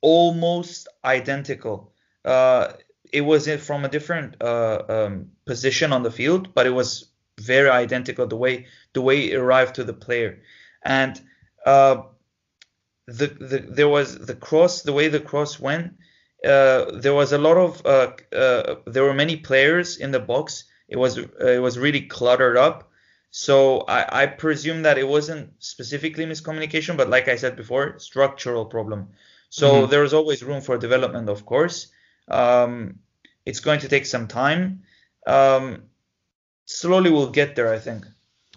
almost 0.00 0.88
identical. 1.04 1.92
Uh, 2.24 2.72
it 3.14 3.22
was 3.22 3.48
from 3.66 3.84
a 3.84 3.88
different 3.88 4.42
uh, 4.42 4.82
um, 4.88 5.30
position 5.46 5.92
on 5.92 6.02
the 6.02 6.10
field, 6.10 6.54
but 6.54 6.66
it 6.66 6.70
was 6.70 7.10
very 7.40 7.70
identical 7.70 8.26
the 8.26 8.36
way 8.36 8.66
the 8.94 9.02
way 9.02 9.30
it 9.30 9.36
arrived 9.36 9.76
to 9.76 9.84
the 9.84 9.94
player, 9.94 10.42
and 10.84 11.20
uh, 11.66 12.02
the, 13.06 13.26
the 13.28 13.58
there 13.68 13.88
was 13.88 14.18
the 14.18 14.34
cross 14.34 14.82
the 14.82 14.92
way 14.92 15.08
the 15.08 15.20
cross 15.20 15.58
went. 15.60 15.94
Uh, 16.44 16.86
there 17.00 17.14
was 17.14 17.32
a 17.32 17.38
lot 17.38 17.56
of 17.56 17.84
uh, 17.86 18.12
uh, 18.36 18.76
there 18.86 19.04
were 19.04 19.14
many 19.14 19.36
players 19.36 19.96
in 19.98 20.10
the 20.12 20.20
box. 20.20 20.64
It 20.88 20.96
was 20.96 21.18
uh, 21.18 21.24
it 21.40 21.62
was 21.62 21.78
really 21.78 22.02
cluttered 22.02 22.56
up. 22.56 22.90
So 23.30 23.80
I, 23.88 24.22
I 24.22 24.26
presume 24.26 24.82
that 24.82 24.98
it 24.98 25.08
wasn't 25.08 25.52
specifically 25.58 26.24
miscommunication, 26.26 26.96
but 26.96 27.10
like 27.10 27.28
I 27.28 27.36
said 27.36 27.56
before, 27.56 27.98
structural 27.98 28.66
problem. 28.66 29.08
So 29.50 29.86
Mhm. 29.86 29.90
there 29.90 30.04
is 30.04 30.14
always 30.14 30.42
room 30.42 30.60
for 30.60 30.78
development, 30.78 31.28
of 31.28 31.44
course. 31.46 31.88
Um, 32.28 32.98
it's 33.44 33.60
going 33.60 33.80
to 33.80 33.88
take 33.88 34.06
some 34.06 34.26
time. 34.28 34.82
Um, 35.26 35.84
slowly 36.66 37.10
we'll 37.10 37.30
get 37.30 37.56
there, 37.56 37.72
I 37.72 37.78
think. 37.78 38.06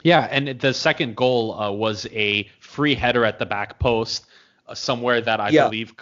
Yeah, 0.04 0.28
and 0.30 0.60
the 0.60 0.74
second 0.74 1.16
goal 1.16 1.60
uh, 1.60 1.72
was 1.72 2.06
a 2.12 2.50
free 2.60 2.96
header 2.96 3.26
at 3.26 3.40
the 3.40 3.46
back 3.46 3.80
post, 3.80 4.26
uh, 4.68 4.76
somewhere 4.76 5.22
that 5.22 5.40
I 5.40 5.50
Yeah. 5.50 5.66
believe 5.66 5.94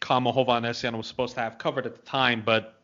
Kamo 0.00 0.32
Hovhannisyan 0.32 0.96
was 0.96 1.06
supposed 1.06 1.34
to 1.34 1.40
have 1.40 1.58
covered 1.58 1.86
at 1.86 1.94
the 1.94 2.02
time, 2.02 2.42
but 2.44 2.76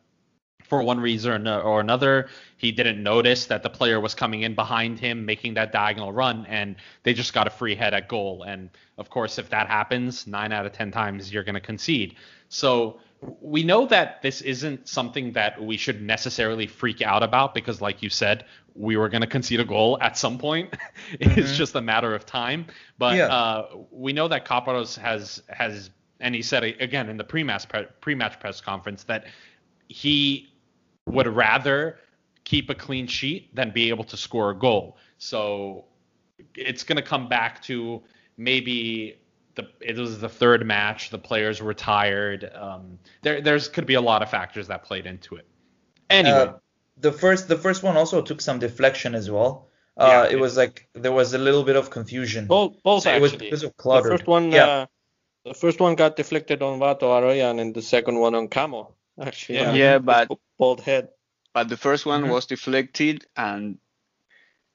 for 0.63 0.83
one 0.83 0.99
reason 0.99 1.47
or 1.47 1.79
another, 1.79 2.27
he 2.57 2.73
didn't 2.73 3.01
notice 3.01 3.45
that 3.45 3.63
the 3.63 3.69
player 3.69 4.01
was 4.01 4.13
coming 4.13 4.41
in 4.41 4.53
behind 4.53 4.99
him, 4.99 5.25
making 5.25 5.53
that 5.53 5.71
diagonal 5.71 6.11
run, 6.11 6.45
and 6.47 6.75
they 7.03 7.13
just 7.13 7.33
got 7.33 7.47
a 7.47 7.49
free 7.49 7.73
head 7.73 7.93
at 7.93 8.09
goal. 8.09 8.43
And 8.43 8.69
of 8.97 9.09
course, 9.09 9.37
if 9.39 9.49
that 9.51 9.67
happens, 9.67 10.27
nine 10.27 10.51
out 10.51 10.65
of 10.65 10.73
ten 10.73 10.91
times 10.91 11.31
you're 11.31 11.45
going 11.45 11.55
to 11.55 11.61
concede. 11.61 12.15
So 12.49 12.99
we 13.41 13.63
know 13.63 13.85
that 13.87 14.21
this 14.21 14.41
isn't 14.41 14.87
something 14.87 15.33
that 15.33 15.61
we 15.61 15.77
should 15.77 16.01
necessarily 16.01 16.67
freak 16.67 17.01
out 17.01 17.23
about 17.23 17.53
because, 17.53 17.81
like 17.81 18.01
you 18.01 18.09
said, 18.09 18.45
we 18.75 18.95
were 18.95 19.09
going 19.09 19.21
to 19.21 19.27
concede 19.27 19.59
a 19.59 19.65
goal 19.65 19.97
at 20.01 20.17
some 20.17 20.37
point. 20.37 20.73
it's 21.19 21.51
Mhm. 21.51 21.55
just 21.55 21.75
a 21.75 21.81
matter 21.81 22.13
of 22.15 22.25
time. 22.25 22.67
But 22.97 23.17
Yeah. 23.17 23.27
uh, 23.27 23.67
we 23.91 24.13
know 24.13 24.27
that 24.27 24.45
Caparros 24.45 24.97
has 24.97 25.41
has, 25.49 25.89
and 26.19 26.33
he 26.35 26.41
said 26.41 26.63
again 26.63 27.09
in 27.09 27.17
the 27.17 27.23
pre-match 27.23 27.67
pre- 27.67 27.87
pre-match 28.01 28.39
press 28.39 28.61
conference 28.61 29.03
that 29.05 29.25
he 29.87 30.47
would 31.05 31.27
rather 31.27 31.99
keep 32.43 32.69
a 32.69 32.75
clean 32.75 33.07
sheet 33.07 33.53
than 33.55 33.71
be 33.71 33.89
able 33.89 34.03
to 34.05 34.15
score 34.17 34.51
a 34.51 34.55
goal. 34.55 34.97
So 35.17 35.85
it's 36.55 36.83
going 36.83 36.95
to 36.97 37.01
come 37.01 37.27
back 37.27 37.61
to 37.63 38.01
maybe 38.37 39.17
the 39.57 39.67
it 39.81 39.97
was 39.97 40.19
the 40.19 40.29
third 40.29 40.65
match, 40.65 41.09
the 41.09 41.17
players 41.19 41.61
were 41.61 41.73
tired. 41.73 42.49
Um, 42.55 42.99
there 43.23 43.41
there's 43.41 43.67
could 43.67 43.85
be 43.85 43.95
a 43.95 44.01
lot 44.11 44.21
of 44.23 44.29
factors 44.29 44.67
that 44.69 44.83
played 44.85 45.05
into 45.05 45.35
it. 45.35 45.45
Anyway, 46.09 46.37
Uh, 46.47 46.53
the 47.07 47.11
first 47.11 47.47
the 47.49 47.57
first 47.57 47.83
one 47.83 47.97
also 47.97 48.21
took 48.21 48.39
some 48.41 48.59
deflection 48.59 49.13
as 49.15 49.29
well. 49.29 49.67
Uh, 49.99 50.05
Yeah, 50.07 50.23
it 50.25 50.33
it- 50.33 50.39
was 50.39 50.55
like 50.55 50.87
there 50.93 51.11
was 51.11 51.33
a 51.33 51.37
little 51.47 51.63
bit 51.63 51.75
of 51.75 51.89
confusion. 51.89 52.45
Both, 52.47 52.81
both 52.83 53.03
So 53.03 53.11
it 53.11 53.19
was 53.21 53.33
actually. 53.33 53.47
because 53.47 53.63
of 53.63 53.71
The 53.75 53.81
clutter. 53.83 54.09
first 54.09 54.27
one, 54.27 54.51
Yeah. 54.51 54.65
uh, 54.67 54.85
the 55.43 55.53
first 55.53 55.79
one 55.79 55.95
got 55.95 56.15
deflected 56.15 56.61
on 56.61 56.79
Vato 56.79 57.07
Haroyan, 57.15 57.59
and 57.59 57.73
the 57.73 57.81
second 57.81 58.19
one 58.19 58.35
on 58.35 58.47
Kamo. 58.47 58.93
Actually, 59.19 59.59
Yeah. 59.59 59.73
Yeah, 59.73 59.97
but 59.97 60.29
both 60.59 60.81
head. 60.83 61.09
but 61.53 61.67
the 61.69 61.77
first 61.77 62.05
one 62.05 62.23
Mhm. 62.25 62.29
was 62.31 62.45
deflected 62.45 63.25
and 63.35 63.79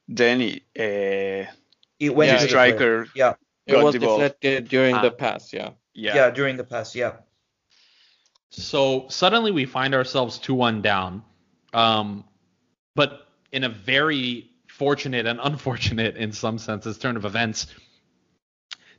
then 0.09 0.41
it, 0.41 0.63
uh, 0.79 1.51
It 2.01 2.13
went 2.17 2.31
Yeah, 2.33 2.39
to 2.39 2.43
the 2.43 2.47
the 2.47 2.49
striker 2.51 3.07
Yeah, 3.15 3.35
It 3.67 3.73
got 3.73 3.85
was 3.85 3.93
the 3.95 4.01
deflected 4.01 4.69
during 4.69 4.95
Ah. 4.95 5.03
the 5.03 5.11
pass. 5.11 5.53
Yeah. 5.53 5.71
yeah, 5.95 6.15
yeah. 6.15 6.31
during 6.31 6.57
the 6.57 6.65
pass. 6.65 6.95
Yeah. 6.95 7.13
So 8.51 9.07
suddenly 9.09 9.51
we 9.51 9.65
find 9.65 9.95
ourselves 9.95 10.39
2 10.39 10.55
1 10.55 10.83
down. 10.83 11.23
Um, 11.73 12.25
but 12.95 13.27
in 13.53 13.65
a 13.65 13.69
very 13.69 14.51
fortunate 14.69 15.27
and 15.27 15.41
unfortunate, 15.43 16.17
in 16.17 16.33
some 16.33 16.59
senses, 16.59 16.99
turn 16.99 17.17
of 17.17 17.25
events, 17.25 17.67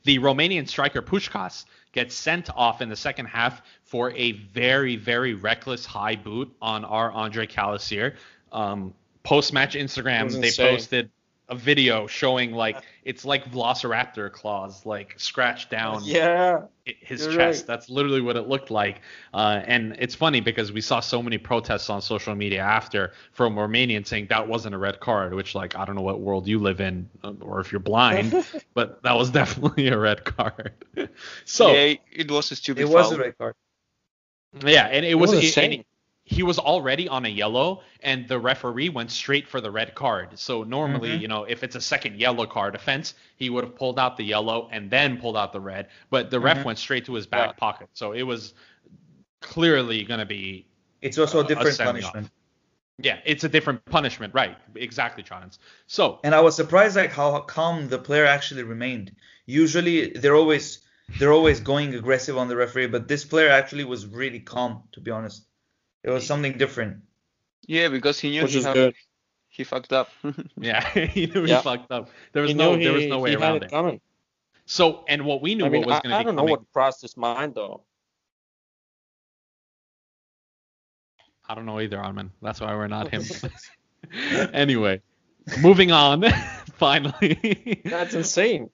the 0.03 0.17
Romanian 0.19 0.67
striker 0.67 1.01
Pușcaș 1.01 1.65
gets 1.91 2.15
sent 2.15 2.49
off 2.55 2.81
in 2.81 2.89
the 2.89 2.95
second 2.95 3.27
half 3.27 3.61
for 3.83 4.11
a 4.11 4.31
very, 4.31 4.95
very 4.95 5.33
reckless 5.35 5.85
high 5.85 6.15
boot 6.15 6.51
on 6.61 6.83
our 6.83 7.11
Andre 7.11 7.45
Calisir. 7.45 8.15
Um, 8.51 8.93
Post 9.23 9.53
match 9.53 9.75
Instagram, 9.75 10.25
was 10.25 10.39
they 10.39 10.47
insane. 10.47 10.75
posted 10.75 11.11
a 11.49 11.55
video 11.55 12.07
showing 12.07 12.53
like 12.53 12.77
it's 13.03 13.25
like 13.25 13.51
Velociraptor 13.51 14.31
claws, 14.31 14.85
like 14.85 15.13
scratched 15.19 15.69
down 15.69 16.01
Yeah. 16.05 16.61
his 16.85 17.25
chest. 17.27 17.37
right. 17.37 17.63
That's 17.67 17.89
literally 17.89 18.21
what 18.21 18.37
it 18.37 18.47
looked 18.47 18.71
like. 18.71 19.01
Uh, 19.33 19.61
and 19.65 19.95
it's 19.99 20.15
funny 20.15 20.39
because 20.39 20.71
we 20.71 20.79
saw 20.79 21.01
so 21.01 21.21
many 21.21 21.37
protests 21.37 21.89
on 21.89 22.01
social 22.01 22.33
media 22.33 22.61
after 22.61 23.11
from 23.33 23.55
Romanians 23.55 24.07
saying 24.07 24.27
that 24.29 24.47
wasn't 24.47 24.73
a 24.73 24.77
red 24.77 25.01
card, 25.01 25.33
which 25.33 25.53
like 25.53 25.75
I 25.75 25.83
don't 25.83 25.95
know 25.95 26.01
what 26.01 26.21
world 26.21 26.47
you 26.47 26.59
live 26.59 26.79
in 26.79 27.09
uh, 27.23 27.33
or 27.41 27.59
if 27.59 27.71
you're 27.73 27.79
blind, 27.81 28.33
but 28.73 29.03
that 29.03 29.13
was 29.17 29.29
definitely 29.41 29.89
a 29.89 29.97
red 29.97 30.23
card. 30.23 30.71
so 31.43 31.71
yeah, 31.73 31.83
yeah, 31.85 31.95
it 32.13 32.31
was 32.31 32.51
a 32.51 32.55
stupid 32.55 32.81
It 32.81 32.89
was 32.89 33.07
foul. 33.09 33.15
a 33.15 33.19
red 33.19 33.37
card. 33.37 33.53
Yeah, 34.65 34.85
and 34.85 35.03
it, 35.05 35.11
It 35.11 35.15
was, 35.15 35.31
was 35.31 35.39
it- 35.39 35.45
insane. 35.45 35.85
He 36.25 36.41
was 36.43 36.57
already 36.57 37.07
on 37.07 37.25
a 37.25 37.29
yellow 37.29 37.81
and 38.01 38.27
the 38.27 38.39
referee 38.39 38.89
went 38.89 39.11
straight 39.11 39.47
for 39.47 39.59
the 39.61 39.69
red 39.71 39.93
card. 39.95 40.39
So 40.39 40.63
normally, 40.63 41.09
Mhm. 41.09 41.21
you 41.21 41.27
know, 41.27 41.43
if 41.43 41.63
it's 41.63 41.75
a 41.75 41.81
second 41.81 42.19
yellow 42.19 42.45
card 42.45 42.75
offense, 42.75 43.13
he 43.35 43.49
would 43.49 43.63
have 43.63 43.75
pulled 43.75 43.99
out 43.99 44.17
the 44.17 44.23
yellow 44.23 44.69
and 44.71 44.89
then 44.89 45.17
pulled 45.17 45.35
out 45.37 45.51
the 45.53 45.59
red, 45.59 45.89
but 46.09 46.31
the 46.31 46.39
ref 46.39 46.59
Mhm. 46.59 46.65
went 46.65 46.79
straight 46.79 47.05
to 47.05 47.13
his 47.13 47.27
back 47.27 47.49
Yeah. 47.49 47.59
pocket. 47.59 47.89
So 47.93 48.13
it 48.13 48.23
was 48.23 48.53
clearly 49.41 50.03
going 50.03 50.19
to 50.19 50.25
be 50.25 50.67
It's 51.01 51.17
also 51.17 51.39
a 51.39 51.43
a 51.43 51.47
different 51.47 51.75
send-off. 51.75 52.13
punishment. 52.13 52.31
yeah, 52.99 53.19
it's 53.25 53.43
a 53.43 53.49
different 53.49 53.83
punishment, 53.85 54.33
right? 54.33 54.57
Exactly, 54.75 55.23
Chance. 55.23 55.59
So 55.87 56.19
And 56.23 56.33
I 56.33 56.39
was 56.41 56.55
surprised 56.55 56.95
like 56.95 57.11
how 57.11 57.39
calm 57.41 57.89
the 57.89 57.99
player 57.99 58.25
actually 58.25 58.63
remained. 58.63 59.15
Usually 59.45 60.11
they're 60.11 60.35
always 60.35 60.79
they're 61.19 61.33
always 61.33 61.59
going 61.59 61.93
aggressive 61.95 62.37
on 62.37 62.47
the 62.47 62.55
referee, 62.55 62.87
but 62.87 63.07
this 63.09 63.25
player 63.25 63.49
actually 63.49 63.83
was 63.83 64.07
really 64.07 64.39
calm, 64.39 64.83
to 64.93 65.01
be 65.01 65.11
honest. 65.11 65.45
It 66.03 66.09
was 66.09 66.25
something 66.25 66.57
different. 66.57 66.97
Yeah, 67.65 67.87
because 67.87 68.19
he 68.19 68.29
knew 68.31 68.43
Which 68.43 68.51
he, 68.53 68.59
is 68.59 68.65
had- 68.65 68.73
good. 68.73 68.95
he 69.49 69.63
fucked 69.63 69.93
up. 69.93 70.09
yeah, 70.57 70.87
he 71.07 71.27
knew 71.27 71.45
Yeah. 71.45 71.57
he 71.57 71.63
fucked 71.63 71.91
up. 71.91 72.09
There 72.33 72.41
was 72.41 72.51
He 72.51 72.55
no 72.57 72.75
knew 72.75 72.83
there 72.83 72.93
was 72.93 73.05
no 73.07 73.19
way 73.19 73.29
he 73.31 73.35
around 73.37 73.57
it 73.57 73.63
it. 73.63 73.69
coming. 73.71 74.01
So 74.65 75.03
and 75.07 75.25
what 75.25 75.41
we 75.41 75.55
knew 75.55 75.65
I 75.65 75.69
mean, 75.69 75.81
what 75.81 75.87
was 75.87 75.93
going 76.01 76.03
to 76.03 76.09
be. 76.09 76.13
I 76.15 76.23
don't 76.23 76.35
know 76.35 76.43
what 76.43 76.61
crossed 76.71 77.01
his 77.01 77.15
mind 77.17 77.55
though. 77.55 77.83
I 81.47 81.55
don't 81.55 81.65
know 81.65 81.79
either, 81.79 81.99
Armen. 81.99 82.31
That's 82.41 82.61
why 82.61 82.73
we're 82.73 82.87
not 82.87 83.09
him. 83.09 83.23
anyway, 84.53 85.01
moving 85.61 85.91
on. 85.91 86.23
Finally, 86.77 87.81
That's 87.85 88.13
insane. 88.13 88.69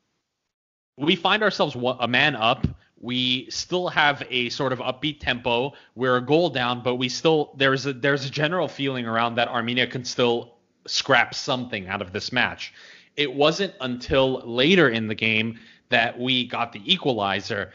we 0.97 1.15
find 1.15 1.41
ourselves 1.43 1.75
a 1.99 2.07
man 2.07 2.36
up. 2.36 2.67
We 3.02 3.50
still 3.50 3.88
have 3.89 4.24
a 4.30 4.50
sort 4.50 4.74
of 4.74 4.80
upbeat 4.80 5.20
tempo. 5.20 5.74
We're 5.95 6.18
a 6.18 6.22
goal 6.22 6.50
down, 6.50 6.84
but 6.84 6.95
we 6.95 7.08
still 7.10 7.54
there's 7.56 7.86
a 7.86 7.93
there's 7.93 8.26
a 8.26 8.30
general 8.30 8.68
feeling 8.68 9.06
around 9.06 9.36
that 9.36 9.47
Armenia 9.47 9.88
can 9.88 10.04
still 10.04 10.56
scrap 10.86 11.34
something 11.34 11.88
out 11.88 12.02
of 12.02 12.12
this 12.12 12.32
match. 12.32 12.74
It 13.16 13.34
wasn't 13.34 13.74
until 13.82 14.41
later 14.45 14.89
in 14.89 15.08
the 15.08 15.16
game 15.16 15.60
that 15.89 16.20
we 16.20 16.47
got 16.47 16.74
the 16.74 16.82
equalizer, 16.86 17.72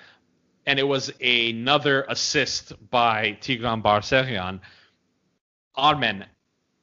and 0.67 0.79
it 0.79 0.85
was 0.85 1.13
another 1.21 2.05
assist 2.09 2.73
by 2.91 3.39
Tigran 3.41 3.83
Barseghyan. 3.83 4.61
Armen, 5.77 6.25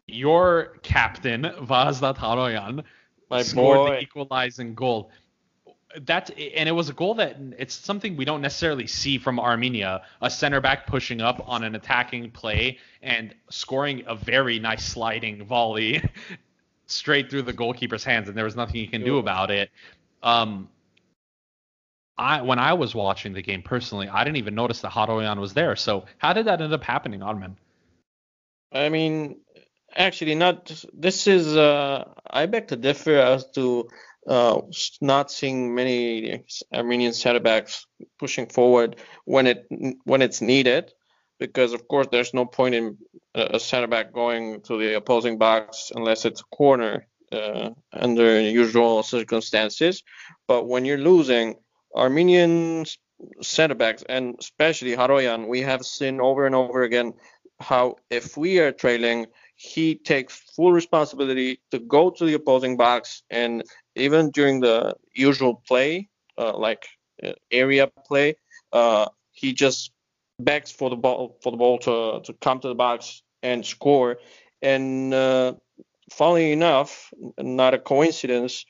your 0.08 0.78
captain 0.84 1.44
Varazdat 1.44 2.18
Haroyan 2.18 2.84
My 3.30 3.42
scored 3.44 3.78
boy. 3.78 3.90
the 3.92 4.00
equalizing 4.02 4.76
goal. 4.76 5.12
That's 6.00 6.30
and 6.30 6.70
it 6.70 6.72
was 6.72 6.90
a 6.90 6.94
goal 6.94 7.16
that 7.16 7.38
it's 7.58 7.74
something 7.74 8.16
we 8.16 8.26
don't 8.26 8.42
necessarily 8.42 8.88
see 8.88 9.18
from 9.18 9.40
Armenia. 9.40 10.04
A 10.22 10.30
center 10.30 10.62
back 10.62 10.88
pushing 10.88 11.22
up 11.22 11.44
on 11.48 11.64
an 11.64 11.76
attacking 11.76 12.32
play 12.32 12.78
and 13.02 13.34
scoring 13.50 14.04
a 14.08 14.16
very 14.16 14.60
nice 14.60 14.86
sliding 14.86 15.46
volley 15.46 16.04
straight 16.86 17.30
through 17.30 17.44
the 17.44 17.54
goalkeeper's 17.54 18.04
hands, 18.04 18.30
and 18.30 18.38
there 18.38 18.46
was 18.46 18.56
nothing 18.56 18.76
he 18.76 18.88
can 18.88 19.04
do 19.04 19.18
about 19.18 19.52
it. 19.52 19.70
Um, 20.24 20.70
I 22.18 22.42
when 22.42 22.60
I 22.60 22.74
was 22.74 22.94
watching 22.94 23.34
the 23.34 23.42
game 23.42 23.62
personally, 23.64 24.08
I 24.08 24.24
didn't 24.24 24.38
even 24.38 24.56
notice 24.56 24.82
that 24.82 24.92
Haroyan 24.92 25.40
was 25.40 25.54
there. 25.54 25.76
So 25.76 26.06
how 26.18 26.34
did 26.34 26.46
that 26.46 26.62
end 26.62 26.74
up 26.74 26.84
happening, 26.84 27.24
Armen? 27.24 27.58
I 28.72 28.90
mean, 28.90 29.38
actually, 29.96 30.36
not. 30.36 30.72
This 30.94 31.28
is. 31.28 31.56
Uh, 31.56 32.06
I 32.30 32.46
beg 32.46 32.68
to 32.68 32.76
differ 32.76 33.18
as 33.18 33.46
to 33.52 33.90
uh, 34.28 34.62
not 35.02 35.32
seeing 35.32 35.74
many 35.74 36.44
Armenian 36.74 37.14
center 37.14 37.40
backs 37.40 37.86
pushing 38.20 38.48
forward 38.48 38.98
when 39.26 39.48
it 39.48 39.66
when 40.04 40.22
it's 40.22 40.42
needed, 40.42 40.92
because 41.40 41.74
of 41.74 41.88
course 41.88 42.08
there's 42.12 42.34
no 42.34 42.46
point 42.46 42.76
in 42.76 42.98
a 43.34 43.60
center 43.60 43.88
back 43.88 44.14
going 44.14 44.62
to 44.62 44.78
the 44.78 44.96
opposing 44.96 45.38
box 45.38 45.92
unless 45.96 46.26
it's 46.26 46.42
a 46.42 46.56
corner 46.56 47.08
uh, 47.32 47.70
under 47.94 48.40
usual 48.40 49.04
circumstances. 49.04 50.04
But 50.48 50.68
when 50.68 50.86
you're 50.86 50.98
losing, 50.98 51.56
Armenian 51.96 52.86
center 53.42 53.76
backs 53.76 54.04
and 54.08 54.36
especially 54.40 54.96
Haroyan, 54.96 55.48
we 55.48 55.62
have 55.62 55.86
seen 55.86 56.20
over 56.20 56.46
and 56.46 56.56
over 56.56 56.84
again 56.84 57.14
how 57.60 57.96
if 58.10 58.38
we 58.38 58.60
are 58.60 58.72
trailing, 58.72 59.28
he 59.62 59.94
takes 59.94 60.42
full 60.56 60.74
responsibility 60.74 61.60
to 61.70 61.78
go 61.78 62.10
to 62.10 62.26
the 62.26 62.34
opposing 62.34 62.78
box 62.78 63.22
and 63.30 63.64
even 63.96 64.32
during 64.32 64.60
the 64.60 64.96
usual 65.14 65.62
play, 65.68 66.10
uh, 66.36 66.58
like 66.58 66.84
uh, 67.24 67.34
area 67.52 67.88
play, 68.08 68.36
uh, 68.74 69.06
he 69.34 69.54
just 69.54 69.92
begs 70.40 70.72
for 70.72 70.90
the 70.90 70.96
ball 70.96 71.38
for 71.44 71.52
the 71.52 71.58
ball 71.58 71.78
to, 71.78 72.22
to 72.24 72.34
come 72.42 72.60
to 72.60 72.70
the 72.70 72.76
box 72.76 73.22
and 73.44 73.64
score. 73.64 74.18
And 74.64 75.14
uh, 75.14 75.54
funnily 76.12 76.54
enough, 76.54 77.14
not 77.38 77.76
a 77.76 77.80
coincidence, 77.80 78.66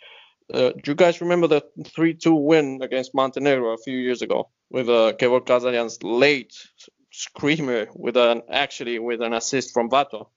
uh, 0.54 0.72
do 0.72 0.92
you 0.92 0.96
guys 0.96 1.22
remember 1.22 1.48
the 1.48 1.62
3-2 1.80 2.44
win 2.44 2.82
against 2.82 3.16
Montenegro 3.16 3.72
a 3.74 3.78
few 3.78 3.98
years 3.98 4.22
ago 4.22 4.50
with 4.70 4.90
uh, 4.90 5.14
Kevor 5.18 5.46
Ghazaryan's 5.46 6.04
late 6.04 6.54
screamer 7.14 7.88
with 7.96 8.18
an 8.18 8.42
actually 8.52 9.00
with 9.00 9.22
an 9.22 9.32
assist 9.32 9.74
from 9.74 9.90
Vato? 9.90 10.28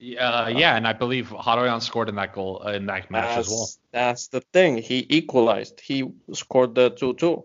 Uh, 0.00 0.50
yeah, 0.54 0.76
and 0.76 0.86
I 0.86 0.94
believe 0.94 1.28
Haroyan 1.28 1.82
scored 1.82 2.08
in 2.08 2.14
that 2.14 2.32
goal 2.32 2.62
uh, 2.64 2.72
in 2.72 2.86
that 2.86 3.10
match 3.10 3.36
that's, 3.36 3.48
as 3.48 3.48
well. 3.48 3.68
That's 3.92 4.28
the 4.28 4.40
thing. 4.52 4.78
He 4.78 5.06
equalized. 5.10 5.78
He 5.80 6.10
scored 6.32 6.74
the 6.74 6.90
2-2. 6.92 7.44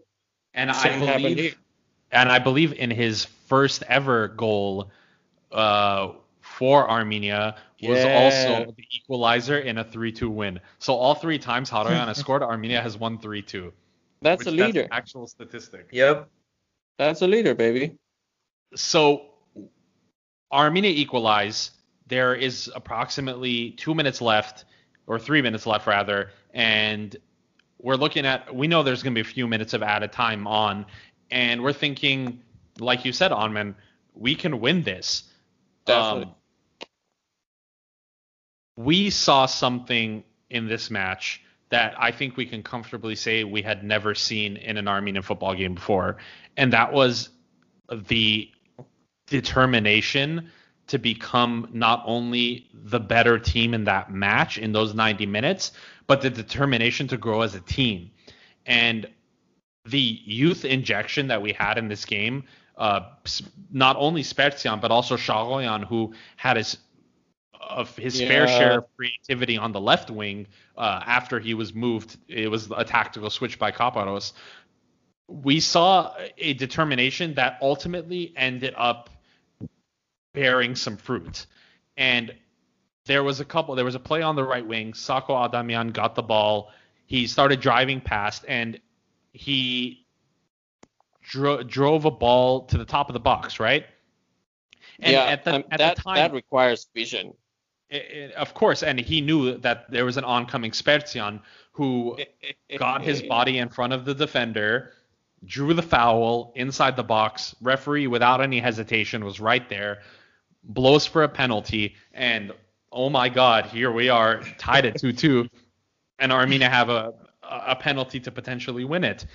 And 0.54 0.74
Same 0.74 1.04
I 1.04 1.18
believe, 1.18 1.58
and 2.12 2.32
I 2.32 2.40
believe 2.40 2.72
in 2.72 2.90
his 2.90 3.26
first 3.48 3.84
ever 3.90 4.30
goal 4.30 4.90
uh, 5.52 6.14
for 6.40 6.90
Armenia 6.90 7.58
was 7.82 8.06
Yeah. 8.06 8.14
also 8.16 8.72
the 8.72 8.86
equalizer 8.90 9.60
in 9.60 9.78
a 9.78 9.84
3-2 9.84 10.30
win. 10.30 10.62
So 10.80 10.94
all 10.94 11.16
three 11.16 11.40
times 11.40 11.70
Haroyan 11.70 12.08
has 12.08 12.18
scored, 12.24 12.42
Armenia 12.42 12.82
has 12.82 12.98
won 12.98 13.18
3-2. 13.18 13.74
That's 14.22 14.40
which 14.40 14.48
a 14.48 14.52
leader. 14.52 14.84
That's 14.84 14.94
actual 14.94 15.28
statistic. 15.28 15.90
Yep. 15.92 16.30
That's 16.98 17.22
a 17.22 17.28
leader, 17.28 17.54
baby. 17.54 17.98
So 18.76 19.26
Armenia 20.54 20.92
equalize. 20.92 21.72
There 22.08 22.36
is 22.36 22.72
approximately 22.76 23.72
two 23.72 23.96
minutes 23.96 24.22
left, 24.22 24.66
or 25.08 25.20
three 25.20 25.42
minutes 25.42 25.66
left 25.66 25.88
rather, 25.88 26.32
and 26.54 27.16
we're 27.82 27.96
looking 27.96 28.26
at. 28.26 28.54
We 28.54 28.68
know 28.68 28.84
there's 28.84 29.04
going 29.04 29.14
to 29.14 29.24
be 29.24 29.28
a 29.28 29.32
few 29.32 29.48
minutes 29.48 29.74
of 29.74 29.84
added 29.84 30.12
time 30.12 30.48
on, 30.48 30.86
and 31.32 31.64
we're 31.64 31.74
thinking, 31.74 32.42
like 32.80 33.06
you 33.06 33.12
said, 33.12 33.32
Onman, 33.32 33.76
we 34.14 34.36
can 34.36 34.60
win 34.60 34.84
this. 34.84 35.24
Definitely. 35.86 36.24
Um, 36.24 36.36
we 38.78 39.10
saw 39.10 39.46
something 39.46 40.24
in 40.50 40.68
this 40.68 40.92
match 40.92 41.42
that 41.70 41.96
I 41.98 42.12
think 42.12 42.38
we 42.38 42.46
can 42.46 42.62
comfortably 42.62 43.16
say 43.16 43.44
we 43.44 43.62
had 43.62 43.84
never 43.84 44.14
seen 44.14 44.58
in 44.58 44.78
an 44.78 44.88
Armenian 44.88 45.24
football 45.24 45.56
game 45.56 45.76
before, 45.76 46.18
and 46.58 46.74
that 46.74 46.94
was 46.94 47.30
the 47.92 48.50
determination 49.28 50.52
to 50.88 50.98
become 51.00 51.70
not 51.74 52.04
only 52.06 52.68
the 52.74 53.00
better 53.00 53.40
team 53.40 53.74
in 53.74 53.86
that 53.86 54.12
match 54.12 54.58
in 54.58 54.72
those 54.72 54.94
90 54.94 55.26
minutes, 55.26 55.72
but 56.08 56.22
the 56.22 56.30
determination 56.30 57.08
to 57.08 57.18
grow 57.18 57.42
as 57.42 57.56
a 57.56 57.62
team. 57.62 58.12
And 58.66 59.08
the 59.86 60.00
youth 60.00 60.66
injection 60.66 61.28
that 61.28 61.42
we 61.42 61.54
had 61.54 61.78
in 61.78 61.88
this 61.88 62.06
game, 62.06 62.44
uh, 62.78 63.02
not 63.72 63.96
only 63.98 64.22
Spertsyan, 64.22 64.82
but 64.82 64.92
also 64.92 65.16
Shaghoyan, 65.16 65.86
who 65.86 66.14
had 66.36 66.58
his 66.58 66.78
of 67.68 67.96
his 67.96 68.20
fair 68.20 68.48
share 68.48 68.80
of 68.80 68.86
creativity 68.96 69.58
on 69.58 69.72
the 69.72 69.82
left 69.82 70.12
wing 70.12 70.46
uh, 70.78 71.02
after 71.06 71.40
he 71.40 71.56
was 71.56 71.74
moved. 71.74 72.18
It 72.28 72.50
was 72.50 72.70
a 72.76 72.84
tactical 72.84 73.30
switch 73.30 73.58
by 73.58 73.72
Caparros. 73.72 74.34
We 75.28 75.60
saw 75.60 76.14
a 76.38 76.54
determination 76.54 77.34
that 77.36 77.58
ultimately 77.62 78.34
ended 78.36 78.76
up 78.78 79.10
bearing 80.36 80.76
some 80.76 80.98
fruit. 80.98 81.46
And 81.98 82.34
there 83.06 83.24
was 83.24 83.40
a 83.40 83.46
couple, 83.46 83.74
there 83.76 83.86
was 83.86 83.96
a 83.96 84.00
play 84.00 84.22
on 84.22 84.36
the 84.36 84.44
right 84.44 84.66
wing. 84.66 84.94
Sako 84.94 85.34
Adamyan 85.34 85.94
got 85.94 86.16
the 86.16 86.24
ball. 86.24 86.72
He 87.08 87.28
started 87.28 87.60
driving 87.62 88.02
past 88.02 88.46
and 88.48 88.80
he 89.34 90.06
dro- 91.24 91.64
drove 91.64 92.06
a 92.06 92.12
ball 92.12 92.66
to 92.66 92.78
the 92.78 92.86
top 92.86 93.10
of 93.10 93.14
the 93.14 93.20
box, 93.20 93.60
right? 93.60 93.86
And 95.00 95.14
yeah, 95.14 95.24
at 95.26 95.44
the, 95.44 95.56
um, 95.56 95.64
at 95.72 95.80
that 95.80 95.96
the 95.98 96.02
time, 96.04 96.16
that 96.16 96.34
requires 96.34 96.88
vision. 96.94 97.34
I- 97.92 97.96
I- 97.96 98.34
of 98.38 98.54
course, 98.54 98.82
and 98.82 99.00
he 99.00 99.22
knew 99.22 99.58
that 99.58 99.90
there 99.92 100.06
was 100.06 100.18
an 100.18 100.24
oncoming 100.24 100.72
Spertsyan 100.72 101.42
who 101.74 102.18
got 102.78 103.02
his 103.02 103.22
body 103.22 103.58
in 103.60 103.70
front 103.70 103.94
of 103.94 104.06
the 104.06 104.14
defender, 104.16 104.94
drew 105.44 105.74
the 105.74 105.84
foul 105.84 106.54
inside 106.56 106.96
the 106.96 107.04
box. 107.04 107.56
Referee, 107.62 108.08
without 108.08 108.42
any 108.42 108.60
hesitation, 108.60 109.24
was 109.24 109.40
right 109.40 109.68
there, 109.70 110.02
blows 110.66 111.06
for 111.06 111.24
a 111.24 111.30
penalty, 111.30 111.96
and 112.14 112.52
oh 112.92 113.10
my 113.10 113.30
God, 113.30 113.66
here 113.66 113.92
we 113.92 114.10
are 114.10 114.42
tied 114.58 114.86
at 114.86 114.96
2-2, 114.96 115.50
and 116.20 116.32
Armenia 116.32 116.70
have 116.70 116.90
a 116.90 117.14
a 117.48 117.76
penalty 117.76 118.20
to 118.20 118.32
potentially 118.32 118.86
win 118.86 119.04
it. 119.04 119.26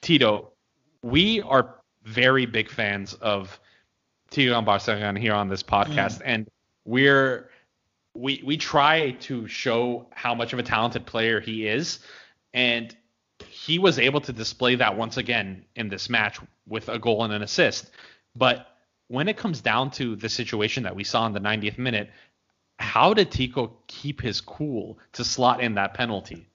Tito, 0.00 0.52
we 1.02 1.42
are 1.42 1.76
very 2.04 2.46
big 2.46 2.70
fans 2.70 3.14
of 3.14 3.58
Tigran 4.30 4.64
Barseghyan 4.64 5.18
here 5.18 5.34
on 5.34 5.48
this 5.48 5.62
podcast, 5.62 6.18
mm. 6.18 6.22
and 6.24 6.48
we're 6.84 7.50
we 8.14 8.42
we 8.44 8.56
try 8.56 9.12
to 9.12 9.46
show 9.46 10.06
how 10.12 10.34
much 10.34 10.52
of 10.52 10.58
a 10.58 10.62
talented 10.62 11.06
player 11.06 11.40
he 11.40 11.66
is, 11.66 12.00
and 12.54 12.96
he 13.48 13.78
was 13.78 13.98
able 13.98 14.20
to 14.20 14.32
display 14.32 14.74
that 14.76 14.96
once 14.96 15.16
again 15.16 15.64
in 15.76 15.88
this 15.88 16.08
match 16.08 16.40
with 16.66 16.88
a 16.88 16.98
goal 16.98 17.24
and 17.24 17.32
an 17.32 17.42
assist. 17.42 17.90
But 18.36 18.66
when 19.10 19.28
it 19.28 19.36
comes 19.36 19.60
down 19.60 19.90
to 19.92 20.16
the 20.16 20.28
situation 20.28 20.84
that 20.84 20.96
we 20.96 21.04
saw 21.04 21.26
in 21.26 21.34
the 21.34 21.40
90th 21.40 21.78
minute, 21.78 22.10
how 22.78 23.14
did 23.14 23.30
Tico 23.32 23.76
keep 23.88 24.22
his 24.22 24.40
cool 24.40 24.98
to 25.14 25.24
slot 25.24 25.60
in 25.60 25.74
that 25.74 25.94
penalty? 25.94 26.48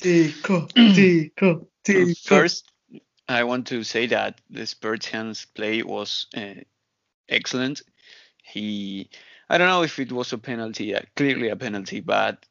Tico, 0.00 0.68
Tico, 0.92 1.68
Tico. 1.84 2.14
First, 2.24 2.72
I 3.28 3.44
want 3.44 3.68
to 3.68 3.84
say 3.84 4.06
that 4.06 4.40
the 4.50 4.62
Spertsyan's 4.62 5.46
play 5.46 5.82
was 5.82 6.26
uh, 6.36 6.54
excellent. 7.28 7.82
He, 8.42 9.10
I 9.48 9.58
don't 9.58 9.68
know 9.68 9.82
if 9.82 9.98
it 9.98 10.12
was 10.12 10.32
a 10.32 10.38
penalty, 10.38 10.94
uh, 10.94 11.02
clearly 11.16 11.48
a 11.48 11.56
penalty, 11.56 12.00
but 12.00 12.46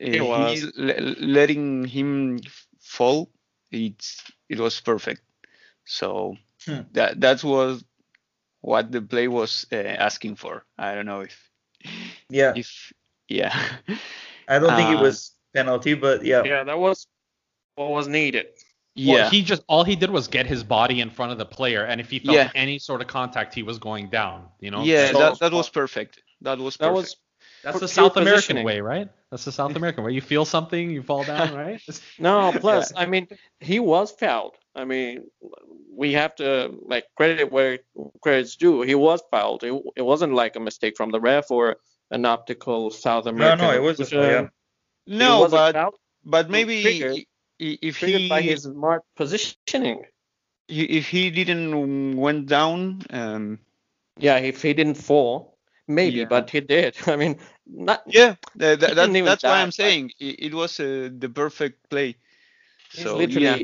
uh, 0.00 0.06
It 0.12 0.22
was. 0.22 0.60
he, 0.60 0.62
le- 0.76 1.16
letting 1.20 1.84
him 1.86 2.40
fall, 2.80 3.30
it's 3.70 4.22
it 4.48 4.60
was 4.60 4.80
perfect. 4.80 5.22
So 5.84 6.36
Hmm. 6.66 6.82
that 6.92 7.20
that 7.20 7.44
was 7.44 7.84
what 8.60 8.92
the 8.92 9.00
play 9.02 9.28
was 9.28 9.66
uh, 9.72 9.76
asking 9.76 10.36
for. 10.36 10.64
I 10.78 10.94
don't 10.94 11.06
know 11.06 11.20
if 11.20 11.50
Yeah, 12.28 12.52
if 12.56 12.92
yeah. 13.28 13.54
I 14.48 14.58
don't 14.58 14.74
think 14.76 14.90
it 14.90 14.96
uh, 14.98 15.02
was 15.02 15.32
penalty, 15.54 15.94
but 15.94 16.24
yeah. 16.24 16.42
Yeah, 16.44 16.64
that 16.64 16.78
was 16.78 17.06
what 17.76 17.90
was 17.90 18.08
needed. 18.08 18.46
yeah. 18.94 19.14
Well, 19.14 19.30
he 19.30 19.42
just 19.42 19.62
all 19.68 19.84
he 19.84 19.96
did 19.96 20.10
was 20.10 20.28
get 20.28 20.46
his 20.46 20.62
body 20.64 21.00
in 21.00 21.10
front 21.10 21.32
of 21.32 21.38
the 21.38 21.46
player, 21.46 21.84
and 21.84 22.00
if 22.00 22.10
he 22.10 22.18
felt 22.18 22.36
Yeah. 22.36 22.50
any 22.54 22.78
sort 22.78 23.00
of 23.00 23.06
contact, 23.06 23.54
he 23.54 23.62
was 23.62 23.78
going 23.78 24.10
down. 24.10 24.48
You 24.60 24.70
know. 24.72 24.82
yeah, 24.84 25.12
So- 25.12 25.18
that, 25.18 25.38
that 25.40 25.52
was 25.52 25.68
perfect. 25.70 26.22
That 26.42 26.58
was 26.58 26.76
That 26.76 26.88
perfect. 26.88 26.96
was 26.96 27.16
That's 27.62 27.80
the 27.80 27.88
South 27.88 28.16
American 28.16 28.62
way, 28.64 28.80
right? 28.80 29.08
That's 29.30 29.44
the 29.44 29.52
South 29.52 29.76
American 29.76 30.02
way. 30.04 30.12
You 30.12 30.20
feel 30.22 30.44
something, 30.44 30.90
you 30.90 31.02
fall 31.02 31.24
down, 31.24 31.54
right? 31.54 31.80
no. 32.18 32.52
Plus, 32.58 32.92
I 32.96 33.06
mean, 33.06 33.28
he 33.60 33.78
was 33.78 34.10
fouled. 34.12 34.56
I 34.74 34.84
mean, 34.84 35.24
we 35.96 36.12
have 36.14 36.34
to 36.36 36.72
like 36.86 37.04
credit 37.16 37.50
where 37.52 37.80
credit's 38.22 38.56
due. 38.56 38.82
He 38.82 38.94
was 38.94 39.22
fouled. 39.30 39.64
It, 39.64 39.72
it 39.96 40.02
wasn't 40.02 40.34
like 40.34 40.56
a 40.56 40.60
mistake 40.60 40.96
from 40.96 41.10
the 41.10 41.20
ref 41.20 41.50
or 41.50 41.76
an 42.10 42.24
optical 42.24 42.90
South 42.90 43.26
American. 43.26 43.58
no, 43.66 43.72
no, 43.72 43.76
it 43.78 43.82
was 43.82 44.10
foul, 44.10 44.22
yeah. 44.22 44.48
no, 45.06 45.48
but 45.48 45.74
but 46.24 46.50
maybe 46.50 46.82
triggered- 46.82 47.26
if 47.58 47.96
he 47.98 48.28
by 48.28 48.40
his 48.42 48.62
smart 48.62 49.02
positioning. 49.16 50.04
if 50.68 51.08
he 51.08 51.30
didn't 51.30 52.16
went 52.16 52.46
down, 52.46 53.02
um, 53.10 53.58
Yeah, 54.18 54.38
if 54.38 54.62
he 54.62 54.72
didn't 54.74 54.94
fall, 54.96 55.58
maybe, 55.88 56.18
Yeah. 56.18 56.24
but 56.30 56.50
he 56.50 56.60
did. 56.60 56.96
I 57.06 57.16
mean, 57.16 57.38
not 57.66 58.02
yeah, 58.06 58.36
tha- 58.56 58.76
tha- 58.76 58.94
that, 58.94 59.08
even 59.10 59.24
that's 59.24 59.42
why 59.42 59.50
die, 59.50 59.62
I'm 59.62 59.72
saying 59.72 60.12
it, 60.20 60.36
it 60.46 60.54
was 60.54 60.78
uh, 60.80 61.08
the 61.18 61.28
perfect 61.28 61.88
play. 61.90 62.16
He's 62.92 63.04
So 63.04 63.16
literally, 63.16 63.46
yeah, 63.46 63.56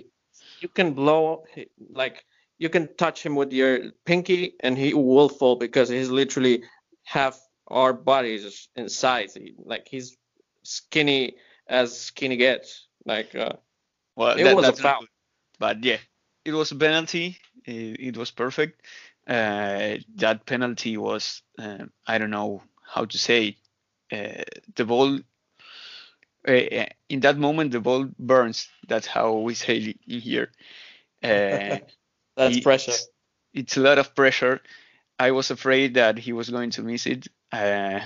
you 0.61 0.69
can 0.69 0.93
blow 0.95 1.45
like 1.91 2.25
you 2.59 2.69
can 2.69 2.89
touch 2.97 3.25
him 3.25 3.35
with 3.35 3.53
your 3.53 3.91
pinky 4.05 4.55
and 4.61 4.77
he 4.79 4.95
will 4.95 5.29
fall 5.29 5.57
because 5.57 5.89
he's 5.89 6.09
literally 6.09 6.63
half 7.05 7.39
our 7.69 7.93
bodies 7.93 8.69
in 8.77 8.89
size. 8.89 9.35
He, 9.35 9.55
like 9.59 9.87
he's 9.91 10.17
skinny 10.63 11.37
as 11.69 11.99
skinny 11.99 12.37
gets. 12.37 12.87
Like 13.05 13.35
uh, 13.35 13.53
Well, 14.17 14.39
it 14.39 14.45
that- 14.45 14.57
was 14.57 14.69
a 14.69 14.73
foul. 14.73 15.01
good. 15.01 15.09
But 15.59 15.85
yeah, 15.85 15.99
it 16.45 16.53
was 16.53 16.73
a 16.73 16.77
penalty. 16.77 17.39
It, 17.65 18.01
it 18.01 18.17
was 18.17 18.31
perfect. 18.31 18.83
Uh, 19.27 19.97
that 20.17 20.47
penalty 20.47 20.97
was, 20.97 21.43
um, 21.59 21.91
I 22.07 22.19
don't 22.19 22.31
know 22.31 22.63
how 22.95 23.05
to 23.07 23.19
say, 23.19 23.57
uh, 24.13 24.43
the 24.77 24.85
ball. 24.85 25.19
Uh, 26.47 26.87
in 27.09 27.21
that 27.21 27.37
moment, 27.39 27.73
the 27.73 27.81
ball 27.81 28.09
burns. 28.19 28.69
That's 28.87 29.07
how 29.07 29.33
we 29.39 29.55
say 29.55 29.79
it 29.79 29.99
in 30.07 30.21
here. 30.21 30.51
Uh, 31.23 31.79
That's 32.37 32.57
he- 32.57 32.61
pressure. 32.61 32.93
it's 33.55 33.77
a 33.77 33.81
lot 33.81 33.99
of 33.99 34.15
pressure. 34.15 34.61
I 35.19 35.31
was 35.31 35.51
afraid 35.51 35.95
that 35.95 36.19
he 36.19 36.33
was 36.33 36.51
going 36.51 36.71
to 36.73 36.83
miss 36.83 37.07
it. 37.07 37.27
Uh, 37.51 38.01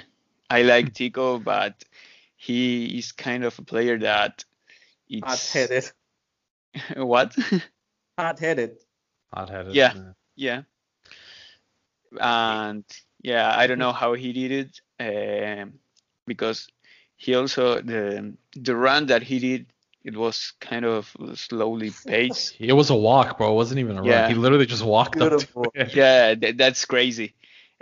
I 0.49 0.63
like 0.63 0.95
Tico, 0.95 1.39
but 1.39 1.85
he 2.37 2.99
is 2.99 3.13
kind 3.13 3.45
of 3.45 3.59
a 3.59 3.63
player 3.63 3.99
that 3.99 4.45
it's 5.09 5.53
Hot-headed. 5.53 5.91
what? 6.97 7.37
Hot-headed. 8.19 8.77
Hot-headed. 9.35 9.75
Yeah. 9.75 10.13
yeah, 10.37 10.63
and 12.19 12.85
yeah, 13.23 13.53
I 13.57 13.67
don't 13.67 13.79
know 13.79 13.93
how 13.93 14.15
he 14.15 14.33
did 14.33 14.53
it 15.01 15.61
um, 15.63 15.75
because 16.27 16.69
he 17.25 17.31
also 17.41 17.63
the 17.93 18.03
the 18.69 18.75
run 18.87 19.03
that 19.13 19.23
he 19.31 19.37
did 19.39 19.63
it 20.09 20.17
was 20.17 20.55
kind 20.61 20.85
of 20.87 21.03
slowly 21.35 21.91
paced. 22.07 22.57
It 22.59 22.73
was 22.73 22.89
a 22.91 22.97
walk, 23.09 23.37
bro. 23.37 23.53
It 23.53 23.59
wasn't 23.63 23.81
even 23.85 23.99
a 23.99 24.05
Yeah. 24.05 24.23
run. 24.23 24.31
He 24.31 24.35
literally 24.45 24.65
just 24.75 24.83
walked 24.95 25.21
up. 25.21 25.29
Beautiful. 25.31 25.65
To 25.65 25.81
it. 25.83 25.95
yeah, 25.95 26.35
th- 26.35 26.57
that's 26.57 26.83
crazy. 26.87 27.29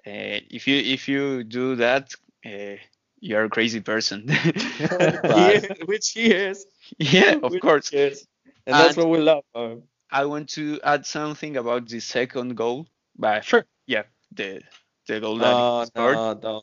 Uh, 0.07 0.43
if 0.57 0.67
you 0.69 0.77
if 0.97 1.07
you 1.13 1.45
do 1.45 1.77
that, 1.77 2.05
uh, 2.45 2.77
you're 3.21 3.45
a 3.45 3.49
crazy 3.57 3.81
person. 3.93 4.19
But- 5.23 5.63
Yeah, 5.63 5.75
which 5.91 6.07
he 6.17 6.27
is. 6.49 6.67
yeah, 6.99 7.35
of 7.43 7.53
Which 7.53 7.63
course. 7.63 7.89
he 7.91 7.99
is. 8.11 8.27
And 8.67 8.75
that's 8.75 8.97
what 8.97 9.09
we 9.15 9.19
love. 9.19 9.45
Um, 9.55 9.83
I 10.11 10.25
want 10.27 10.49
to 10.59 10.81
add 10.83 11.07
something 11.07 11.57
about 11.57 11.89
the 11.89 12.01
second 12.01 12.57
goal. 12.57 12.87
But 13.17 13.45
Sure. 13.45 13.65
yeah, 13.87 14.05
the 14.35 14.61
the 15.07 15.21
goal 15.21 15.39
that 15.39 15.55
no, 15.55 15.81
he 15.81 15.87
scored, 15.87 16.17
no, 16.17 16.33
no. 16.43 16.63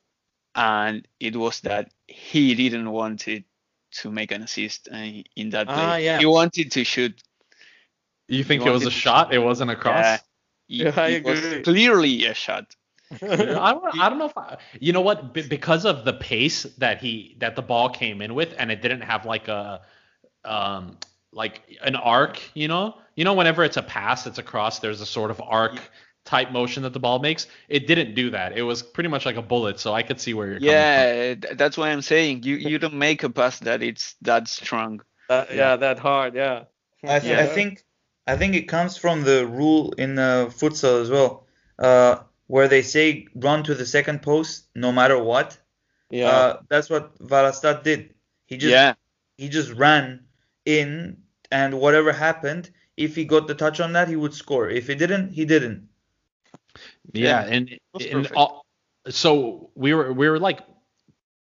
And 0.56 1.08
it 1.20 1.36
was 1.36 1.60
that 1.62 1.92
he 2.08 2.56
didn't 2.56 2.90
want 2.92 3.28
it 3.28 3.44
to 4.02 4.12
make 4.12 4.32
an 4.32 4.42
assist 4.42 4.88
uh, 4.92 4.96
in 5.36 5.50
that 5.52 5.68
play. 5.68 5.76
Ah, 5.78 5.96
yeah. 5.98 6.20
He 6.20 6.26
wanted 6.26 6.72
to 6.74 6.84
shoot. 6.84 7.22
You 8.28 8.44
think 8.44 8.64
You 8.64 8.70
it 8.70 8.74
was 8.74 8.84
a 8.84 8.86
wanted 8.86 8.94
to- 8.96 9.00
shot? 9.00 9.34
It 9.34 9.40
wasn't 9.40 9.72
a 9.72 9.76
cross? 9.76 9.96
Yeah, 10.68 10.88
it, 10.88 10.96
Yeah, 10.96 11.04
I 11.04 11.08
it 11.10 11.24
was 11.24 11.46
agree. 11.46 11.62
clearly 11.64 12.26
a 12.26 12.34
shot. 12.34 12.76
I 13.22 13.72
don't, 13.74 14.00
I 14.02 14.10
don't 14.10 14.18
know 14.18 14.26
if 14.26 14.38
I, 14.38 14.58
you 14.80 14.92
know 14.92 15.02
what 15.02 15.32
Be- 15.34 15.48
because 15.48 15.86
of 15.86 16.06
the 16.06 16.14
pace 16.14 16.64
that 16.80 17.00
he 17.00 17.36
that 17.40 17.56
the 17.56 17.62
ball 17.62 17.90
came 17.90 18.20
in 18.22 18.34
with 18.34 18.56
and 18.58 18.72
it 18.72 18.82
didn't 18.82 19.02
have 19.02 19.26
like 19.28 19.48
a 19.48 19.82
um 20.44 20.98
like 21.32 21.62
an 21.84 21.96
arc 21.96 22.42
you 22.56 22.68
know 22.68 22.96
you 23.16 23.24
know 23.24 23.36
whenever 23.36 23.64
it's 23.64 23.78
a 23.78 23.84
pass 23.84 24.26
it's 24.26 24.40
a 24.40 24.44
cross 24.44 24.80
there's 24.80 25.02
a 25.02 25.06
sort 25.06 25.30
of 25.30 25.40
arc 25.40 25.80
type 26.26 26.52
motion 26.52 26.84
that 26.84 26.92
the 26.94 27.00
ball 27.00 27.20
makes 27.20 27.48
it 27.70 27.86
didn't 27.88 28.16
do 28.16 28.32
that 28.32 28.58
it 28.58 28.64
was 28.64 28.82
pretty 28.82 29.10
much 29.10 29.26
like 29.26 29.36
a 29.38 29.42
bullet 29.42 29.80
so 29.80 29.94
I 29.94 30.02
could 30.04 30.20
see 30.20 30.34
where 30.34 30.48
you're 30.48 30.60
coming 30.60 30.72
Yeah, 30.72 31.36
that's 31.56 31.78
why 31.78 31.92
I'm 31.92 32.02
saying 32.02 32.44
you 32.44 32.56
you 32.56 32.80
don't 32.80 32.96
make 32.96 33.24
a 33.24 33.30
pass 33.30 33.60
that 33.60 33.84
it's 33.84 34.16
that 34.24 34.48
strong. 34.48 35.02
That- 35.30 35.54
yeah, 35.54 35.76
that 35.76 36.00
hard. 36.00 36.36
Yeah. 36.36 36.64
I, 37.04 37.20
th- 37.20 37.32
Yeah. 37.32 37.44
I 37.44 37.48
think 37.48 37.84
I 38.28 38.36
think 38.38 38.56
it 38.56 38.68
comes 38.68 38.98
from 38.98 39.24
the 39.24 39.46
rule 39.46 39.94
in 39.98 40.18
uh, 40.18 40.48
futsal 40.50 41.02
as 41.04 41.10
well, 41.12 41.46
uh, 41.78 42.14
where 42.48 42.68
they 42.68 42.82
say 42.82 43.28
run 43.36 43.64
to 43.64 43.76
the 43.76 43.86
second 43.86 44.22
post 44.24 44.66
no 44.74 44.92
matter 44.92 45.18
what. 45.22 45.58
Yeah. 46.10 46.30
Uh, 46.30 46.60
that's 46.70 46.90
what 46.90 47.18
Varazdat 47.20 47.84
did. 47.84 48.14
He 48.46 48.58
just 48.58 48.72
yeah, 48.72 48.94
he 49.38 49.50
just 49.50 49.72
ran 49.74 50.26
in, 50.66 51.18
and 51.52 51.80
whatever 51.80 52.12
happened, 52.14 52.72
if 52.98 53.16
he 53.16 53.26
got 53.26 53.48
the 53.48 53.56
touch 53.56 53.80
on 53.80 53.94
that, 53.94 54.08
he 54.08 54.16
would 54.16 54.34
score. 54.34 54.70
If 54.70 54.88
he 54.88 54.96
didn't, 54.96 55.32
he 55.34 55.46
didn't. 55.46 55.90
Yeah, 57.14 57.42
and, 57.42 57.78
and 58.00 58.28
all, 58.36 58.66
so 59.10 59.70
we 59.76 59.94
were 59.94 60.12
we 60.14 60.30
were 60.30 60.40
like 60.40 60.62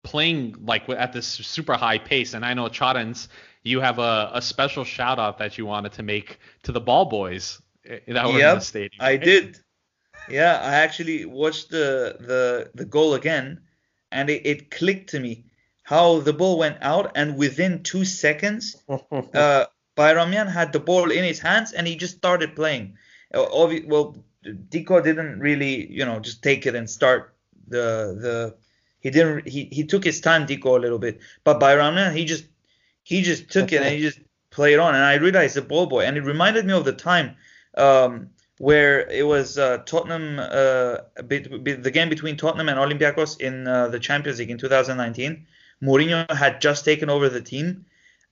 playing 0.03 0.57
like 0.65 0.89
at 0.89 1.13
this 1.13 1.27
super 1.27 1.75
high 1.75 1.99
pace 1.99 2.35
and 2.35 2.45
I 2.45 2.55
know 2.55 2.65
Charentz 2.65 3.29
you 3.63 3.81
have 3.81 3.99
a, 3.99 4.31
a 4.35 4.43
special 4.43 4.85
shout 4.85 5.19
out 5.19 5.39
that 5.39 5.59
you 5.59 5.67
wanted 5.67 5.93
to 5.93 6.03
make 6.03 6.39
to 6.65 6.73
the 6.73 6.81
ball 6.81 7.05
boys 7.05 7.61
eh, 7.87 8.01
that 8.09 8.27
were 8.27 8.33
in 8.33 8.37
the 8.37 8.41
Yep, 8.41 8.63
stadium 8.63 9.01
I 9.01 9.17
did. 9.17 9.59
Yeah, 10.29 10.59
I 10.61 10.75
actually 10.75 11.25
watched 11.25 11.71
the 11.71 12.17
the 12.19 12.71
the 12.75 12.85
goal 12.85 13.15
again, 13.15 13.61
and 14.11 14.31
it, 14.31 14.47
it 14.47 14.71
clicked 14.71 15.11
to 15.11 15.21
me 15.21 15.45
how 15.83 16.21
the 16.21 16.33
ball 16.33 16.59
went 16.59 16.79
out, 16.81 17.13
and 17.17 17.37
within 17.37 17.83
two 17.83 18.05
seconds, 18.05 18.77
uh, 18.89 19.67
Bayramyan 19.97 20.51
had 20.51 20.73
the 20.73 20.81
ball 20.81 21.11
in 21.11 21.25
his 21.25 21.41
hands, 21.41 21.73
and 21.73 21.87
he 21.87 21.97
just 21.97 22.17
started 22.17 22.57
playing. 22.57 22.97
Well, 23.33 24.25
Diko 24.45 25.03
didn't 25.03 25.39
really, 25.41 25.91
you 25.91 26.05
know, 26.05 26.19
just 26.21 26.43
take 26.43 26.67
it 26.67 26.75
and 26.75 26.89
start 26.89 27.35
the 27.69 28.17
the. 28.21 28.55
He 29.01 29.11
didn't. 29.11 29.49
He, 29.49 29.69
he 29.73 29.85
took 29.85 30.05
his 30.05 30.21
time, 30.21 30.47
Diko, 30.47 30.77
a 30.77 30.81
little 30.81 30.99
bit, 30.99 31.21
but 31.43 31.61
Bayramyan 31.61 32.15
he 32.15 32.25
just 32.25 32.45
he 33.03 33.23
just 33.23 33.51
took 33.51 33.73
it 33.73 33.83
and 33.83 33.95
he 33.95 34.01
just 34.01 34.21
played 34.51 34.79
on, 34.79 34.95
and 34.95 35.05
I 35.05 35.15
realized 35.15 35.57
the 35.57 35.63
ball 35.63 35.87
boy, 35.87 36.05
and 36.05 36.17
it 36.17 36.23
reminded 36.23 36.67
me 36.67 36.73
of 36.73 36.85
the 36.85 36.93
time. 36.93 37.37
Um, 37.77 38.31
where 38.59 39.11
it 39.11 39.27
was 39.27 39.59
uh, 39.59 39.79
Tottenham, 39.87 40.39
uh, 40.39 40.99
bit, 41.27 41.65
bit- 41.65 41.83
the 41.83 41.91
game 41.91 42.09
between 42.09 42.37
Tottenham 42.37 42.69
and 42.69 42.79
Olympiacos 42.79 43.41
in 43.41 43.67
uh, 43.67 43.89
the 43.89 43.99
Champions 43.99 44.39
League 44.39 44.51
in 44.51 44.59
2019. 44.59 45.45
Mourinho 45.83 46.31
had 46.31 46.61
just 46.61 46.85
taken 46.85 47.11
over 47.11 47.29
the 47.29 47.41
team. 47.41 47.85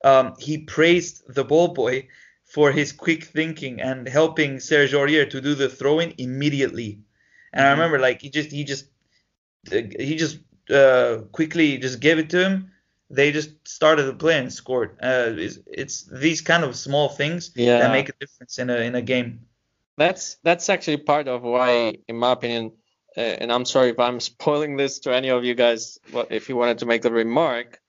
Um, 0.05 0.37
he 0.39 0.59
praised 0.59 1.25
the 1.35 1.43
ball 1.43 1.69
boy 1.69 2.07
for 2.53 2.73
his 2.73 2.93
quick 2.93 3.25
thinking 3.25 3.81
and 3.81 4.09
helping 4.09 4.61
Serge 4.61 4.93
Aurier 4.93 5.29
to 5.31 5.41
do 5.41 5.55
the 5.55 5.69
throw-in 5.69 6.15
immediately. 6.19 7.01
And 7.53 7.67
I 7.67 7.71
Mhm. 7.71 7.77
remember, 7.77 7.99
like 7.99 8.21
he 8.23 8.31
just 8.31 8.51
he 8.51 8.65
just 8.65 8.87
he 9.71 10.17
just 10.17 10.39
uh, 10.71 11.19
quickly 11.33 11.79
just 11.79 12.01
gave 12.01 12.19
it 12.19 12.31
to 12.31 12.43
him. 12.45 12.73
They 13.11 13.33
just 13.33 13.51
started 13.67 14.07
to 14.07 14.15
play 14.15 14.39
and 14.39 14.53
scored. 14.53 14.91
Uh, 15.03 15.35
it's, 15.37 15.59
it's 15.67 16.05
these 16.05 16.41
kind 16.41 16.63
of 16.65 16.77
small 16.77 17.09
things 17.09 17.51
Yeah. 17.57 17.79
that 17.79 17.91
make 17.93 18.09
a 18.09 18.13
difference 18.21 18.59
in 18.59 18.71
a 18.71 18.77
in 18.77 18.95
a 18.95 19.03
game. 19.03 19.47
That's 19.97 20.37
that's 20.43 20.69
actually 20.69 20.99
part 20.99 21.29
of 21.29 21.43
why, 21.43 21.97
in 22.09 22.17
my 22.17 22.33
opinion, 22.33 22.73
uh, 23.17 23.21
and 23.21 23.53
I'm 23.53 23.65
sorry 23.65 23.91
if 23.91 23.99
I'm 23.99 24.21
spoiling 24.21 24.77
this 24.77 25.01
to 25.01 25.15
any 25.15 25.31
of 25.31 25.45
you 25.45 25.55
guys, 25.55 25.99
but 26.13 26.33
if 26.33 26.49
you 26.49 26.57
wanted 26.57 26.79
to 26.79 26.87
make 26.87 27.03
the 27.03 27.13
remark, 27.13 27.81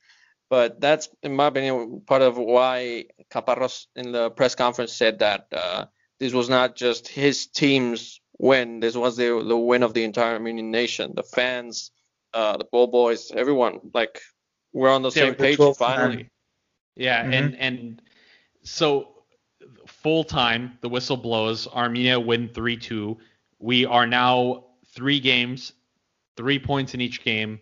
but 0.51 0.81
that's 0.81 1.07
in 1.23 1.33
my 1.33 1.47
opinion 1.47 2.01
part 2.05 2.21
of 2.21 2.37
why 2.37 3.05
Caparros 3.31 3.87
in 3.95 4.11
the 4.11 4.29
press 4.29 4.53
conference 4.53 4.91
said 4.91 5.19
that 5.19 5.47
uh, 5.53 5.85
this 6.19 6.33
was 6.33 6.49
not 6.49 6.75
just 6.75 7.07
his 7.07 7.47
team's 7.47 8.19
win, 8.37 8.81
this 8.81 8.95
was 8.95 9.15
the 9.15 9.41
the 9.47 9.57
win 9.57 9.81
of 9.81 9.93
the 9.93 10.03
entire 10.03 10.33
Armenian 10.33 10.69
nation, 10.69 11.13
the 11.15 11.23
fans, 11.23 11.91
uh, 12.33 12.57
the 12.57 12.65
ball 12.65 12.87
boys, 12.87 13.31
everyone. 13.31 13.79
Like 13.93 14.19
we're 14.73 14.91
on 14.91 15.03
the 15.03 15.11
Yeah, 15.11 15.23
same 15.31 15.35
page 15.35 15.57
finally. 15.77 16.15
man. 16.17 16.29
Yeah, 16.97 17.23
Mhm. 17.23 17.33
and 17.33 17.55
and 17.55 18.01
so 18.63 19.07
full 19.87 20.25
time 20.25 20.77
the 20.81 20.89
whistle 20.89 21.17
blows. 21.17 21.65
Armenia 21.67 22.19
win 22.19 22.49
three 22.49 22.75
two. 22.75 23.17
We 23.59 23.85
are 23.85 24.05
now 24.05 24.65
three 24.93 25.21
games, 25.21 25.71
three 26.35 26.59
points 26.59 26.93
in 26.93 26.99
each 26.99 27.23
game. 27.23 27.61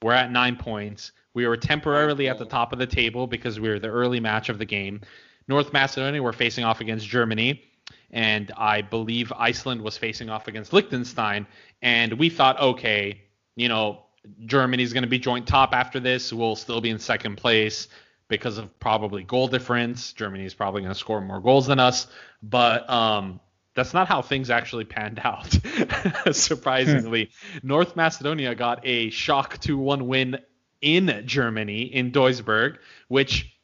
We're 0.00 0.14
at 0.14 0.32
nine 0.32 0.56
points. 0.56 1.12
We 1.34 1.46
were 1.46 1.56
temporarily 1.56 2.28
at 2.28 2.38
the 2.38 2.44
top 2.44 2.72
of 2.72 2.78
the 2.78 2.86
table 2.86 3.26
because 3.26 3.60
we 3.60 3.68
were 3.68 3.78
the 3.78 3.88
early 3.88 4.20
match 4.20 4.48
of 4.48 4.58
the 4.58 4.64
game. 4.64 5.00
North 5.48 5.72
Macedonia 5.72 6.22
were 6.22 6.32
facing 6.32 6.64
off 6.64 6.80
against 6.80 7.06
Germany, 7.06 7.62
and 8.10 8.52
I 8.56 8.82
believe 8.82 9.32
Iceland 9.36 9.82
was 9.82 9.96
facing 9.96 10.28
off 10.30 10.48
against 10.48 10.72
Liechtenstein. 10.72 11.46
And 11.82 12.14
we 12.14 12.30
thought, 12.30 12.60
okay, 12.60 13.22
you 13.56 13.68
know, 13.68 14.02
Germany's 14.44 14.92
going 14.92 15.02
to 15.02 15.08
be 15.08 15.18
joint 15.18 15.46
top 15.46 15.74
after 15.74 16.00
this. 16.00 16.32
We'll 16.32 16.56
still 16.56 16.80
be 16.80 16.90
in 16.90 16.98
second 16.98 17.36
place 17.36 17.88
because 18.28 18.58
of 18.58 18.78
probably 18.78 19.24
goal 19.24 19.48
difference. 19.48 20.12
Germany 20.12 20.44
is 20.44 20.54
probably 20.54 20.82
going 20.82 20.92
to 20.92 20.98
score 20.98 21.20
more 21.20 21.40
goals 21.40 21.66
than 21.66 21.80
us, 21.80 22.06
but 22.42 22.88
um, 22.88 23.40
that's 23.74 23.94
not 23.94 24.08
how 24.08 24.22
things 24.22 24.50
actually 24.50 24.84
panned 24.84 25.20
out. 25.24 25.56
Surprisingly, 26.32 27.30
North 27.62 27.96
Macedonia 27.96 28.54
got 28.54 28.80
a 28.84 29.10
shock 29.10 29.58
2-1 29.58 30.02
win 30.02 30.38
in 30.82 31.22
Germany 31.26 31.82
in 31.82 32.12
Duisburg, 32.12 32.78
which, 33.08 33.56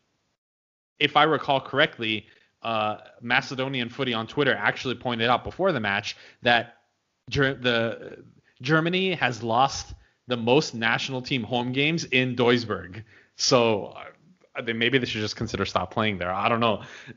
if 0.98 1.16
I 1.16 1.24
recall 1.24 1.60
correctly, 1.60 2.26
uh, 2.62 2.98
Macedonian 3.20 3.88
footy 3.88 4.12
on 4.14 4.26
Twitter 4.26 4.54
actually 4.54 4.94
pointed 4.94 5.28
out 5.28 5.44
before 5.44 5.72
the 5.72 5.80
match 5.80 6.16
that 6.42 6.74
Ger- 7.30 7.54
the 7.54 8.24
Germany 8.62 9.14
has 9.14 9.42
lost 9.42 9.94
the 10.26 10.36
most 10.36 10.74
national 10.74 11.22
team 11.22 11.42
home 11.42 11.72
games 11.72 12.04
in 12.04 12.34
Duisburg. 12.34 13.04
So 13.36 13.96
they, 14.64 14.72
maybe 14.72 14.98
they 14.98 15.06
should 15.06 15.20
just 15.20 15.36
consider 15.36 15.64
stop 15.64 15.92
playing 15.92 16.18
there. 16.18 16.32
I 16.32 16.48
don't 16.48 16.60
know. 16.60 16.82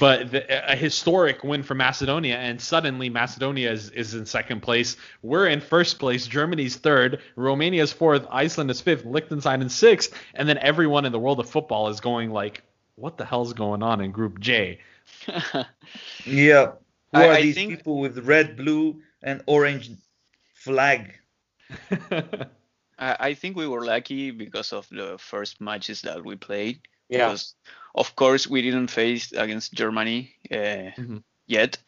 but 0.00 0.30
the, 0.30 0.70
a 0.72 0.76
historic 0.76 1.42
win 1.44 1.62
for 1.62 1.74
Macedonia, 1.74 2.36
and 2.36 2.60
suddenly 2.60 3.08
Macedonia 3.08 3.70
is, 3.72 3.90
is 3.90 4.14
in 4.14 4.26
second 4.26 4.60
place. 4.60 4.96
We're 5.22 5.48
in 5.48 5.60
first 5.60 5.98
place. 5.98 6.26
Germany's 6.26 6.76
third. 6.76 7.20
Romania's 7.36 7.92
fourth. 7.92 8.26
Iceland 8.30 8.70
is 8.70 8.80
fifth. 8.80 9.04
Liechtenstein 9.04 9.62
in 9.62 9.68
sixth. 9.68 10.12
And 10.34 10.48
then 10.48 10.58
everyone 10.58 11.04
in 11.04 11.12
the 11.12 11.18
world 11.18 11.40
of 11.40 11.48
football 11.48 11.88
is 11.88 12.00
going 12.00 12.30
like, 12.30 12.62
what 12.96 13.16
the 13.18 13.24
hell's 13.24 13.52
going 13.52 13.82
on 13.82 14.00
in 14.00 14.10
Group 14.12 14.40
J? 14.40 14.80
Yeah. 16.24 16.72
Who 17.12 17.20
I- 17.20 17.28
are 17.28 17.32
I 17.32 17.42
these 17.42 17.54
think- 17.54 17.70
people 17.70 17.98
with 18.00 18.18
red, 18.26 18.56
blue, 18.56 19.02
and 19.22 19.42
orange 19.46 19.90
flag? 20.54 21.14
I, 22.98 23.16
I 23.20 23.34
think 23.34 23.56
we 23.56 23.66
were 23.66 23.84
lucky 23.84 24.30
because 24.30 24.72
of 24.72 24.88
the 24.90 25.16
first 25.18 25.60
matches 25.60 26.02
that 26.02 26.24
we 26.24 26.36
played. 26.36 26.80
Yeah. 27.08 27.28
Because 27.28 27.54
of 27.94 28.14
course 28.16 28.46
we 28.46 28.62
didn't 28.62 28.88
face 28.90 29.32
against 29.32 29.74
Germany 29.74 30.34
uh, 30.50 30.92
Mhm. 30.98 31.22
yet, 31.46 31.78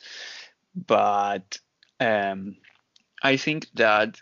but 0.74 1.58
um, 2.00 2.56
I 3.22 3.36
think 3.36 3.66
that 3.74 4.20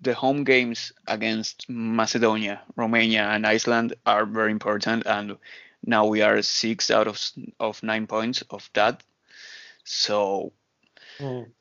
the 0.00 0.14
home 0.14 0.44
games 0.44 0.92
against 1.06 1.68
Macedonia, 1.68 2.62
Romania, 2.76 3.24
and 3.28 3.46
Iceland 3.46 3.94
are 4.06 4.24
very 4.26 4.50
important, 4.52 5.06
and 5.06 5.36
now 5.84 6.06
we 6.06 6.22
are 6.22 6.42
six 6.42 6.90
out 6.90 7.06
of 7.08 7.18
of 7.58 7.82
nine 7.82 8.06
points 8.06 8.42
of 8.50 8.70
that. 8.74 9.02
So 9.84 10.52
Mm. 11.20 11.52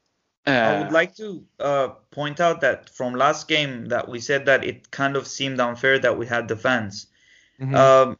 I 0.45 0.75
uh, 0.75 0.83
would 0.83 0.91
like 0.91 1.15
to 1.17 1.45
uh, 1.59 1.87
point 2.11 2.39
out 2.39 2.61
that 2.61 2.89
from 2.89 3.13
last 3.13 3.47
game 3.47 3.87
that 3.87 4.09
we 4.09 4.19
said 4.19 4.45
that 4.45 4.63
it 4.63 4.89
kind 4.91 5.15
of 5.15 5.27
seemed 5.27 5.59
unfair 5.59 5.99
that 5.99 6.17
we 6.17 6.25
had 6.25 6.47
the 6.47 6.55
fans. 6.55 7.07
Mhm. 7.59 7.75
Um, 7.75 8.17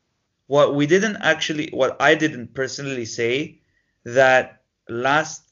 what 0.47 0.75
we 0.75 0.85
didn't 0.87 1.17
actually, 1.17 1.69
what 1.71 2.01
I 2.01 2.15
didn't 2.15 2.53
personally 2.53 3.05
say, 3.05 3.61
that 4.03 4.63
last 4.87 5.43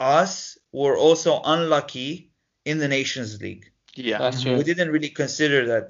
us 0.00 0.58
were 0.72 0.96
also 0.96 1.40
unlucky 1.44 2.30
in 2.64 2.78
the 2.78 2.88
Nations 2.88 3.40
League. 3.40 3.70
yeah, 3.94 4.18
That's 4.18 4.42
true. 4.42 4.56
We 4.56 4.62
didn't 4.62 4.90
really 4.90 5.08
consider 5.08 5.66
that. 5.66 5.84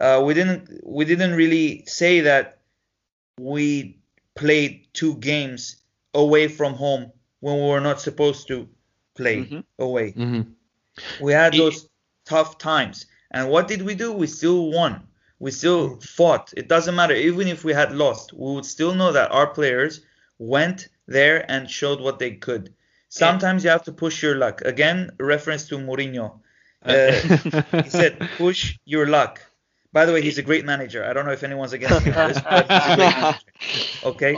Uh, 0.00 0.22
we 0.22 0.34
didn't. 0.34 0.80
We 0.84 1.04
didn't 1.04 1.34
really 1.34 1.84
say 1.86 2.20
that 2.22 2.58
we 3.38 4.00
played 4.34 4.88
two 4.92 5.16
games 5.16 5.76
away 6.12 6.48
from 6.48 6.74
home 6.74 7.12
when 7.40 7.56
we 7.56 7.68
were 7.68 7.80
not 7.80 8.00
supposed 8.00 8.48
to 8.48 8.68
play 9.14 9.36
Mhm. 9.44 9.64
away. 9.78 10.12
Mhm. 10.12 10.52
We 11.20 11.32
had 11.32 11.54
I- 11.54 11.58
those 11.58 11.88
tough 12.26 12.58
times. 12.58 13.06
And 13.30 13.48
what 13.50 13.68
did 13.68 13.82
we 13.82 13.94
do? 13.94 14.12
We 14.12 14.26
still 14.26 14.70
won. 14.70 15.06
We 15.40 15.50
still 15.50 15.98
fought. 16.00 16.52
It 16.56 16.68
doesn't 16.68 16.94
matter. 16.94 17.14
Even 17.14 17.48
if 17.48 17.64
we 17.64 17.72
had 17.72 17.92
lost, 17.92 18.32
we 18.32 18.54
would 18.54 18.64
still 18.64 18.94
know 18.94 19.12
that 19.12 19.30
our 19.32 19.48
players 19.48 20.00
went 20.38 20.88
there 21.06 21.44
and 21.50 21.68
showed 21.68 22.00
what 22.00 22.18
they 22.18 22.32
could. 22.32 22.72
Sometimes 23.08 23.62
you 23.64 23.70
have 23.70 23.84
to 23.84 23.92
push 23.92 24.22
your 24.22 24.36
luck. 24.36 24.62
Again, 24.62 25.10
reference 25.18 25.68
to 25.68 25.76
Mourinho. 25.78 26.40
Uh, 26.84 27.12
he 27.82 27.88
said, 27.88 28.18
push 28.36 28.76
your 28.84 29.06
luck. 29.06 29.40
By 29.94 30.04
the 30.04 30.12
way, 30.12 30.20
he's 30.20 30.36
a 30.36 30.42
great 30.42 30.66
manager. 30.66 31.02
I 31.02 31.14
don't 31.14 31.24
know 31.24 31.32
if 31.32 31.42
anyone's 31.42 31.72
against 31.72 32.04
me 32.04 32.12
for 32.12 32.28
this, 32.28 32.40
but 32.42 32.70
he's 32.70 32.92
a 32.92 32.96
great 32.96 33.16
manager. 33.16 33.38
Okay? 34.04 34.36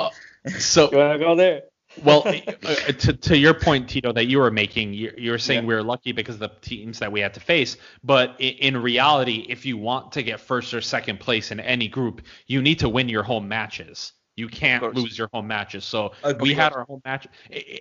So 0.59 0.89
You 0.93 0.99
wanna 0.99 1.19
go 1.19 1.35
there? 1.35 1.63
Well, 2.05 2.23
uh, 2.27 2.93
to, 2.93 3.13
to 3.13 3.37
your 3.37 3.55
point, 3.55 3.89
Tito, 3.89 4.13
that 4.13 4.27
you 4.27 4.39
were 4.39 4.51
making, 4.51 4.95
you, 4.95 5.31
were 5.31 5.39
saying 5.39 5.63
Yeah. 5.63 5.69
we 5.69 5.75
were 5.75 5.83
lucky 5.83 6.13
because 6.13 6.37
of 6.37 6.41
the 6.41 6.51
teams 6.61 6.99
that 6.99 7.11
we 7.11 7.21
had 7.21 7.35
to 7.35 7.41
face. 7.41 7.77
But 8.05 8.37
in, 8.39 8.75
in 8.75 8.83
reality, 8.83 9.47
if 9.49 9.65
you 9.67 9.77
want 9.77 10.13
to 10.13 10.23
get 10.23 10.41
first 10.41 10.75
or 10.75 10.81
second 10.81 11.21
place 11.21 11.51
in 11.51 11.61
any 11.61 11.89
group, 11.89 12.23
you 12.47 12.63
need 12.63 12.79
to 12.81 12.89
win 12.89 13.09
your 13.09 13.23
home 13.23 13.49
matches. 13.49 14.13
You 14.37 14.49
can't 14.49 14.95
lose 14.95 15.17
your 15.17 15.31
home 15.33 15.47
matches. 15.47 15.85
So 15.87 16.13
Agreed. 16.23 16.43
we 16.43 16.53
had 16.55 16.75
our 16.75 16.85
home 16.85 17.01
match. 17.07 17.27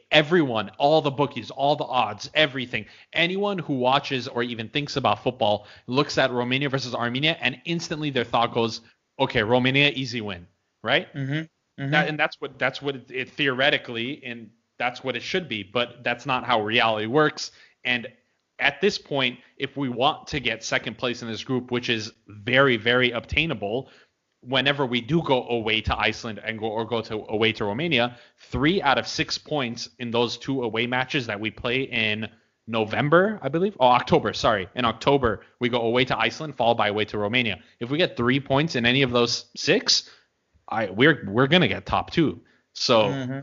Everyone, 0.09 0.70
all 0.78 1.01
the 1.01 1.11
bookies, 1.11 1.51
all 1.51 1.76
the 1.76 1.84
odds, 1.84 2.30
everything. 2.34 2.86
Anyone 3.11 3.57
who 3.57 3.74
watches 3.74 4.30
or 4.30 4.41
even 4.41 4.70
thinks 4.70 4.95
about 4.95 5.22
football 5.22 5.68
looks 5.88 6.18
at 6.18 6.32
Romania 6.32 6.70
versus 6.70 6.95
Armenia, 6.95 7.36
and 7.41 7.59
instantly 7.66 8.09
their 8.09 8.24
thought 8.24 8.53
goes, 8.53 8.80
"Okay, 9.20 9.43
Romania, 9.43 9.91
easy 9.93 10.22
win." 10.22 10.47
Right? 10.82 11.13
Mm-hmm. 11.13 11.41
Hmm 11.78 11.91
That, 11.91 12.07
and 12.07 12.19
that's 12.19 12.39
what 12.39 12.57
that's 12.59 12.82
what 12.82 12.95
it, 12.95 13.11
it 13.11 13.30
theoretically 13.32 14.23
and 14.26 14.49
that's 14.78 15.03
what 15.03 15.15
it 15.15 15.21
should 15.23 15.47
be, 15.47 15.63
but 15.63 16.03
that's 16.03 16.26
not 16.26 16.43
how 16.45 16.61
reality 16.61 17.07
works. 17.07 17.51
And 17.84 18.07
at 18.59 18.82
this 18.82 18.97
point, 18.97 19.39
if 19.57 19.78
we 19.78 19.89
want 19.89 20.28
to 20.28 20.39
get 20.39 20.63
second 20.63 20.97
place 20.97 21.21
in 21.21 21.28
this 21.30 21.43
group, 21.43 21.71
which 21.71 21.89
is 21.89 22.11
very 22.28 22.78
very 22.78 23.11
obtainable, 23.11 23.89
whenever 24.41 24.86
we 24.86 25.01
do 25.01 25.21
go 25.23 25.47
away 25.47 25.82
to 25.82 25.97
Iceland 25.97 26.39
and 26.43 26.59
go 26.59 26.67
or 26.67 26.86
go 26.86 27.01
to 27.01 27.26
away 27.30 27.51
to 27.53 27.65
Romania, 27.65 28.17
three 28.38 28.82
out 28.82 28.97
of 28.97 29.07
six 29.07 29.38
points 29.38 29.89
in 29.99 30.11
those 30.11 30.38
two 30.38 30.63
away 30.63 30.88
matches 30.88 31.28
that 31.28 31.39
we 31.39 31.51
play 31.51 31.82
in 31.84 32.28
November, 32.67 33.39
I 33.41 33.49
believe. 33.49 33.78
Oh, 33.80 33.88
October. 33.88 34.34
Sorry, 34.34 34.67
in 34.76 34.86
October 34.86 35.41
we 35.59 35.69
go 35.69 35.82
away 35.82 36.05
to 36.05 36.17
Iceland, 36.17 36.55
followed 36.55 36.78
by 36.78 36.88
away 36.88 37.05
to 37.05 37.17
Romania. 37.17 37.59
If 37.80 37.89
we 37.89 37.97
get 37.97 38.17
three 38.17 38.39
points 38.39 38.76
in 38.76 38.86
any 38.86 39.01
of 39.03 39.11
those 39.11 39.45
six, 39.55 40.09
I 40.70 40.89
we're 40.89 41.24
we're 41.28 41.47
gonna 41.47 41.68
get 41.68 41.86
top 41.86 42.11
two. 42.11 42.41
So 42.74 43.22
hmm 43.26 43.39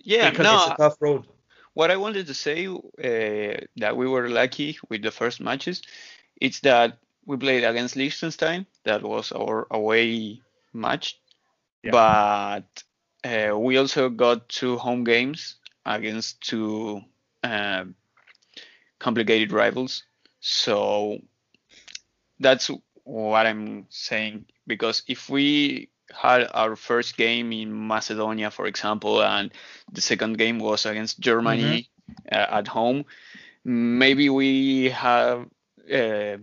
yeah, 0.00 0.30
Because 0.30 0.30
no, 0.30 0.52
it's 0.52 0.66
a 0.66 0.72
tough 0.72 0.96
road. 1.00 1.26
what 1.74 1.90
I 1.90 1.96
wanted 1.96 2.26
to 2.26 2.34
say 2.34 2.66
uh, 2.66 3.64
that 3.76 3.96
we 3.96 4.08
were 4.08 4.28
lucky 4.28 4.78
with 4.88 5.02
the 5.02 5.10
first 5.10 5.40
matches, 5.40 5.82
it's 6.40 6.60
that 6.60 6.98
we 7.26 7.36
played 7.36 7.64
against 7.64 7.96
Liechtenstein. 7.96 8.66
That 8.84 9.02
was 9.02 9.32
our 9.32 9.66
away 9.70 10.42
match, 10.72 11.20
Yeah. 11.82 11.90
but 11.90 12.66
uh, 13.24 13.56
we 13.58 13.76
also 13.78 14.08
got 14.10 14.48
two 14.48 14.76
home 14.78 15.04
games 15.04 15.56
against 15.84 16.40
two 16.42 17.00
um 17.42 17.94
complicated 18.98 19.52
rivals. 19.52 20.04
So 20.40 21.18
that's 22.40 22.70
what 23.04 23.46
I'm 23.46 23.86
saying. 23.90 24.46
Because 24.66 25.02
if 25.08 25.30
we 25.30 25.90
had 26.12 26.48
our 26.52 26.76
first 26.76 27.16
game 27.16 27.52
in 27.52 27.86
Macedonia, 27.86 28.50
for 28.50 28.66
example, 28.66 29.22
and 29.22 29.50
the 29.92 30.00
second 30.00 30.38
game 30.38 30.58
was 30.58 30.86
against 30.86 31.20
Germany 31.20 31.88
uh, 32.30 32.34
at 32.58 32.68
home, 32.68 33.04
maybe 33.64 34.28
we 34.28 34.90
have 34.90 35.46
uh, 35.92 36.36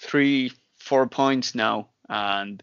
three, 0.00 0.52
four 0.78 1.06
points 1.06 1.54
now, 1.54 1.88
and 2.08 2.62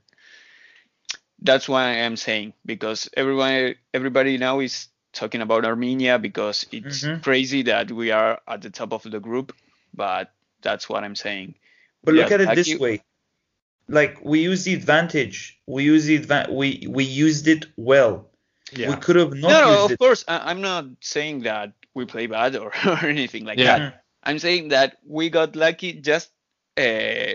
that's 1.41 1.67
why 1.67 1.85
I 1.85 1.93
am 2.07 2.15
saying 2.15 2.53
because 2.65 3.09
everybody, 3.15 3.75
everybody 3.93 4.37
now 4.37 4.59
is 4.59 4.87
talking 5.13 5.41
about 5.41 5.65
Armenia 5.65 6.19
because 6.19 6.65
it's 6.71 7.03
Mhm. 7.03 7.23
crazy 7.23 7.63
that 7.63 7.91
we 7.91 8.11
are 8.11 8.41
at 8.47 8.61
the 8.61 8.69
top 8.69 8.91
of 8.93 9.03
the 9.03 9.19
group, 9.19 9.55
but 9.93 10.31
that's 10.61 10.89
what 10.89 11.03
I'm 11.03 11.15
saying. 11.15 11.55
But 12.03 12.15
look 12.15 12.31
at 12.31 12.41
it 12.41 12.55
this 12.55 12.67
you- 12.67 12.79
way. 12.79 13.03
Like 13.87 14.19
we 14.23 14.41
used 14.41 14.65
the 14.65 14.73
advantage. 14.73 15.59
We 15.67 15.83
used 15.83 16.07
the 16.07 16.19
adva- 16.19 16.49
we 16.51 16.85
we 16.89 17.03
used 17.03 17.47
it 17.47 17.65
well. 17.77 18.29
Yeah. 18.71 18.89
We 18.89 18.95
could 18.97 19.15
have 19.15 19.33
not 19.33 19.49
no, 19.49 19.61
no, 19.61 19.85
of 19.85 19.91
it. 19.91 19.99
course, 19.99 20.25
I, 20.27 20.49
I'm 20.49 20.61
not 20.61 20.85
saying 21.01 21.41
that 21.43 21.73
we 21.93 22.05
play 22.05 22.25
bad 22.27 22.55
or, 22.55 22.71
or 22.85 23.05
anything 23.05 23.45
like 23.45 23.59
Yeah. 23.59 23.77
that. 23.77 24.03
I'm 24.23 24.39
saying 24.39 24.69
that 24.69 24.97
we 25.05 25.29
got 25.29 25.55
lucky 25.55 25.93
just 25.93 26.31
uh, 26.77 27.33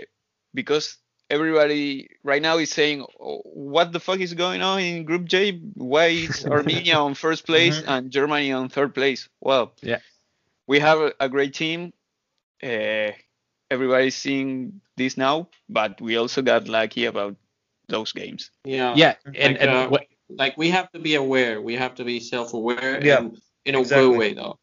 because 0.53 0.97
everybody 1.29 2.09
right 2.23 2.41
now 2.41 2.57
is 2.57 2.69
saying, 2.69 3.05
"Oh, 3.19 3.41
what 3.45 3.93
the 3.93 4.01
fuck 4.01 4.19
is 4.19 4.33
going 4.33 4.61
on 4.61 4.81
in 4.81 5.05
Group 5.05 5.23
J? 5.25 5.53
Why 5.75 6.07
is 6.07 6.45
Armenia 6.57 6.95
on 6.95 7.13
first 7.13 7.45
place 7.45 7.79
Mhm. 7.79 7.87
and 7.87 8.11
Germany 8.11 8.51
on 8.51 8.67
third 8.67 8.93
place? 8.93 9.29
Well, 9.39 9.71
Yeah. 9.81 9.99
we 10.67 10.79
have 10.79 10.99
a, 10.99 11.13
a 11.21 11.29
great 11.29 11.53
team. 11.53 11.93
Uh, 12.61 13.11
everybody's 13.71 14.15
seeing 14.15 14.81
this 15.01 15.17
now, 15.17 15.49
but 15.69 15.99
we 16.01 16.17
also 16.17 16.41
got 16.41 16.67
lucky 16.67 17.05
about 17.05 17.35
those 17.89 18.13
games. 18.13 18.51
Yeah. 18.63 18.93
yeah, 18.95 19.15
and 19.25 19.57
Like, 19.57 19.61
and 19.61 19.69
uh, 19.69 19.87
what, 19.89 20.03
Like 20.29 20.57
we 20.57 20.69
have 20.71 20.89
to 20.93 20.99
be 20.99 21.15
aware. 21.15 21.61
We 21.61 21.75
have 21.75 21.95
to 21.95 22.03
be 22.05 22.19
self-aware. 22.19 23.03
Yeah, 23.03 23.17
and 23.17 23.37
in 23.65 23.75
a 23.75 23.79
exactly. 23.79 24.07
good 24.09 24.17
way 24.17 24.33
though. 24.33 24.55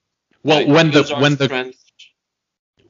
well 0.42 0.62
Like, 0.64 0.68
when 0.76 0.90
the 0.90 1.00
use 1.00 1.10
our 1.12 1.20
when 1.22 1.36
the 1.36 1.44
strengths. 1.44 1.84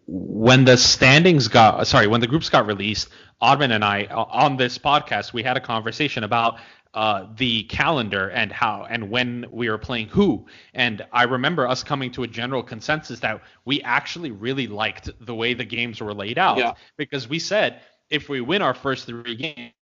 when 0.07 0.65
the 0.65 0.77
standings 0.77 1.49
got 1.49 1.87
sorry 1.87 2.07
when 2.07 2.21
the 2.21 2.27
groups 2.27 2.49
got 2.49 2.67
released 2.67 3.09
Odman 3.43 3.73
and 3.75 3.85
I 3.85 4.07
on 4.07 4.57
this 4.57 4.79
podcast 4.79 5.33
we 5.33 5.43
had 5.43 5.57
a 5.57 5.61
conversation 5.61 6.25
about 6.25 6.59
uh, 6.95 7.26
the 7.36 7.64
calendar 7.64 8.30
and 8.30 8.51
how 8.51 8.86
and 8.89 9.11
when 9.11 9.47
we 9.51 9.68
were 9.68 9.78
playing 9.78 10.09
who. 10.09 10.47
And 10.74 11.05
I 11.12 11.24
remember 11.24 11.66
us 11.66 11.82
coming 11.82 12.11
to 12.12 12.22
a 12.22 12.26
general 12.26 12.62
consensus 12.62 13.20
that 13.20 13.43
we 13.64 13.82
actually 13.82 14.30
really 14.30 14.66
liked 14.66 15.11
the 15.20 15.34
way 15.34 15.55
the 15.55 15.64
games 15.64 16.01
were 16.01 16.14
laid 16.14 16.39
out. 16.39 16.59
Yeah. 16.59 16.74
because 16.97 17.28
we 17.28 17.39
said 17.39 17.80
if 18.11 18.28
we 18.28 18.41
win 18.41 18.62
our 18.62 18.74
first 18.74 19.07
three 19.07 19.36
games 19.36 19.72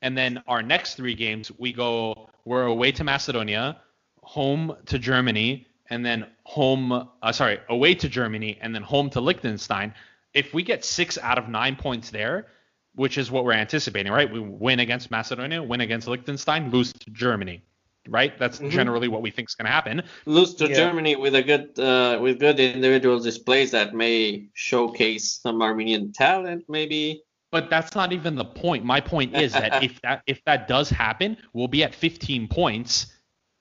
and 0.00 0.16
then 0.16 0.42
our 0.46 0.62
next 0.62 0.94
three 0.94 1.14
games 1.14 1.50
we 1.58 1.72
go 1.72 2.30
we're 2.44 2.66
away 2.66 2.92
to 2.92 3.04
Macedonia 3.04 3.78
home 4.22 4.76
to 4.86 4.98
Germany 4.98 5.66
and 5.90 6.04
then 6.06 6.26
home 6.44 6.92
uh, 6.92 7.32
sorry 7.32 7.58
away 7.68 7.94
to 7.94 8.08
Germany 8.08 8.58
and 8.60 8.74
then 8.74 8.82
home 8.82 9.10
to 9.10 9.20
Liechtenstein. 9.20 9.92
If 10.32 10.54
we 10.54 10.62
get 10.62 10.84
six 10.84 11.18
out 11.18 11.38
of 11.38 11.48
nine 11.48 11.76
points 11.76 12.10
there 12.10 12.46
which 12.94 13.18
is 13.18 13.30
what 13.30 13.44
we're 13.44 13.52
anticipating, 13.52 14.12
right? 14.12 14.30
We 14.30 14.40
win 14.40 14.80
against 14.80 15.10
Macedonia, 15.10 15.62
win 15.62 15.80
against 15.80 16.06
Liechtenstein, 16.08 16.70
lose 16.70 16.92
to 16.92 17.10
Germany, 17.10 17.62
right? 18.08 18.38
That's 18.38 18.58
Mhm. 18.58 18.70
generally 18.70 19.08
what 19.08 19.22
we 19.22 19.30
think 19.30 19.48
is 19.48 19.54
going 19.54 19.66
to 19.66 19.72
happen. 19.72 20.02
Lose 20.26 20.54
to 20.56 20.68
Yeah. 20.68 20.74
Germany 20.74 21.16
with 21.16 21.34
a 21.34 21.42
good 21.42 21.78
uh, 21.78 22.18
with 22.20 22.38
good 22.38 22.60
individual 22.60 23.18
displays 23.18 23.70
that 23.72 23.94
may 23.94 24.46
showcase 24.54 25.40
some 25.42 25.60
Armenian 25.62 26.12
talent, 26.12 26.64
maybe. 26.68 27.22
But 27.50 27.70
that's 27.70 27.94
not 27.94 28.12
even 28.12 28.34
the 28.34 28.44
point. 28.44 28.84
My 28.84 29.00
point 29.00 29.34
is 29.34 29.52
that 29.52 29.82
if 29.82 30.00
that 30.02 30.22
if 30.26 30.42
that 30.44 30.68
does 30.68 30.90
happen, 30.90 31.36
we'll 31.52 31.68
be 31.68 31.82
at 31.84 31.94
15 31.94 32.48
points 32.48 33.06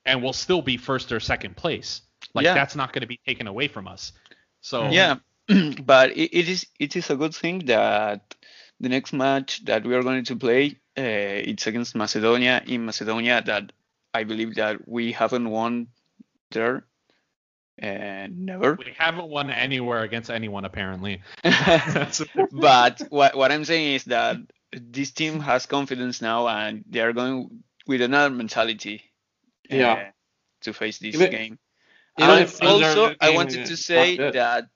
and 0.06 0.22
we'll 0.22 0.34
still 0.34 0.62
be 0.62 0.78
first 0.78 1.12
or 1.12 1.20
second 1.20 1.56
place. 1.56 2.02
Like 2.34 2.46
Yeah. 2.46 2.54
that's 2.54 2.76
not 2.76 2.92
going 2.94 3.02
to 3.02 3.08
be 3.08 3.20
taken 3.26 3.48
away 3.48 3.68
from 3.68 3.88
us. 3.88 4.12
So 4.62 4.90
Yeah, 4.92 5.18
but 5.84 6.12
it, 6.12 6.30
it 6.40 6.50
is 6.50 6.66
it 6.80 6.96
is 6.96 7.10
a 7.10 7.16
good 7.16 7.36
thing 7.36 7.60
that 7.66 8.36
the 8.84 8.90
next 8.90 9.14
match 9.14 9.64
that 9.66 9.84
we 9.86 9.96
are 9.96 10.04
going 10.04 10.24
to 10.26 10.36
play 10.36 10.78
uh, 10.98 11.50
it's 11.50 11.66
against 11.68 11.96
Macedonia 11.96 12.62
in 12.68 12.86
Macedonia 12.86 13.42
that 13.46 13.72
I 14.14 14.24
believe 14.26 14.56
that 14.56 14.88
we 14.88 15.12
haven't 15.12 15.50
won 15.50 15.88
there 16.52 16.86
uh, 17.82 18.28
never. 18.30 18.76
we 18.76 18.94
haven't 18.98 19.30
won 19.30 19.50
anywhere 19.50 20.02
against 20.04 20.30
anyone 20.30 20.66
apparently. 20.66 21.22
but 22.52 23.02
what 23.10 23.36
what 23.36 23.52
I'm 23.52 23.66
saying 23.66 23.96
is 23.96 24.04
that 24.06 24.38
this 24.72 25.12
team 25.12 25.40
has 25.40 25.66
confidence 25.66 26.22
now 26.22 26.48
and 26.48 26.84
they 26.90 27.00
are 27.00 27.14
going 27.14 27.64
with 27.88 28.02
another 28.02 28.34
mentality. 28.34 29.02
uh, 29.72 29.76
Yeah. 29.76 30.10
To 30.62 30.74
face 30.74 31.00
this 31.00 31.16
Even- 31.16 31.32
game. 31.32 31.60
even 32.20 32.30
And 32.30 32.44
if 32.44 32.62
also, 32.62 33.16
I 33.20 33.32
wanted 33.32 33.66
to 33.66 33.76
say 33.76 34.18
that 34.18 34.70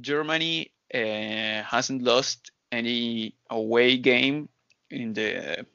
Germany 0.00 0.72
uh, 0.94 1.62
hasn't 1.62 2.02
lost 2.02 2.51
any 2.72 3.36
away 3.50 3.98
game 3.98 4.48
in 4.90 5.14
the 5.14 5.66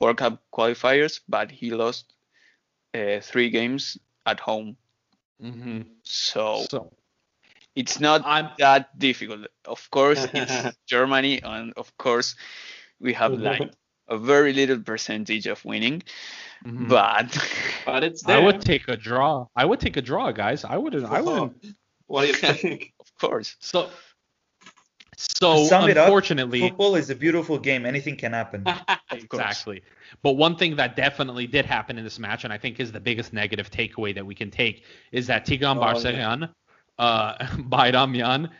World 0.00 0.18
Cup 0.18 0.42
qualifiers, 0.52 1.20
but 1.28 1.52
he 1.52 1.70
lost 1.72 2.14
uh, 2.94 3.20
three 3.20 3.50
games 3.50 3.98
at 4.26 4.40
home. 4.40 4.76
Mhm. 5.42 5.86
So 6.04 6.64
So 6.70 6.92
it's 7.76 8.00
not 8.00 8.22
I'm 8.24 8.50
that 8.58 8.98
difficult. 8.98 9.46
Of 9.66 9.90
course, 9.90 10.26
it's 10.34 10.76
Germany, 10.86 11.42
and 11.42 11.72
of 11.76 11.96
course, 11.98 12.36
we 13.00 13.14
have 13.14 13.32
like 13.50 13.72
a 14.08 14.18
very 14.18 14.52
little 14.52 14.80
percentage 14.80 15.46
of 15.46 15.64
winning, 15.64 16.02
mhm. 16.64 16.88
but 16.88 17.28
But 17.86 18.04
it's 18.04 18.26
I 18.28 18.38
would 18.38 18.60
take 18.62 18.88
a 18.88 18.96
draw. 18.96 19.48
I 19.56 19.64
would 19.64 19.80
take 19.80 19.96
a 19.96 20.02
draw, 20.02 20.32
guys. 20.32 20.64
I 20.64 20.76
wouldn't. 20.78 21.06
I 21.06 21.20
wouldn't. 21.20 21.76
What 22.06 22.22
do 22.22 22.28
you 22.28 22.34
think? 22.34 22.92
of 23.00 23.10
course, 23.18 23.56
So, 23.60 23.90
so 25.38 25.56
it 25.86 25.96
up, 25.96 26.06
unfortunately, 26.06 26.60
Football 26.60 26.96
is 26.96 27.10
a 27.10 27.14
beautiful 27.14 27.58
game. 27.58 27.86
Anything 27.86 28.16
can 28.16 28.32
happen. 28.32 28.64
course. 29.08 29.10
exactly. 29.12 29.82
But 30.22 30.32
one 30.32 30.56
thing 30.56 30.76
that 30.76 30.96
definitely 30.96 31.46
did 31.46 31.64
happen 31.66 31.98
in 31.98 32.04
this 32.04 32.18
match, 32.18 32.44
and 32.44 32.52
I 32.52 32.58
think 32.58 32.80
is 32.80 32.92
the 32.92 33.00
biggest 33.00 33.32
negative 33.32 33.70
takeaway 33.70 34.14
that 34.14 34.24
we 34.24 34.34
can 34.34 34.50
take, 34.50 34.84
is 35.12 35.26
that 35.28 35.46
Tigran 35.46 35.76
Oh, 35.76 35.80
Barseghyan, 35.80 36.50
uh, 36.98 37.34
Bayramyan, 37.56 38.50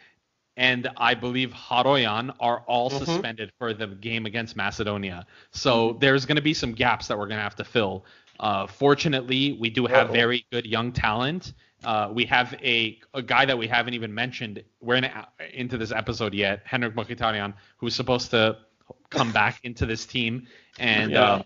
and 0.56 0.88
I 0.96 1.14
believe 1.14 1.50
Haroyan 1.52 2.34
are 2.38 2.60
all 2.66 2.90
Mhm. 2.90 2.98
suspended 3.06 3.50
for 3.58 3.72
the 3.72 3.86
game 3.86 4.26
against 4.26 4.54
Macedonia. 4.56 5.26
So 5.50 5.96
there's 6.00 6.26
going 6.26 6.36
to 6.36 6.42
be 6.42 6.54
some 6.54 6.72
gaps 6.72 7.06
that 7.08 7.18
we're 7.18 7.26
going 7.28 7.38
to 7.38 7.42
have 7.44 7.56
to 7.56 7.64
fill. 7.64 8.04
Uh, 8.40 8.66
fortunately, 8.66 9.56
we 9.60 9.70
do 9.70 9.86
have 9.86 10.08
Uh-oh. 10.08 10.12
very 10.12 10.46
good 10.52 10.66
young 10.66 10.92
talent. 10.92 11.54
Uh, 11.84 12.10
we 12.12 12.24
have 12.26 12.54
a, 12.62 12.98
a 13.14 13.22
guy 13.22 13.44
that 13.44 13.56
we 13.58 13.66
haven't 13.66 13.94
even 13.94 14.14
mentioned. 14.14 14.62
We're 14.80 14.96
in, 14.96 15.10
into 15.52 15.76
this 15.78 15.92
episode 15.92 16.34
yet, 16.34 16.64
Henrikh 16.66 16.94
Mkhitaryan, 16.94 17.54
who's 17.76 17.94
supposed 17.94 18.30
to 18.30 18.58
come 19.10 19.32
back 19.42 19.60
into 19.64 19.86
this 19.86 20.06
team, 20.06 20.46
and 20.78 21.12
Yeah. 21.12 21.22
uh, 21.22 21.42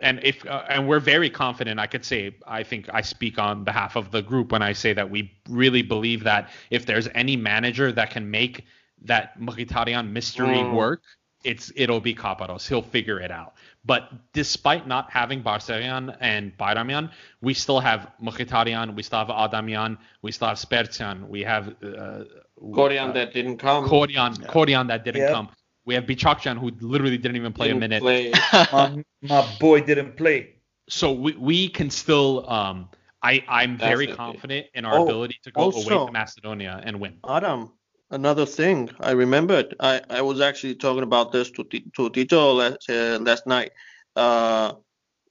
and 0.00 0.20
if 0.24 0.44
uh, 0.46 0.64
and 0.68 0.88
we're 0.88 1.00
very 1.00 1.30
confident. 1.30 1.78
I 1.80 1.86
could 1.86 2.04
say 2.04 2.36
I 2.46 2.62
think 2.62 2.88
I 2.92 3.00
speak 3.00 3.38
on 3.38 3.64
behalf 3.64 3.96
of 3.96 4.10
the 4.10 4.22
group 4.22 4.50
when 4.52 4.60
I 4.60 4.72
say 4.72 4.92
that 4.92 5.08
we 5.08 5.32
really 5.48 5.82
believe 5.82 6.24
that 6.24 6.50
if 6.70 6.84
there's 6.84 7.08
any 7.14 7.36
manager 7.36 7.92
that 7.92 8.10
can 8.10 8.28
make 8.30 8.64
that 9.02 9.38
Mkhitaryan 9.38 10.10
mystery 10.10 10.64
Mm. 10.64 10.70
work, 10.70 11.02
it's 11.44 11.72
it'll 11.76 12.00
be 12.00 12.14
Caparros. 12.14 12.66
He'll 12.68 12.82
figure 12.82 13.20
it 13.20 13.30
out. 13.30 13.54
But 13.84 14.10
despite 14.32 14.86
not 14.86 15.10
having 15.10 15.42
Barseghyan 15.42 16.16
and 16.20 16.56
Bayramyan, 16.56 17.10
we 17.40 17.54
still 17.54 17.80
have 17.80 18.10
Mkhitaryan, 18.22 18.94
we 18.96 19.02
still 19.02 19.18
have 19.18 19.28
Adamyan, 19.28 19.98
we 20.22 20.32
still 20.32 20.48
have 20.48 20.58
Spertsyan, 20.58 21.28
we 21.28 21.42
have 21.42 21.68
uh, 21.82 22.24
Korean 22.72 23.08
uh, 23.10 23.12
that 23.12 23.32
didn't 23.32 23.58
come. 23.58 23.84
Korian, 23.84 24.46
Korian 24.46 24.88
that 24.88 25.04
didn't 25.04 25.20
Yeah. 25.20 25.30
come. 25.30 25.48
We 25.84 25.94
have 25.94 26.04
Bichakhchyan 26.04 26.58
who 26.58 26.70
literally 26.80 27.18
didn't 27.18 27.36
even 27.36 27.52
play 27.52 27.68
didn't 27.68 27.78
a 27.78 27.80
minute. 27.88 28.02
play. 28.02 28.32
my, 28.72 29.04
my 29.22 29.42
boy 29.60 29.80
didn't 29.82 30.16
play. 30.16 30.54
So 30.88 31.12
we, 31.12 31.32
we 31.36 31.68
can 31.68 31.90
still 31.90 32.48
um 32.50 32.88
I 33.22 33.42
I'm 33.48 33.76
very 33.76 34.06
confident 34.06 34.66
in 34.74 34.84
our 34.84 34.96
Oh, 34.96 35.04
ability 35.04 35.38
to 35.44 35.50
go 35.50 35.70
away 35.72 35.98
to 35.98 36.10
Macedonia 36.10 36.80
and 36.84 37.00
win. 37.00 37.20
Adam, 37.28 37.72
another 38.14 38.46
thing 38.46 38.90
I 39.00 39.12
remembered. 39.12 39.74
I, 39.80 40.00
I 40.10 40.22
was 40.22 40.40
actually 40.40 40.76
talking 40.76 41.02
about 41.02 41.32
this 41.32 41.50
to 41.52 41.64
to 41.96 42.10
Tito 42.10 42.52
last, 42.54 42.88
uh, 42.90 43.18
last 43.20 43.46
night. 43.46 43.72
Uh, 44.16 44.74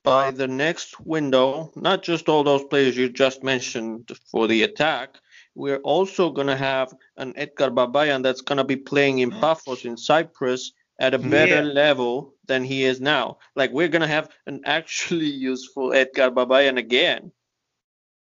by 0.04 0.32
the 0.32 0.48
next 0.48 1.00
window, 1.02 1.72
not 1.76 2.04
just 2.04 2.30
all 2.30 2.44
those 2.44 2.64
players 2.66 2.98
you 2.98 3.10
just 3.10 3.44
mentioned 3.44 4.12
for 4.32 4.48
the 4.48 4.64
attack, 4.64 5.16
we're 5.56 5.84
also 5.94 6.32
gonna 6.32 6.56
have 6.58 6.94
an 7.18 7.34
Edgar 7.38 7.72
Babayan 7.72 8.24
that's 8.24 8.42
gonna 8.42 8.66
be 8.66 8.78
playing 8.78 9.20
in 9.20 9.32
Paphos 9.40 9.86
in 9.86 9.98
Cyprus 9.98 10.72
at 11.00 11.14
a 11.14 11.20
better 11.20 11.62
Yeah. 11.62 11.64
level 11.64 12.36
than 12.48 12.64
he 12.64 12.84
is 12.84 13.00
now. 13.02 13.38
Like 13.56 13.72
we're 13.72 13.90
gonna 13.90 14.08
have 14.08 14.30
an 14.48 14.62
actually 14.66 15.32
useful 15.52 15.94
Edgar 15.94 16.32
Babayan 16.32 16.78
again. 16.78 17.32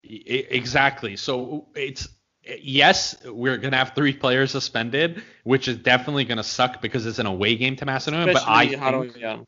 Exactly. 0.04 1.16
So 1.18 1.68
it's 1.76 2.08
yes, 2.44 3.16
we're 3.26 3.58
gonna 3.58 3.78
have 3.78 3.94
three 3.96 4.14
players 4.14 4.52
suspended, 4.52 5.24
which 5.44 5.68
is 5.68 5.78
definitely 5.78 6.26
gonna 6.26 6.44
suck 6.44 6.82
because 6.82 7.06
it's 7.06 7.20
an 7.20 7.26
away 7.26 7.56
game 7.56 7.76
to 7.78 7.86
Macedonia. 7.86 8.28
But 8.28 8.44
I 8.48 8.68
Especially 8.68 8.78
think, 8.86 9.08
Haroyan. 9.16 9.46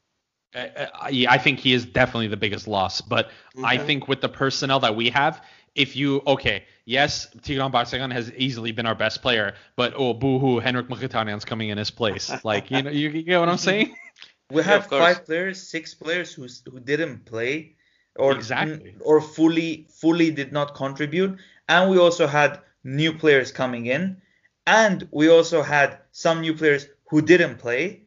uh, 0.56 0.58
uh, 0.58 1.08
yeah, 1.12 1.32
I 1.32 1.38
think 1.38 1.60
he 1.60 1.74
is 1.74 1.86
definitely 1.86 2.28
the 2.28 2.38
biggest 2.38 2.68
loss. 2.68 3.02
But 3.02 3.30
I 3.64 3.78
think 3.78 4.08
with 4.08 4.22
the 4.22 4.30
personnel 4.30 4.80
that 4.82 4.96
we 4.96 5.10
have, 5.10 5.44
if 5.76 5.96
you 5.96 6.22
okay, 6.28 6.64
yes, 6.86 7.28
Tigran 7.42 7.72
Barseghyan 7.72 8.12
has 8.12 8.32
easily 8.34 8.72
been 8.72 8.86
our 8.86 8.96
best 8.96 9.22
player, 9.22 9.56
but 9.76 9.94
oh 9.96 10.14
boohoo, 10.14 10.60
Henrikh 10.62 10.88
Mkhitaryan's 10.88 11.46
coming 11.46 11.70
in 11.70 11.78
his 11.78 11.92
place. 11.92 12.38
Like 12.44 12.72
you 12.72 12.84
know, 12.84 12.92
you, 12.92 13.10
you 13.10 13.24
get 13.24 13.40
what 13.40 13.50
I'm 13.50 13.58
saying? 13.58 13.96
We 14.52 14.62
Yeah, 14.66 14.76
had 14.76 14.78
of 14.78 14.88
course. 14.90 15.02
five 15.02 15.26
players, 15.26 15.62
six 15.70 15.94
players 15.94 16.34
who 16.34 16.48
who 16.72 16.80
didn't 16.80 17.26
play, 17.26 17.76
or 18.16 18.36
Exactly. 18.36 18.96
or 19.00 19.22
fully 19.22 19.88
fully 19.90 20.32
did 20.32 20.52
not 20.52 20.76
contribute, 20.76 21.40
and 21.68 21.90
we 21.90 21.98
also 21.98 22.28
had 22.28 22.62
new 22.84 23.14
players 23.14 23.52
coming 23.52 23.86
in, 23.86 24.22
and 24.66 25.08
we 25.12 25.30
also 25.30 25.62
had 25.62 26.00
some 26.12 26.42
new 26.42 26.54
players 26.54 26.88
who 27.10 27.22
didn't 27.22 27.58
play, 27.58 28.04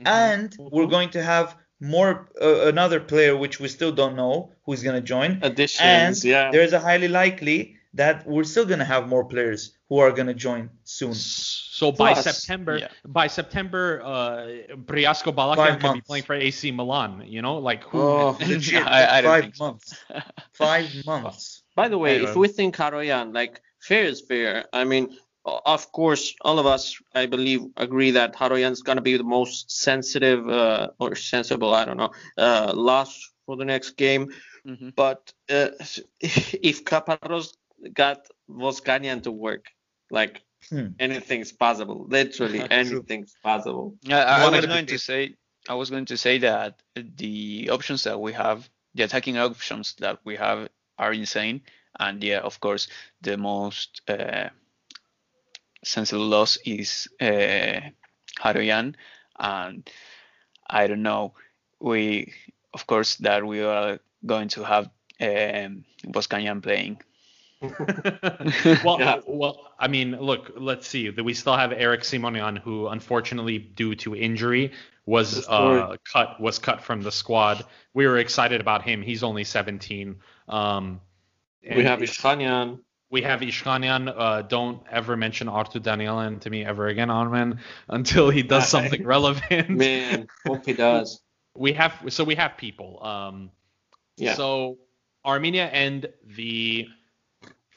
and 0.00 0.54
we're 0.58 0.86
going 0.86 1.10
to 1.10 1.22
have 1.22 1.56
more 1.80 2.28
uh, 2.40 2.66
another 2.66 3.00
player 3.00 3.36
which 3.36 3.60
we 3.60 3.68
still 3.68 3.92
don't 3.92 4.16
know 4.16 4.52
who's 4.64 4.82
going 4.82 4.96
to 4.96 5.00
join, 5.06 5.38
Additions, 5.42 5.80
and 5.80 6.24
yeah. 6.24 6.50
there's 6.50 6.72
a 6.72 6.80
highly 6.80 7.08
likely 7.08 7.76
that 7.94 8.26
we're 8.26 8.44
still 8.44 8.66
going 8.66 8.78
to 8.78 8.84
have 8.84 9.08
more 9.08 9.24
players 9.24 9.76
who 9.88 9.98
are 9.98 10.12
going 10.12 10.26
to 10.26 10.34
join 10.34 10.68
soon. 10.84 11.14
So 11.14 11.90
by 11.92 12.12
Plus, 12.12 12.24
September, 12.24 12.78
yeah. 12.78 12.88
by 13.06 13.26
September, 13.28 14.02
uh, 14.04 14.76
Briasco 14.76 15.34
Balekian 15.34 15.56
Five 15.56 15.78
can 15.80 15.94
be 15.94 16.00
playing 16.00 16.24
for 16.24 16.34
AC 16.34 16.70
Milan. 16.72 17.24
You 17.26 17.42
know, 17.42 17.58
like 17.58 17.84
who? 17.84 18.00
Oh. 18.00 18.38
Legit, 18.46 18.86
I- 18.86 19.18
I 19.18 19.20
don't 19.20 19.30
five 19.30 19.42
think 19.44 19.56
so. 19.56 19.64
months. 19.64 19.96
Five 20.52 21.06
months. 21.06 21.62
By 21.74 21.88
the 21.88 21.98
way, 21.98 22.22
if 22.22 22.34
we 22.34 22.48
think 22.48 22.76
Haroyan, 22.76 23.32
like 23.32 23.62
fair 23.88 24.04
is 24.04 24.20
fair. 24.20 24.66
I 24.72 24.84
mean, 24.84 25.16
of 25.44 25.92
course, 25.92 26.34
all 26.42 26.58
of 26.58 26.66
us, 26.66 26.96
I 27.14 27.26
believe, 27.26 27.62
agree 27.76 28.12
that 28.12 28.34
Haroyan 28.36 28.72
is 28.72 28.82
gonna 28.82 29.00
be 29.02 29.16
the 29.16 29.24
most 29.24 29.70
sensitive 29.70 30.48
uh, 30.48 30.88
or 30.98 31.14
sensible, 31.16 31.74
I 31.74 31.84
don't 31.84 31.96
know, 31.96 32.12
uh, 32.36 32.72
loss 32.74 33.30
for 33.46 33.56
the 33.56 33.64
next 33.64 33.92
game. 33.96 34.32
Mhm. 34.66 34.94
But 34.94 35.32
uh, 35.50 35.68
if 36.20 36.84
Caparros 36.84 37.54
got 37.92 38.26
Voskanyan 38.48 39.22
to 39.24 39.32
work, 39.32 39.66
like 40.10 40.42
Hmm. 40.70 40.88
anything's 40.98 41.52
possible. 41.52 42.06
Literally 42.08 42.60
anything's 42.70 43.34
possible. 43.42 43.96
Yeah, 44.02 44.18
I, 44.24 44.46
I 44.46 44.50
was 44.50 44.66
going 44.66 44.86
to 44.86 44.98
say 44.98 45.34
I 45.68 45.74
was 45.74 45.90
going 45.90 46.06
to 46.06 46.16
say 46.16 46.38
that 46.38 46.80
the 46.96 47.70
options 47.72 48.04
that 48.04 48.20
we 48.20 48.32
have, 48.32 48.68
the 48.94 49.04
attacking 49.04 49.38
options 49.38 49.94
that 50.00 50.18
we 50.24 50.36
have 50.36 50.68
are 50.98 51.12
insane. 51.12 51.62
And 51.98 52.22
yeah, 52.22 52.40
of 52.40 52.60
course, 52.60 52.88
the 53.22 53.36
most 53.36 54.02
uh, 54.08 54.48
sensible 55.84 56.26
loss 56.26 56.58
is 56.64 57.08
uh, 57.20 57.80
Haroyan. 58.40 58.94
And 59.38 59.88
I 60.68 60.86
don't 60.86 61.02
know, 61.02 61.34
we 61.80 62.32
of 62.74 62.86
course 62.86 63.16
that 63.16 63.44
we 63.46 63.62
are 63.62 63.98
going 64.26 64.48
to 64.48 64.64
have 64.64 64.86
um, 65.20 65.84
Voskanyan 66.06 66.62
playing. 66.62 67.00
well, 68.84 69.00
Yeah. 69.00 69.20
well, 69.26 69.72
I 69.80 69.88
mean, 69.88 70.12
look, 70.12 70.52
let's 70.56 70.86
see. 70.86 71.10
We 71.10 71.34
still 71.34 71.56
have 71.56 71.72
Eric 71.72 72.02
Simonian, 72.02 72.58
who 72.58 72.86
unfortunately, 72.86 73.58
due 73.58 73.96
to 73.96 74.14
injury, 74.14 74.72
was 75.06 75.48
uh, 75.48 75.96
cut 76.04 76.40
was 76.40 76.58
cut 76.58 76.82
from 76.82 77.02
the 77.02 77.10
squad. 77.10 77.64
We 77.94 78.06
were 78.06 78.18
excited 78.18 78.60
about 78.60 78.82
him. 78.82 79.02
He's 79.02 79.22
only 79.24 79.42
17. 79.42 80.16
Um, 80.48 81.00
we 81.62 81.84
have 81.84 82.00
Ishkanyan. 82.00 82.80
we 83.10 83.22
have 83.22 83.40
Ishkanyan. 83.40 84.12
Uh, 84.14 84.42
don't 84.42 84.82
ever 84.90 85.16
mention 85.16 85.48
Artur 85.48 85.80
Danielyan 85.80 86.40
to 86.40 86.50
me 86.50 86.64
ever 86.64 86.88
again, 86.88 87.10
Armen, 87.10 87.60
until 87.88 88.30
he 88.30 88.42
does 88.42 88.68
something 88.76 89.04
relevant. 89.04 89.70
Man, 89.70 90.28
hope 90.46 90.64
he 90.66 90.72
does. 90.72 91.20
we 91.56 91.72
have 91.74 91.94
so 92.08 92.24
we 92.24 92.34
have 92.36 92.56
people. 92.56 93.02
Um, 93.04 93.50
Yeah. 94.16 94.34
So 94.34 94.78
Armenia 95.24 95.66
end 95.68 96.08
the 96.24 96.88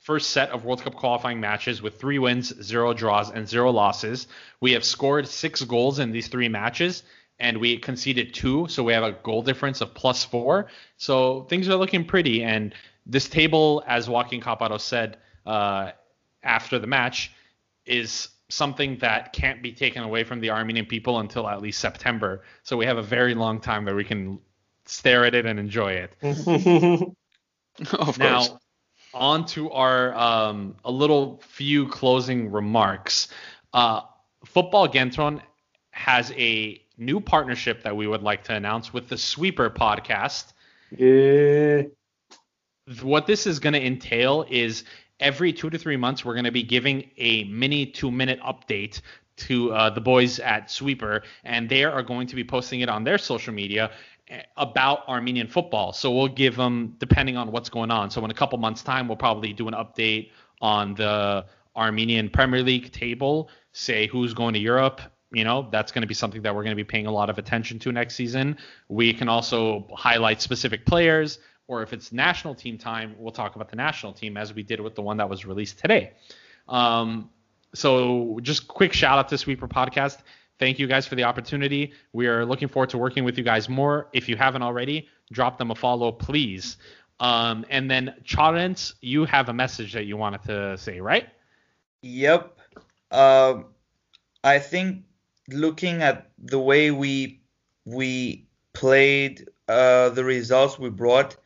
first 0.04 0.32
set 0.32 0.50
of 0.50 0.66
World 0.66 0.82
Cup 0.82 0.96
qualifying 0.96 1.40
matches 1.40 1.82
with 1.82 2.00
three 2.00 2.18
wins, 2.20 2.54
zero 2.64 2.94
draws, 2.94 3.30
and 3.30 3.48
zero 3.48 3.72
losses. 3.72 4.28
We 4.60 4.72
have 4.74 4.84
scored 4.84 5.28
six 5.28 5.62
goals 5.64 6.00
in 6.00 6.12
these 6.12 6.28
three 6.28 6.50
matches, 6.50 7.04
and 7.40 7.58
we 7.58 7.78
conceded 7.78 8.34
two, 8.34 8.68
so 8.68 8.84
we 8.84 8.94
have 8.94 9.04
a 9.04 9.12
goal 9.12 9.44
difference 9.44 9.82
of 9.82 9.94
plus 9.94 10.24
four. 10.24 10.68
So 10.98 11.44
things 11.50 11.70
are 11.70 11.76
looking 11.76 12.06
pretty. 12.06 12.44
And 12.44 12.74
this 13.06 13.28
table, 13.28 13.84
as 13.88 14.10
Joaquin 14.10 14.42
Caparros 14.42 14.82
said 14.82 15.18
uh, 15.46 15.92
after 16.44 16.80
the 16.80 16.88
match, 16.88 17.32
is 17.86 18.30
something 18.50 18.98
that 18.98 19.34
can't 19.34 19.62
be 19.62 19.72
taken 19.72 20.04
away 20.04 20.24
from 20.24 20.40
the 20.40 20.50
Armenian 20.50 20.86
people 20.86 21.20
until 21.20 21.48
at 21.48 21.62
least 21.62 21.80
September. 21.80 22.44
So 22.64 22.78
we 22.78 22.86
have 22.86 22.98
a 22.98 23.04
very 23.04 23.34
long 23.34 23.60
time 23.60 23.86
where 23.86 23.96
we 23.96 24.04
can 24.04 24.40
stare 24.86 25.26
at 25.26 25.34
it 25.34 25.46
and 25.46 25.60
enjoy 25.60 25.94
it. 25.94 26.16
of 26.22 27.88
course. 27.88 28.18
Now, 28.18 28.46
course. 28.46 28.60
on 29.14 29.46
to 29.48 29.72
our 29.72 30.14
um, 30.16 30.76
a 30.84 30.92
little 30.92 31.42
few 31.48 31.88
closing 31.88 32.52
remarks. 32.52 33.30
Uh, 33.74 34.02
Football 34.46 34.90
Kentron 34.90 35.42
has 35.92 36.32
a 36.32 36.82
new 36.98 37.20
partnership 37.20 37.84
that 37.84 37.96
we 37.96 38.08
would 38.08 38.22
like 38.22 38.44
to 38.46 38.54
announce 38.54 38.94
with 38.94 39.08
the 39.08 39.18
Sweeper 39.18 39.70
podcast. 39.70 40.54
yeah. 40.92 41.84
What 43.02 43.28
this 43.28 43.48
is 43.48 43.60
going 43.60 43.74
to 43.74 43.86
entail 43.86 44.46
is 44.50 44.84
every 45.20 45.54
two 45.54 45.70
to 45.70 45.78
three 45.78 45.98
months, 45.98 46.26
we're 46.26 46.34
going 46.34 46.46
to 46.46 46.52
be 46.52 46.64
giving 46.64 47.10
a 47.18 47.44
mini 47.46 47.86
two 47.86 48.12
minute 48.12 48.40
update 48.42 49.02
to 49.38 49.72
uh, 49.74 49.90
the 49.90 50.02
boys 50.02 50.40
at 50.40 50.70
Sweeper, 50.70 51.24
and 51.44 51.70
they 51.70 51.84
are 51.84 52.04
going 52.04 52.28
to 52.28 52.36
be 52.36 52.44
posting 52.44 52.82
it 52.82 52.90
on 52.90 53.04
their 53.04 53.18
social 53.18 53.54
media 53.54 53.92
eh, 54.30 54.42
about 54.58 55.08
Armenian 55.08 55.48
football. 55.48 55.94
So 55.94 56.12
we'll 56.12 56.28
give 56.28 56.56
them, 56.56 56.96
depending 57.00 57.38
on 57.38 57.52
what's 57.52 57.70
going 57.70 57.92
on. 57.92 58.10
So 58.12 58.24
in 58.26 58.32
a 58.32 58.34
couple 58.34 58.58
months' 58.58 58.84
time, 58.84 59.08
we'll 59.08 59.18
probably 59.18 59.54
do 59.54 59.68
an 59.68 59.74
update 59.74 60.32
on 60.62 60.94
the 60.96 61.46
Armenian 61.76 62.30
Premier 62.30 62.62
League 62.62 62.92
table, 62.92 63.50
say 63.72 64.08
who's 64.08 64.34
going 64.34 64.54
to 64.54 64.60
Europe. 64.60 65.02
You 65.34 65.46
know, 65.46 65.70
that's 65.72 65.94
going 65.94 66.02
to 66.02 66.08
be 66.08 66.14
something 66.14 66.42
that 66.42 66.54
we're 66.54 66.64
going 66.64 66.76
to 66.76 66.84
be 66.84 66.84
paying 66.84 67.08
a 67.08 67.12
lot 67.12 67.30
of 67.30 67.38
attention 67.38 67.80
to 67.80 67.92
next 67.94 68.16
season. 68.16 68.58
We 68.90 69.14
can 69.14 69.30
also 69.30 69.88
highlight 69.96 70.42
specific 70.42 70.86
players, 70.86 71.40
or 71.72 71.82
if 71.82 71.94
it's 71.94 72.12
national 72.12 72.54
team 72.54 72.78
time, 72.78 73.16
we'll 73.18 73.32
talk 73.32 73.56
about 73.56 73.70
the 73.70 73.78
national 73.78 74.12
team 74.12 74.36
as 74.36 74.54
we 74.54 74.62
did 74.62 74.82
with 74.82 74.94
the 74.94 75.02
one 75.02 75.16
that 75.16 75.30
was 75.30 75.46
released 75.46 75.80
today. 75.80 76.12
Um, 76.68 77.30
so 77.74 78.40
just 78.42 78.68
quick 78.68 78.92
shout 78.92 79.18
out 79.18 79.30
to 79.30 79.38
Sweeper 79.38 79.70
Podcast. 79.70 80.18
Thank 80.60 80.80
you 80.80 80.86
guys 80.86 81.08
for 81.08 81.16
the 81.16 81.24
opportunity. 81.24 81.94
We 82.12 82.28
are 82.28 82.46
looking 82.46 82.68
forward 82.68 82.90
to 82.90 82.98
working 82.98 83.24
with 83.24 83.38
you 83.38 83.46
guys 83.46 83.70
more. 83.70 84.10
If 84.12 84.28
you 84.28 84.36
haven't 84.36 84.64
already, 84.64 85.08
drop 85.32 85.58
them 85.58 85.72
a 85.72 85.76
follow, 85.76 86.12
please. 86.12 86.76
Um, 87.22 87.66
and 87.70 87.90
then 87.90 88.16
Charentz, 88.26 88.96
you 89.00 89.24
have 89.24 89.48
a 89.48 89.54
message 89.54 89.94
that 89.94 90.04
you 90.04 90.18
wanted 90.18 90.44
to 90.44 90.78
say, 90.78 91.00
right? 91.00 91.30
Yep. 92.02 92.60
Um, 93.12 93.68
I 94.44 94.60
think 94.60 95.06
looking 95.48 96.02
at 96.02 96.32
the 96.38 96.60
way 96.60 96.92
we 96.92 97.40
we 97.86 98.46
played, 98.74 99.48
uh, 99.70 100.10
the 100.10 100.26
results 100.26 100.78
we 100.78 100.90
brought 100.90 101.38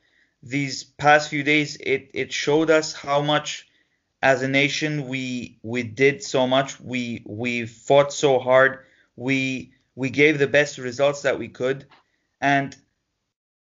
these 0.45 0.83
past 0.83 1.29
few 1.29 1.43
days, 1.43 1.75
it 1.77 2.11
it 2.13 2.31
showed 2.31 2.69
us 2.69 2.93
how 2.93 3.21
much 3.21 3.67
as 4.21 4.43
a 4.43 4.47
nation 4.47 5.07
we 5.07 5.57
we 5.63 5.83
did 5.83 6.23
so 6.23 6.47
much. 6.47 6.79
We 6.79 7.23
we 7.25 7.65
fought 7.65 8.13
so 8.13 8.39
hard. 8.39 8.85
We 9.15 9.73
we 9.95 10.11
gave 10.11 10.37
the 10.37 10.47
best 10.47 10.77
results 10.77 11.23
that 11.23 11.39
we 11.39 11.47
could, 11.49 11.85
and 12.39 12.75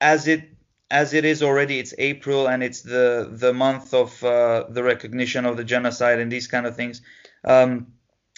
as 0.02 0.28
it 0.28 0.50
as 0.92 1.14
it 1.14 1.26
is 1.26 1.42
already, 1.42 1.80
it's 1.80 1.94
April 1.98 2.48
and 2.48 2.62
it's 2.62 2.82
the 2.82 3.30
the 3.32 3.54
month 3.54 3.94
of 3.94 4.22
uh, 4.24 4.66
the 4.70 4.84
recognition 4.84 5.46
of 5.46 5.58
the 5.58 5.64
genocide 5.64 6.20
and 6.20 6.32
these 6.32 6.48
kind 6.48 6.66
of 6.68 6.76
things. 6.76 7.02
Um, 7.46 7.94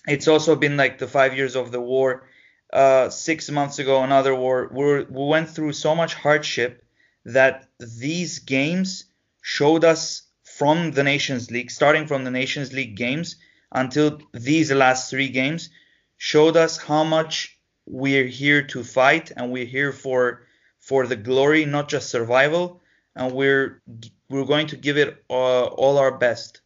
it's 0.07 0.27
also 0.27 0.55
been 0.55 0.77
like 0.77 0.99
the 0.99 1.07
five 1.07 1.35
years 1.35 1.55
of 1.55 1.71
the 1.71 1.81
war. 1.81 2.29
Uh, 2.71 3.09
six 3.09 3.49
months 3.49 3.79
ago, 3.79 4.03
another 4.03 4.35
war. 4.35 4.69
We're, 4.71 5.05
we 5.05 5.25
went 5.25 5.49
through 5.49 5.71
so 5.71 5.95
much 5.95 6.13
hardship 6.13 6.83
that 7.27 7.67
these 7.99 8.39
games 8.39 9.03
showed 9.41 9.83
us 9.83 10.23
from 10.43 10.91
the 10.91 11.03
Nations 11.03 11.51
League, 11.51 11.69
starting 11.69 12.07
from 12.07 12.23
the 12.23 12.31
Nations 12.31 12.71
League 12.71 12.95
games 12.95 13.35
until 13.71 14.21
these 14.31 14.71
last 14.71 15.09
three 15.09 15.27
games, 15.27 15.69
showed 16.15 16.55
us 16.55 16.77
how 16.77 17.03
much 17.03 17.59
we're 17.85 18.25
here 18.25 18.63
to 18.63 18.81
fight 18.83 19.31
and 19.35 19.51
we're 19.51 19.65
here 19.65 19.91
for 19.91 20.47
for 20.79 21.05
the 21.05 21.17
glory, 21.17 21.65
not 21.65 21.89
just 21.89 22.09
survival, 22.09 22.81
and 23.13 23.33
we're 23.33 23.81
we're 24.29 24.45
going 24.45 24.67
to 24.67 24.77
give 24.77 24.97
it 24.97 25.21
uh, 25.29 25.65
all 25.65 25.97
our 25.97 26.17
best. 26.17 26.61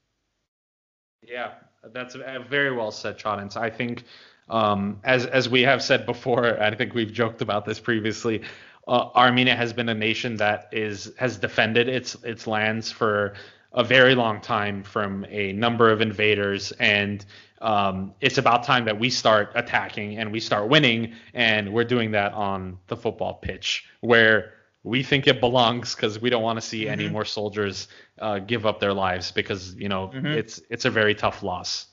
Yeah, 1.24 1.54
that's 1.92 2.16
very 2.50 2.72
well 2.72 2.92
said, 2.92 3.18
Charentz. 3.18 3.58
I 3.58 3.72
think, 3.72 4.04
um, 4.48 5.00
as 5.04 5.26
as 5.26 5.50
we 5.50 5.64
have 5.64 5.82
said 5.82 6.06
before, 6.06 6.62
I 6.62 6.76
think 6.76 6.94
we've 6.94 7.12
joked 7.12 7.42
about 7.42 7.66
this 7.66 7.80
previously. 7.80 8.44
Uh, 8.92 9.10
Armenia 9.16 9.56
has 9.56 9.72
been 9.72 9.88
a 9.88 9.94
nation 9.94 10.36
that 10.36 10.68
is 10.74 11.14
has 11.18 11.38
defended 11.38 11.88
its 11.88 12.16
its 12.26 12.46
lands 12.46 12.92
for 12.92 13.36
a 13.72 13.86
very 13.86 14.16
long 14.16 14.42
time 14.42 14.84
from 14.84 15.26
a 15.30 15.54
number 15.54 15.90
of 15.90 16.02
invaders, 16.02 16.74
and 16.74 17.24
um, 17.62 18.14
it's 18.20 18.38
about 18.38 18.64
time 18.66 18.84
that 18.84 19.00
we 19.00 19.10
start 19.10 19.50
attacking 19.56 20.18
and 20.18 20.30
we 20.30 20.42
start 20.42 20.68
winning, 20.68 21.14
and 21.34 21.72
we're 21.72 21.86
doing 21.86 22.12
that 22.12 22.34
on 22.34 22.78
the 22.88 22.98
football 22.98 23.36
pitch 23.36 23.86
where 24.02 24.56
we 24.84 25.04
think 25.04 25.26
it 25.26 25.40
belongs 25.40 25.96
because 25.96 26.20
we 26.20 26.30
don't 26.30 26.44
want 26.44 26.58
to 26.58 26.62
see 26.62 26.90
any 26.90 27.08
Mhm. 27.08 27.12
more 27.14 27.24
soldiers 27.24 27.88
uh, 28.20 28.40
give 28.40 28.66
up 28.66 28.82
their 28.82 28.94
lives 28.94 29.32
because 29.32 29.74
you 29.76 29.88
know 29.88 30.10
Mhm. 30.14 30.36
it's 30.36 30.62
it's 30.70 30.84
a 30.84 30.90
very 30.90 31.16
tough 31.16 31.44
loss. 31.44 31.88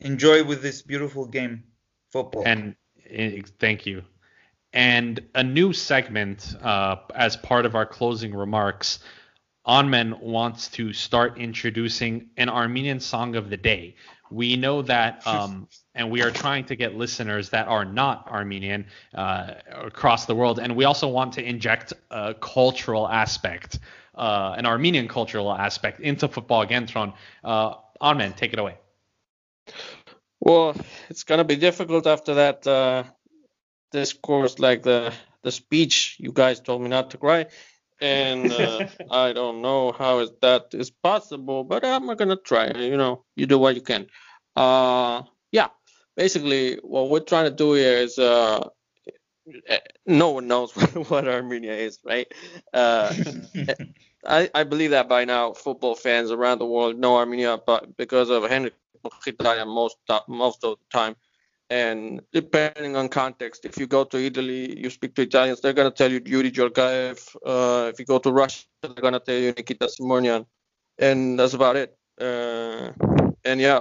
Enjoy 0.00 0.42
with 0.42 0.60
this 0.60 0.82
beautiful 0.82 1.24
game, 1.24 1.62
football. 2.10 2.42
And 2.44 2.74
eh, 3.08 3.42
thank 3.60 3.86
you. 3.86 4.02
And 4.76 5.20
a 5.34 5.42
new 5.42 5.72
segment 5.72 6.54
uh, 6.62 6.96
as 7.14 7.36
part 7.36 7.66
of 7.66 7.74
our 7.74 7.86
closing 7.86 8.34
remarks. 8.34 9.00
Armen 9.64 10.14
wants 10.20 10.68
to 10.68 10.92
start 10.92 11.38
introducing 11.38 12.28
an 12.36 12.48
Armenian 12.48 13.00
song 13.00 13.34
of 13.34 13.50
the 13.50 13.56
day. 13.56 13.96
We 14.30 14.54
know 14.56 14.82
that, 14.82 15.26
um, 15.26 15.68
and 15.94 16.10
we 16.10 16.22
are 16.22 16.30
trying 16.30 16.66
to 16.66 16.76
get 16.76 16.94
listeners 16.94 17.50
that 17.50 17.66
are 17.68 17.84
not 17.84 18.28
Armenian 18.28 18.86
uh, 19.14 19.54
across 19.72 20.26
the 20.26 20.34
world. 20.34 20.60
And 20.60 20.76
we 20.76 20.84
also 20.84 21.08
want 21.08 21.32
to 21.34 21.42
inject 21.42 21.92
a 22.10 22.34
cultural 22.34 23.08
aspect, 23.08 23.80
uh, 24.14 24.54
an 24.56 24.66
Armenian 24.66 25.08
cultural 25.08 25.52
aspect 25.52 26.00
into 26.00 26.28
football 26.28 26.62
again, 26.62 26.86
Tron. 26.86 27.12
Uh, 27.42 27.74
take 28.36 28.52
it 28.52 28.58
away. 28.58 28.76
Well, 30.38 30.76
it's 31.08 31.24
gonna 31.24 31.44
be 31.44 31.56
difficult 31.56 32.06
after 32.06 32.34
that 32.34 32.66
uh, 33.94 34.06
discourse, 34.06 34.58
like 34.58 34.82
the 34.82 35.12
the 35.42 35.50
speech 35.52 36.16
you 36.18 36.32
guys 36.32 36.60
told 36.60 36.82
me 36.82 36.88
not 36.88 37.10
to 37.10 37.18
cry, 37.18 37.46
and 38.00 38.52
uh, 38.52 38.84
I 39.10 39.32
don't 39.32 39.62
know 39.62 39.92
how 39.92 40.18
is 40.20 40.30
that 40.42 40.68
is 40.72 40.90
possible, 40.90 41.64
but 41.64 41.84
I'm 41.84 42.06
gonna 42.16 42.36
try. 42.36 42.70
You 42.72 42.96
know, 42.96 43.24
you 43.36 43.46
do 43.46 43.58
what 43.58 43.74
you 43.76 43.82
can. 43.82 44.06
Uh, 44.56 45.22
yeah, 45.52 45.68
basically 46.16 46.76
what 46.82 47.10
we're 47.10 47.20
trying 47.20 47.44
to 47.50 47.56
do 47.56 47.74
here 47.74 47.98
is 47.98 48.18
uh, 48.18 48.68
eh, 49.68 49.78
no 50.06 50.30
one 50.30 50.48
knows 50.48 50.72
what 51.08 51.26
Armenia 51.28 51.72
is, 51.74 51.98
right? 52.04 52.26
Uh, 52.72 53.12
I, 54.26 54.50
I 54.54 54.64
believe 54.64 54.90
that 54.90 55.08
by 55.08 55.24
now 55.24 55.52
football 55.52 55.94
fans 55.94 56.30
around 56.30 56.58
the 56.58 56.66
world 56.66 56.98
know 56.98 57.16
Armenia, 57.16 57.58
but 57.64 57.96
because 57.96 58.30
of 58.30 58.44
Henrikh 58.44 58.72
Mkhitaryan 59.04 59.66
most 59.66 59.96
most 60.28 60.64
of 60.64 60.78
the 60.78 60.84
time, 60.98 61.16
and 61.70 62.20
depending 62.32 62.96
on 62.96 63.08
context, 63.08 63.64
if 63.64 63.76
you 63.78 63.86
go 63.86 64.04
to 64.04 64.18
Italy, 64.18 64.78
you 64.78 64.90
speak 64.90 65.14
to 65.16 65.22
Italians, 65.22 65.60
they're 65.60 65.72
gonna 65.72 65.90
tell 65.90 66.10
you 66.10 66.20
Youri 66.20 66.52
Djorkaeff. 66.52 67.34
Uh, 67.44 67.88
if 67.88 67.98
you 67.98 68.04
go 68.04 68.18
to 68.18 68.30
Russia, 68.30 68.64
they're 68.82 68.94
gonna 68.94 69.20
tell 69.20 69.36
you 69.36 69.52
Nikita 69.52 69.88
Simonian, 69.88 70.46
and 70.98 71.38
that's 71.38 71.54
about 71.54 71.76
it. 71.76 71.96
Uh, 72.20 72.92
and 73.44 73.60
yeah, 73.60 73.80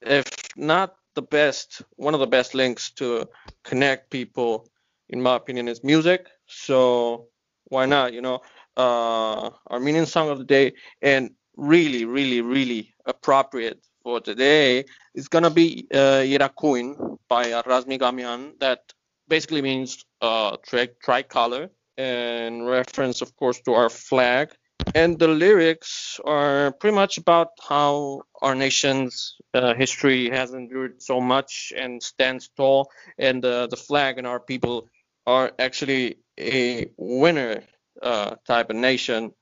if 0.00 0.24
not 0.56 0.96
the 1.14 1.22
best, 1.22 1.82
one 1.96 2.14
of 2.14 2.20
the 2.20 2.26
best 2.26 2.54
links 2.54 2.90
to 2.92 3.28
connect 3.64 4.10
people, 4.10 4.68
in 5.08 5.20
my 5.20 5.36
opinion, 5.36 5.68
is 5.68 5.82
music. 5.82 6.28
So 6.46 7.26
why 7.64 7.86
not? 7.86 8.12
You 8.12 8.22
know, 8.22 8.40
uh, 8.76 9.50
Armenian 9.70 10.06
song 10.06 10.28
of 10.28 10.38
the 10.38 10.44
day, 10.44 10.72
and 11.02 11.30
really, 11.56 12.04
really, 12.04 12.40
really 12.40 12.94
appropriate 13.06 13.84
for 14.02 14.20
today 14.20 14.84
is 15.14 15.28
gonna 15.28 15.50
be 15.50 15.86
uh, 15.92 16.22
Yerakuin 16.24 17.18
by 17.28 17.46
Razmik 17.62 18.58
That 18.60 18.80
basically 19.28 19.62
means 19.62 20.04
uh, 20.20 20.56
tri- 20.66 20.88
tricolor 21.02 21.70
and 21.96 22.66
reference, 22.66 23.20
of 23.22 23.34
course, 23.36 23.60
to 23.62 23.72
our 23.72 23.88
flag. 23.88 24.50
And 24.94 25.18
the 25.18 25.28
lyrics 25.28 26.20
are 26.24 26.72
pretty 26.72 26.94
much 26.96 27.16
about 27.18 27.48
how 27.68 28.22
our 28.40 28.54
nation's 28.54 29.36
uh, 29.54 29.74
history 29.74 30.30
has 30.30 30.52
endured 30.52 31.00
so 31.02 31.20
much 31.20 31.72
and 31.76 32.02
stands 32.02 32.48
tall, 32.56 32.90
and 33.18 33.44
uh, 33.44 33.68
the 33.68 33.76
flag 33.76 34.18
and 34.18 34.26
our 34.26 34.40
people 34.40 34.88
are 35.26 35.52
actually 35.58 36.16
a 36.38 36.90
winner 36.96 37.62
uh, 38.02 38.34
type 38.46 38.70
of 38.70 38.76
nation 38.76 39.32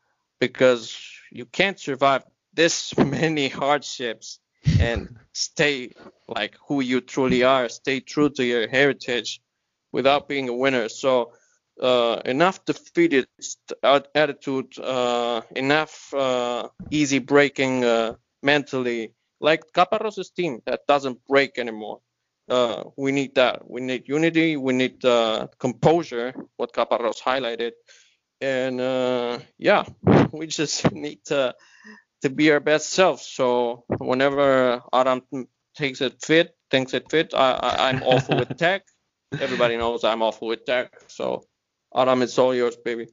because 0.41 0.97
you 1.31 1.47
can't 1.47 1.79
survive 1.79 2.25
this 2.53 2.97
many 2.99 3.49
hardships 3.49 4.39
and 4.79 5.17
stay 5.33 5.93
like 6.29 6.57
who 6.69 6.81
you 6.81 7.01
truly 7.01 7.43
are, 7.43 7.69
stay 7.69 8.01
true 8.01 8.31
to 8.31 8.45
your 8.45 8.69
heritage 8.69 9.41
without 9.93 10.29
being 10.29 10.49
a 10.49 10.55
winner. 10.55 10.89
So 10.89 11.33
uh, 11.81 12.21
enough 12.25 12.65
defeated 12.65 13.27
attitude, 14.15 14.79
uh, 14.79 15.43
enough 15.57 16.13
uh, 16.15 16.69
easy 16.91 17.19
breaking 17.19 17.85
uh, 17.85 18.15
mentally, 18.43 19.15
like 19.41 19.73
Caparros's 19.73 20.31
team 20.31 20.61
that 20.67 20.87
doesn't 20.87 21.19
break 21.27 21.59
anymore. 21.59 22.01
Uh, 22.49 22.85
we 22.97 23.13
need 23.13 23.35
that. 23.37 23.69
We 23.71 23.81
need 23.81 24.09
unity. 24.09 24.57
We 24.57 24.73
need 24.73 25.05
uh, 25.05 25.47
composure. 25.59 26.35
What 26.57 26.73
Caparros 26.73 27.21
highlighted, 27.23 27.73
and 28.41 29.43
yeah, 29.59 29.85
we 30.33 30.47
just 30.47 30.91
need 30.93 31.25
to 31.27 31.55
to 32.23 32.31
be 32.31 32.51
our 32.51 32.61
best 32.61 32.91
selves. 32.91 33.23
So 33.23 33.85
whenever 33.99 34.83
Aram 34.93 35.23
takes 35.75 36.01
it 36.01 36.23
fit, 36.23 36.57
thinks 36.71 36.95
it 36.95 37.11
fit, 37.11 37.35
I, 37.35 37.53
I, 37.53 37.89
I'm 37.89 38.03
awful 38.03 38.37
with 38.37 38.57
tech. 38.57 38.83
Everybody 39.41 39.77
knows 39.77 40.05
I'm 40.05 40.23
awful 40.23 40.49
with 40.49 40.64
tech. 40.64 40.93
So 41.09 41.45
Aram, 41.95 42.23
it's 42.23 42.39
all 42.39 42.55
yours, 42.55 42.77
baby. 42.77 43.09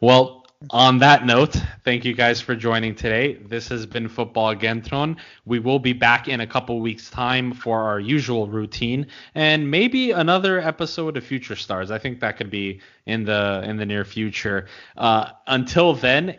Well, 0.00 0.44
on 0.70 0.98
that 0.98 1.26
note, 1.26 1.60
thank 1.84 2.04
you 2.04 2.14
guys 2.14 2.40
for 2.40 2.54
joining 2.54 2.94
today. 2.94 3.34
This 3.34 3.68
has 3.68 3.84
been 3.84 4.08
Football 4.08 4.54
Kentron. 4.56 5.16
We 5.44 5.58
will 5.58 5.78
be 5.78 5.92
back 5.92 6.26
in 6.28 6.40
a 6.40 6.46
couple 6.46 6.80
weeks' 6.80 7.10
time 7.10 7.52
for 7.52 7.82
our 7.82 8.00
usual 8.00 8.46
routine 8.46 9.08
and 9.34 9.70
maybe 9.70 10.12
another 10.12 10.60
episode 10.60 11.16
of 11.16 11.24
Future 11.24 11.56
Stars. 11.56 11.90
I 11.90 11.98
think 11.98 12.20
that 12.20 12.38
could 12.38 12.50
be 12.50 12.80
in 13.04 13.24
the 13.24 13.62
in 13.64 13.76
the 13.76 13.84
near 13.84 14.04
future. 14.04 14.66
Uh, 14.96 15.30
until 15.46 15.94
then, 15.94 16.38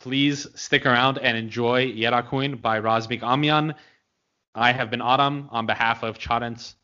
please 0.00 0.46
stick 0.54 0.86
around 0.86 1.18
and 1.18 1.36
enjoy 1.36 1.92
Yerakuin 1.92 2.60
by 2.60 2.80
Razmik 2.80 3.20
Amyan. 3.20 3.74
I 4.54 4.72
have 4.72 4.90
been 4.90 5.02
Aram 5.02 5.48
on 5.50 5.66
behalf 5.66 6.02
of 6.02 6.18
Charentz, 6.18 6.74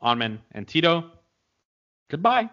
Armen, 0.00 0.40
and 0.52 0.66
Tito. 0.66 1.10
Goodbye. 2.10 2.50